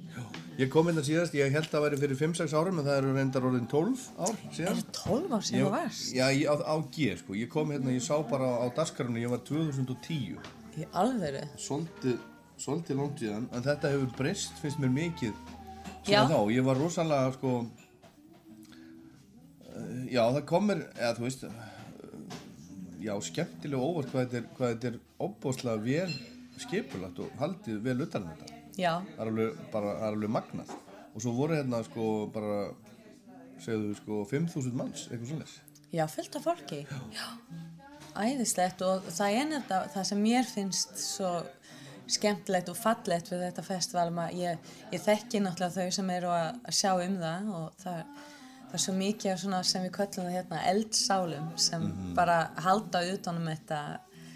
[0.55, 3.09] Ég kom hérna síðast, ég held að það væri fyrir 5-6 árum en það eru
[3.17, 4.77] reyndar orðin 12 ár síðan.
[4.79, 6.05] Er 12 ár síðan þú varst?
[6.15, 7.35] Já, ég, á, á G, sko.
[7.35, 10.39] Ég kom hérna, ég sá bara á daskarunni, ég var 2010.
[10.79, 11.43] Í alvöru?
[11.59, 12.15] Svolítið,
[12.55, 15.43] svolítið langt síðan, en þetta hefur breyst, finnst mér mikið Já.
[16.07, 16.39] síðan þá.
[16.55, 17.53] Ég var rosalega, sko,
[19.67, 21.47] uh, já, það komir, eða þú veist,
[23.03, 26.19] já, skemmtilega óvart hvað þetta er, hvað þetta er óbúslega vel
[26.63, 28.54] skipulagt og haldið vel utan um þetta.
[28.77, 28.93] Já.
[29.15, 30.73] Það er alveg, bara, það er alveg magnað.
[31.15, 32.57] Og svo voru hérna, sko, bara,
[33.63, 35.55] segðu, sko, 5.000 manns, eitthvað svoleiðis.
[35.95, 36.81] Já, fullt af fólki.
[37.15, 37.27] Já.
[38.15, 41.31] Æðislegt og það er nefnilega það sem mér finnst svo
[42.07, 46.59] skemmtilegt og fallegt við þetta festival maður, ég, ég þekki náttúrulega þau sem eru að,
[46.69, 47.99] að sjá um það og það,
[48.69, 52.13] það er svo mikið af svona sem við köllum það hérna eldsálum sem Mhm.
[52.15, 52.37] bara
[52.67, 53.79] halda utanum þetta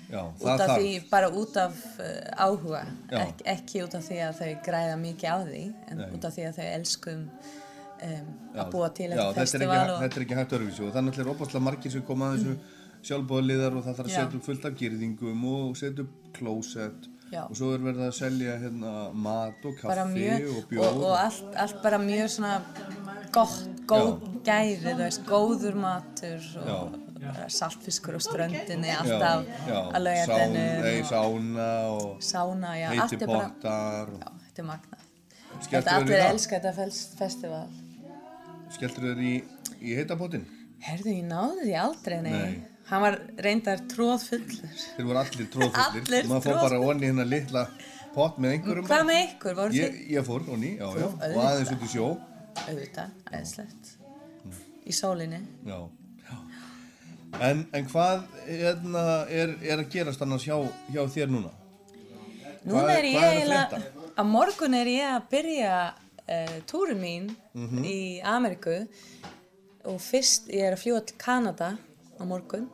[0.10, 2.81] Já, út af því, bara út af uh, áhuga.
[3.14, 6.07] Ek, ekki út af því að þau græða mikið á því en Nei.
[6.18, 9.77] út af því að þau elskum um, Já, að búa til þetta þetta er festival
[9.77, 12.40] ekki, og, þetta er ekki hægt öðruvísi og það er óbúslega margir sem koma að
[12.40, 12.57] þessu
[13.10, 17.53] sjálfbóðaliðar og það þarf að setja upp fullt af girðingum og setja upp klósett og
[17.56, 21.84] svo er verið að selja hérna mat og kaffi og og, bjór og allt, allt
[21.84, 22.56] bara mjög svona
[23.36, 24.15] gott, góð
[24.48, 26.98] gæri, góður matur og
[27.52, 30.08] saltfiskur á ströndinni, alltaf að
[30.54, 35.06] nei, sána og sána, já, heiti pottar og já, þetta er.
[35.60, 36.32] Skelltu Þetta allir það?
[36.34, 36.74] elska þetta
[37.20, 37.68] festival.
[38.72, 39.34] skelltur þér í,
[39.82, 40.46] í heitapottin
[40.80, 42.32] Herðu, ég náði því aldrei, nei.
[42.32, 42.60] Nei.
[42.90, 44.70] Hann var reyndar tróðfullur.
[44.96, 47.66] þeir voru allir tróðfullir Allir maður fór bara onni hérna litla
[48.16, 50.08] pott með einhverjum Hvað með ykkur, voru ég, þið?
[50.16, 51.50] ég fór onni, já, Þú, já, og auðvitað.
[51.50, 52.08] aðeins út í sjó
[52.60, 53.91] Auðvitað, æðislegt.
[54.90, 55.38] Í sólinni.
[55.68, 55.78] Já.
[57.39, 60.57] En, en hvað hérna, er, er að gerast annars hjá,
[60.91, 61.51] hjá þér núna?
[62.65, 63.81] Núna Hvað- er ég að eiginlega,
[64.19, 67.84] á morgun er ég að byrja uh, túrin mín Mhm.
[67.85, 68.88] í Ameríku
[69.85, 71.77] og fyrst ég er að fljúa til Kanada
[72.19, 72.68] á morgun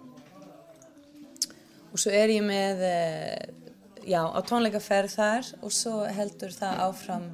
[1.92, 3.70] og svo er ég með, uh,
[4.08, 7.28] já, á tónleikaferð þar og svo heldur það áfram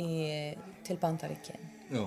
[0.00, 2.04] í, til Bandaríkinn Já,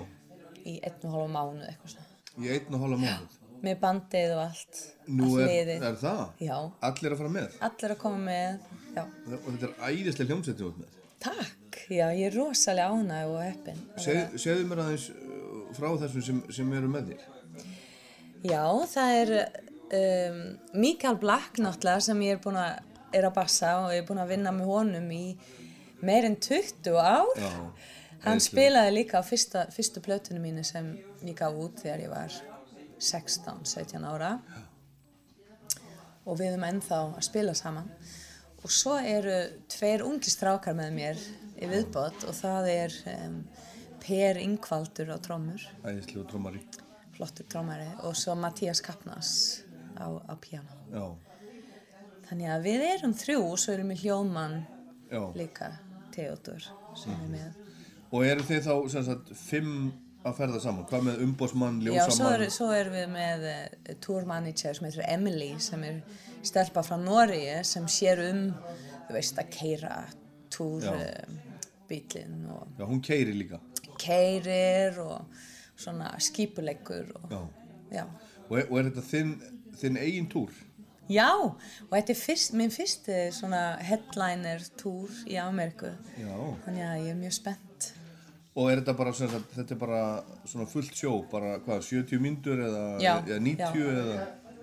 [0.65, 2.11] í einn og hálfa mánu eitthvað svona.
[2.41, 3.39] í einn og hálfa mánuð.
[3.63, 6.23] Með bandið og allt, Nú allt er, er það?
[6.43, 6.57] Já.
[6.83, 7.53] Allir að fara með?
[7.67, 8.65] Allir að koma með,
[8.97, 9.03] já.
[9.37, 10.97] Og þetta er æðislega hljómsveitin út með.
[11.23, 13.79] Takk, já, ég er rosalega ánæg og heppin.
[14.03, 17.23] segðu mér aðeins uh, frá þessum sem, sem eru með þér.
[18.43, 19.33] Já, það er
[20.01, 20.43] um,
[20.83, 22.81] Mikael Black náttúrulega sem ég er búin að,
[23.15, 25.25] er að bassa og ég er búin að vinna með honum í
[26.03, 27.31] meir en 20 ár.
[27.39, 27.53] Já.
[28.23, 32.35] Hann spilaði líka á fyrsta, fyrstu plötunum mínu sem ég gaf út þegar ég var
[33.03, 34.31] 16-17 ára
[36.23, 37.89] og við erum ennþá að spila saman
[38.63, 39.33] og svo eru
[39.71, 41.19] tveir ungi strákar með mér
[41.59, 43.41] í viðbót og það er um,
[44.03, 46.59] Per Ingvaldur á trómur, Æðislega trómari.
[47.15, 49.29] flottur trómari og svo Mattias Kapnas
[49.95, 50.75] á, á piano.
[50.91, 51.05] Já,
[52.27, 54.57] Þannig að við erum þrjú og svo erum við hljóðmann
[55.11, 55.21] Já.
[55.37, 55.69] líka,
[56.15, 56.63] Theodor
[56.99, 57.53] sem er með.
[58.11, 58.73] og eru þið þá
[59.07, 59.91] sagt fimm
[60.23, 60.85] að ferða saman?
[60.89, 62.17] Hvað með umbósmann, Já, ljósamann?
[62.17, 66.01] svo, er, svo erum við með uh, tour manager sem heitir Emily sem er
[66.43, 68.43] stelpa frá Noregi sem sér um,
[69.07, 69.95] þú veist, að keira
[70.53, 70.93] túr Já.
[70.93, 71.49] uh,
[71.93, 73.59] Já, hún keiri líka.
[74.01, 75.27] keirir og
[75.77, 77.41] svona skipuleggur og Já.
[77.99, 78.05] já.
[78.49, 79.33] Og er, og er þetta þinn,
[79.77, 80.49] þinn eigin túr?
[81.11, 85.91] Já, og þetta er fyrst, minn fyrsti svona headliner túr í Ameríku.
[86.17, 86.33] Já.
[86.65, 87.72] Þannig að ég er mjög spennt.
[88.53, 90.01] Og er þetta bara, sagt, þetta er bara
[90.45, 93.87] svona fullt sjó, bara hvað, 70 myndur eða, eða 90 já.
[94.03, 94.17] eða?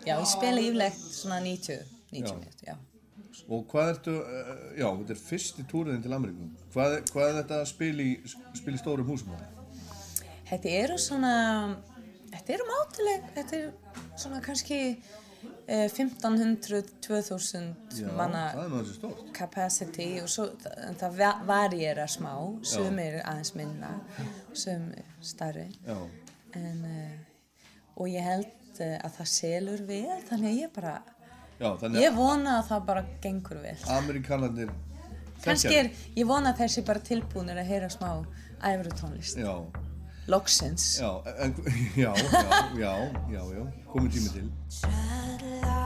[0.07, 1.83] Já, ég spila yfirlegt svona 90,
[2.15, 2.35] 90 Já.
[2.37, 2.77] minútur, já.
[3.51, 6.47] Og hvað ertu, eh, já, þetta er fyrsti túriðin til Ameríku.
[6.75, 8.13] Hvað, hvað er þetta að spila í,
[8.59, 9.35] spila í stórum húsum?
[10.51, 11.33] Þetta eru svona,
[12.31, 15.11] þetta eru mátuleg, þetta er svona kannski eh,
[15.71, 18.55] 1500-2000 Já, manna er
[19.37, 20.49] capacity og svo,
[20.99, 22.33] það va- varierar smá,
[22.67, 23.93] sumir aðeins minna,
[24.53, 25.69] sumir stærri.
[25.87, 25.97] Já.
[26.59, 27.13] En, uh,
[27.97, 28.47] og ég held
[28.81, 30.97] uh, að það selur vel, þannig að ég bara,
[31.61, 33.79] Já, þannig ég vona að það bara gengur vel.
[34.01, 34.71] Amerikanarnir
[35.41, 35.87] Kannski er,
[36.17, 38.11] ég vona að þessi bara tilbúinir að heyra smá
[38.61, 39.37] æfru tónlist.
[39.41, 39.55] Já.
[40.31, 40.99] Loksins.
[41.01, 41.11] Já,
[41.43, 41.55] en,
[41.97, 42.23] já, já,
[42.77, 42.93] já,
[43.33, 44.51] já, já, komið tími til.
[45.43, 45.80] Love.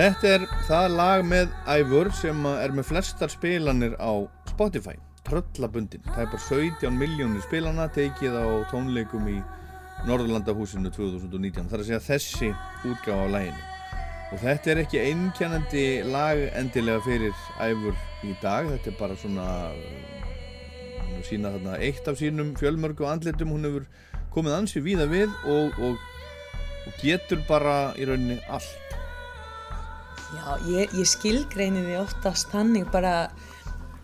[0.00, 4.94] Þetta er það lag með Ævur sem er með flestar spilanir á Spotify,
[5.26, 6.00] Tröllabundin.
[6.06, 9.34] Það er bara 17 miljónir spilana tekið á tónleikum í
[10.08, 11.68] Norðurlandahúsinu 2019.
[11.68, 12.48] Það er að segja þessi
[12.88, 13.66] útgáfa af laginu.
[14.30, 18.70] Og þetta er ekki einkennandi lag endilega fyrir Ævur í dag.
[18.72, 19.48] Þetta er bara svona,
[21.02, 23.52] hún er sína þarna eitt af sínum fjölmörgu andlitum.
[23.52, 23.84] Hún hefur
[24.32, 26.00] komið ansi víða við og, og,
[26.88, 28.99] og getur bara í rauninni allt.
[30.30, 33.14] Já, ég, ég skilgreini því oftast þannig bara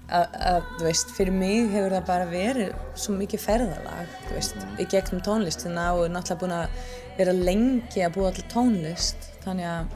[0.07, 4.67] að, að, þú veist, fyrir mig hefur það bara verið svo mikið ferðalag, þú veist,
[4.83, 6.81] í gegnum tónlistina og er náttúrulega búin að
[7.17, 9.95] vera lengi að búa til tónlist, þannig að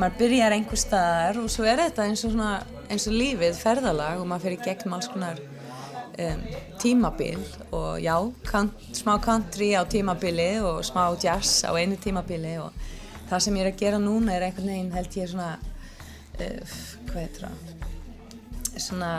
[0.00, 2.52] maður byrjar einhver staðar og svo er þetta eins og, svona,
[2.88, 6.44] eins og lífið ferðalag og maður fyrir gegnum alls konar um,
[6.80, 7.40] tímabil
[7.76, 8.14] og já,
[8.48, 12.72] kant, smá country á tímabili og smá jazz á einu tímabili og
[13.30, 16.74] það sem ég er að gera núna er einhvern veginn held ég svona uh,
[17.10, 17.56] hvað heitir það?
[18.80, 19.12] Svona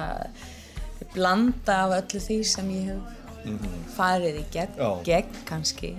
[1.13, 3.69] blanda af öllu því sem ég hef Mhm.
[3.97, 5.95] farið í gegn, gegn kannski.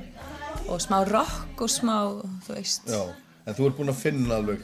[0.70, 1.96] Og smá rock og smá
[2.46, 2.86] þú veist.
[2.86, 3.00] Já,
[3.46, 4.60] en þú ert búinn að finna alveg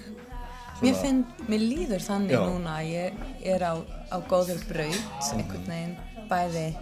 [0.80, 2.38] mér, finn, mér líður þannig Já.
[2.46, 3.12] núna að ég
[3.50, 3.74] er á,
[4.14, 5.96] á góður braut einhvern veginn
[6.30, 6.76] bæði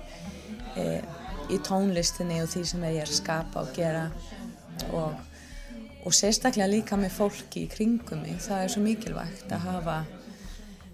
[0.76, 1.00] e,
[1.48, 4.10] í tónlistinni og því sem ég er að skapa og gera
[4.92, 5.14] og,
[6.06, 8.38] og sérstaklega líka með fólki í kringum mig.
[8.44, 9.96] Það er svo mikilvægt að hafa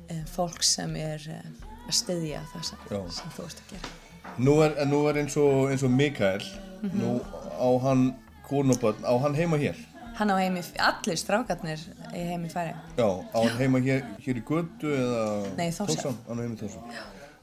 [0.09, 1.39] e, fólk sem er e,
[1.85, 2.87] að styðja það sem,
[3.19, 3.93] sem þú ert að gera.
[4.41, 6.45] Nú er, nú er eins og, eins og Mikael.
[6.81, 6.99] Mhm.
[6.99, 7.17] Nú
[7.61, 8.07] á hann
[8.49, 9.77] konuböld, á hann heima hér?
[10.17, 11.81] Hann á heimi, allir strákarnir
[12.13, 15.23] í heimi færi Já, á hann heima hér, hér í götu eða
[15.57, 16.83] Nei, heima Þórsson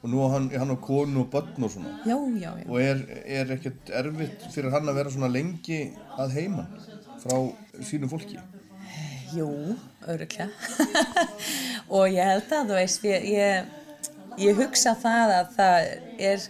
[0.00, 1.90] Og nú á hann, hann á konu og börn og svona?
[2.06, 2.68] Já, já, já.
[2.68, 5.80] Og er, er ekkert erfitt fyrir hann að vera svona lengi
[6.16, 6.70] að heiman
[7.20, 7.36] frá
[7.86, 8.38] sínu fólki?
[9.34, 9.50] Jú,
[10.10, 10.48] öruglega.
[11.94, 14.00] og ég held að, þú veist, ég, ég,
[14.42, 15.90] ég hugsa það að það
[16.30, 16.48] er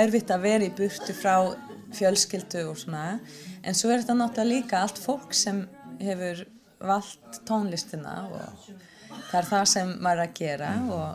[0.00, 1.36] erfitt að vera í burtu frá
[1.94, 3.04] fjölskyldu og svona
[3.66, 5.62] en svo er þetta náttúrulega líka allt fólk sem
[6.02, 6.42] hefur
[6.82, 8.66] valt tónlistina og
[9.30, 11.06] það er það sem maður er að gera og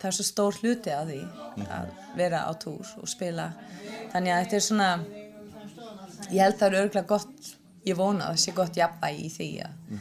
[0.00, 3.50] það er svo stór hluti af því að vera á túr og spila.
[4.14, 4.90] Þannig að þetta er svona
[6.30, 7.50] ég held það er örgulega gott
[7.86, 10.00] ég vona að það sé gott jafnvægi í því að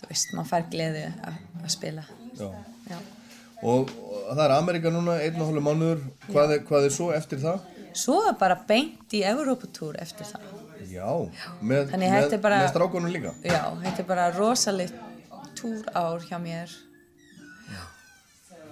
[0.00, 1.38] þú veist, maður fær gleði að,
[1.72, 2.04] spila
[2.36, 2.50] Já.
[2.90, 2.98] Já.
[3.62, 7.10] Og, og það er Amerika núna, einn og hálfu mánuður, hvað er, hvað er svo
[7.16, 7.72] eftir það?
[7.96, 10.52] svo er bara beint í Evróputúr eftir það
[10.86, 11.08] Já,
[11.64, 13.32] með, með, bara- með strákunum líka?
[13.42, 14.92] Já, þetta er bara rosalit
[15.56, 16.70] túrár hjá mér.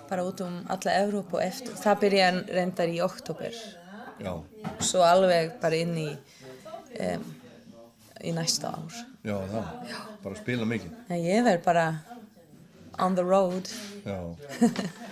[0.08, 1.72] Bara út um alla Evrópu og eftir.
[1.80, 3.56] Það byrja reyndar í oktober.
[4.20, 4.32] Já.
[4.84, 6.10] Svo alveg bara inn í,
[7.00, 7.24] um,
[8.24, 8.98] í næsta ár.
[9.24, 9.70] Já, það,
[10.24, 10.92] bara spila mikið.
[11.10, 11.86] En ég verð bara
[13.02, 13.68] on the road
[14.04, 14.18] Já,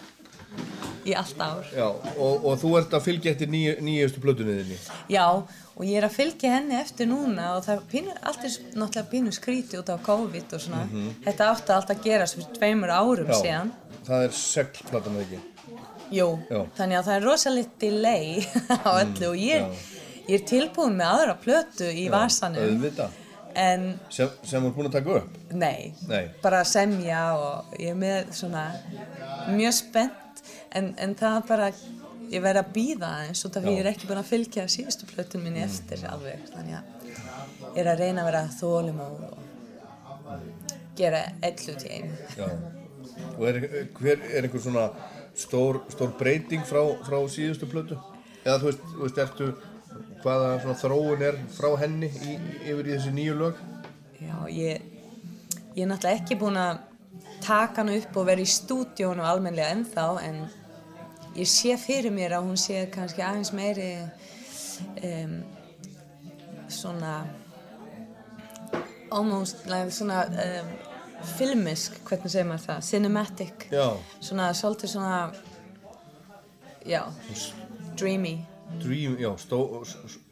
[1.08, 1.66] í allt ár.
[1.74, 4.76] já og, og þú ert að fylgja eftir nýju, nýjustu plötunni þinni.
[5.10, 5.24] Já,
[5.72, 9.34] og ég er að fylgja henni eftir núna og það pínur, allt er náttúrulega pínur
[9.36, 10.84] skríti út af COVID og svona.
[10.90, 11.14] Mhm.
[11.24, 13.38] Þetta átti allt að gerast fyrir tveimur árum Já.
[13.40, 13.72] síðan.
[14.06, 15.40] Það er seglplatan ekki?
[16.12, 16.60] Jú, Já.
[16.76, 18.42] þannig að það er rosalegt delay
[18.86, 19.84] á öllu og ég
[20.32, 23.18] ég er tilbúin með aðra plötu í vasanum Auðvitað.
[23.62, 25.38] en Sem, sem er búin að taka upp?
[25.52, 26.22] nei, Nei.
[26.42, 28.66] bara semja og ég er með svona
[29.52, 30.42] mjög spennt
[30.72, 31.70] en, en það er bara
[32.32, 33.76] ég verð að býða út af því Já.
[33.76, 37.08] ég er ekki búin að fylgja síðustu plötun minni eftir alveg þannig að
[37.76, 39.12] ég er að reyna að vera þólum og
[40.96, 42.48] gera eitt hlut í einu Já.
[43.36, 43.58] Og er,
[43.98, 44.86] hver er einhver svona
[45.38, 47.98] stór, stór breyting frá, frá síðustu plötu?
[48.42, 49.48] Eða þú veist, þú veist, ertu
[50.22, 53.60] hvaða þróun er frá henni í, yfir í þessi nýju lög?
[54.22, 54.82] Já, ég,
[55.74, 56.82] ég er náttúrulega ekki búin að
[57.42, 60.42] taka hana upp og vera í stúdíónu almennilega ennþá en
[61.34, 63.88] ég sé fyrir mér að hún sé kannski aðeins meiri
[65.02, 65.38] um,
[66.70, 67.16] svona
[69.12, 70.70] almost like, svona um,
[71.36, 73.86] filmisk, hvernig segir maður það, cinematic Já.
[74.20, 75.18] svona svolítið svona
[76.88, 77.04] já,
[77.98, 78.40] dreamy
[78.80, 79.82] Dream, já, stó,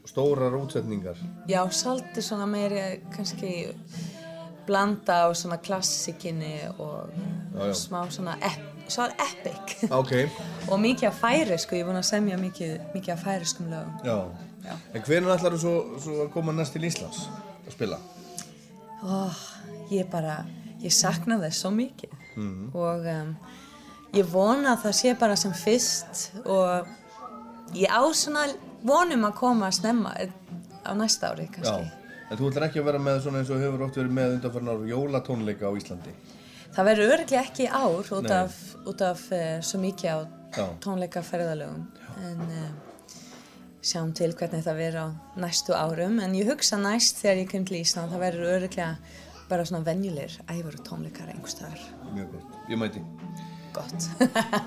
[0.08, 1.16] stórar útsetningar.
[1.48, 3.74] Já, svolítið svona meiri kannski
[4.66, 7.10] blanda á svona klassikinni og
[7.54, 7.74] Já, já.
[7.74, 8.60] smá svona ep,
[9.18, 10.12] epic Ok,
[10.70, 14.18] og mikið af færisku, ég er búin að semja mikið, mikið af færiskum lögum já.
[14.64, 14.74] Já.
[14.94, 17.28] En hvernig ætlar þú svo, svo að koma næst til Íslands
[17.66, 17.98] að spila?
[19.02, 19.36] oh,
[19.90, 20.44] ég bara,
[20.82, 22.70] ég sakna þess svo mikið Mhm.
[22.74, 23.36] og um,
[24.14, 26.86] ég vona að það sé bara sem fyrst og
[27.76, 28.46] ég á svona
[28.86, 30.32] vonum að koma að snemma eh,
[30.86, 31.96] á næsta ári kannski Já.
[32.30, 34.84] En þú ætlar ekki að vera með svona eins og hefur oft verið með undanfarnar
[34.86, 36.12] jólatónleika á Íslandi?
[36.76, 38.36] Það verður örglega ekki ár út Nei.
[38.36, 40.18] af, út af uh, svo mikið á
[40.54, 40.66] Já.
[40.84, 41.88] tónleika ferðalögum
[42.22, 42.68] en uh,
[43.82, 45.06] sjáum til hvernig það verður á
[45.42, 48.92] næstu árum en ég hugsa næst þegar ég kem til Ísland það verður örglega
[49.50, 51.82] bara svona venjulegir æfur tónleikar einhvers staðar
[52.14, 53.02] Mjög gott, ég mæti.
[53.74, 54.06] Gott.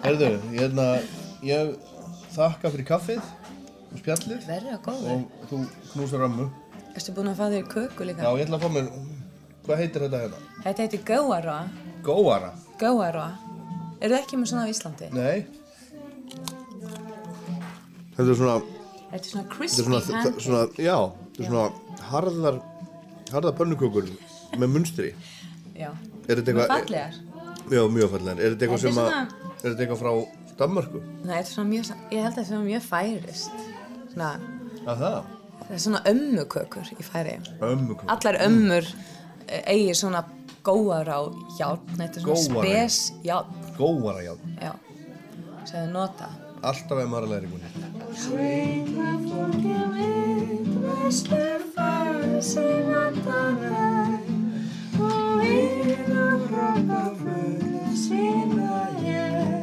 [0.03, 0.85] Herðu, ég, hérna,
[1.43, 1.73] ég
[2.35, 3.21] þakka fyrir kaffið
[3.93, 5.09] og spjallið Verður það góður.
[5.13, 5.61] og þú
[5.93, 6.47] knúsar ömmu.
[6.93, 8.21] Erstu búin að fá þér köku líka?
[8.25, 8.87] Já, ég ætla að fá mér,
[9.65, 10.41] hvað heitir þetta hérna?
[10.63, 11.57] Þetta heitir Gauará
[12.05, 12.51] Góara?
[12.81, 13.27] Gauará
[14.03, 15.07] Eru þið ekki með svona á Íslandi?
[15.15, 15.45] Nei.
[18.13, 18.55] Þetta er svona,
[19.13, 20.43] Þetta er svona þetta crispy er svona, pancake.
[20.43, 20.97] svona, já,
[21.33, 22.57] þetta er svona harðar,
[23.33, 24.09] harðar pönnukökur
[24.61, 25.13] með munstri.
[25.77, 25.89] Já.
[26.27, 26.73] Er þetta eitthvað?
[26.73, 27.17] fallegar.
[27.73, 28.41] Já, mjög fallegar.
[28.43, 29.09] Er þetta eitthvað Þetta er sem að,
[29.63, 30.11] er þetta eitthvað frá
[30.59, 31.01] Danmörku?
[31.23, 33.55] Nei, þetta er svona mjög, ég held að þetta er mjög færist
[34.13, 34.29] Svona,
[34.83, 35.17] Að það?
[35.63, 38.09] það er svona ömmukökur í færi Ömmukökur.
[38.13, 38.97] Allar ömmur mm.
[39.63, 40.21] eigir svona
[40.65, 41.19] góðar á
[41.59, 44.33] járn Þetta er svona Góðara spes járn Góara, já.
[44.61, 44.73] Já,
[45.65, 46.27] sem þau nota
[46.63, 47.47] Alltaf ef maður er að læra
[53.03, 54.33] andar er
[55.03, 59.62] og eina fráka full sína ég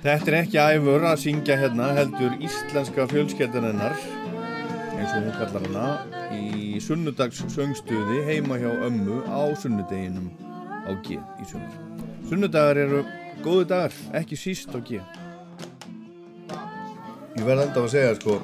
[0.00, 3.96] Þetta er ekki æfur að syngja hérna, heldur íslenska fjölskeldan hennar.
[4.96, 10.30] eins og hún kallar hana í sunnudags söngstuði heima hjá ömmu á sunnudeginum
[10.88, 11.76] á G í sumar.
[12.28, 13.04] Sunnudagar eru
[13.44, 15.00] góðu dagar, ekki síst á G.
[17.36, 18.40] Ég verð enda að segja sko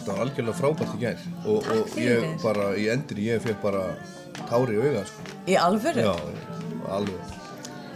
[0.00, 3.84] þetta var algjörlega frábært í gær og, og ég bara, í endur ég fekk bara
[4.48, 6.06] tári í auga sko Í alvöru?
[6.06, 6.14] Já,
[6.96, 7.38] alveg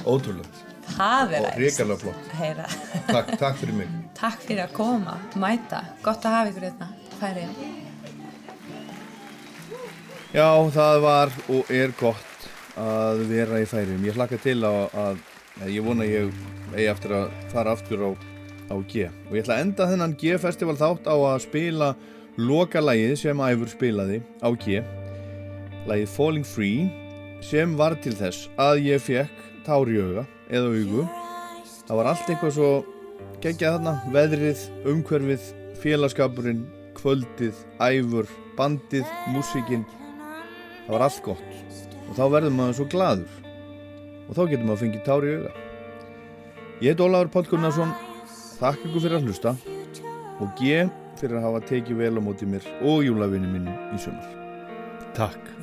[0.04, 0.63] ótrúlega
[0.94, 1.46] Það er
[2.38, 2.66] Heyra.
[3.08, 5.80] takk, takk fyrir mig Takk fyrir að koma, mæta.
[6.04, 6.86] Gott að hafa ykkur hérna.
[7.18, 7.46] Færi.
[10.34, 12.46] Já, það var og er gott
[12.78, 14.06] að vera í færum.
[14.06, 15.20] Ég hlakka til að, að,
[15.60, 16.30] að ég vona ég
[16.74, 18.10] eigi eftir að fara aftur á,
[18.70, 19.08] á G.
[19.28, 21.90] Og ég ætla að enda þennan G-festival þátt á að spila
[22.38, 24.82] lokalagið sem Æfur spilaði á G.
[25.90, 26.86] Lagið Falling Free
[27.44, 31.08] sem var til þess að ég fekk tár í auga eða augu.
[31.84, 32.70] Það var allt eitthvað svo
[33.44, 35.50] geggjað þarna, veðrið, umhverfið,
[35.82, 36.64] félagskapurinn,
[36.96, 39.04] kvöldið, æfur, bandið,
[39.34, 39.84] músikinn
[40.84, 41.52] það var allt gott.
[42.04, 43.40] Og þá verður maður svo gladur
[44.24, 45.54] og þá getur maður fengið tár í auga.
[46.82, 47.94] Ég heit Ólafur Páll Gunnarsson
[48.58, 49.54] þakka ykkur fyrir að hlusta.
[50.42, 50.82] Og G
[51.20, 54.34] fyrir að hafa tekið vel á móti mér og júlavinni minn í sumar.
[55.14, 55.54] Takk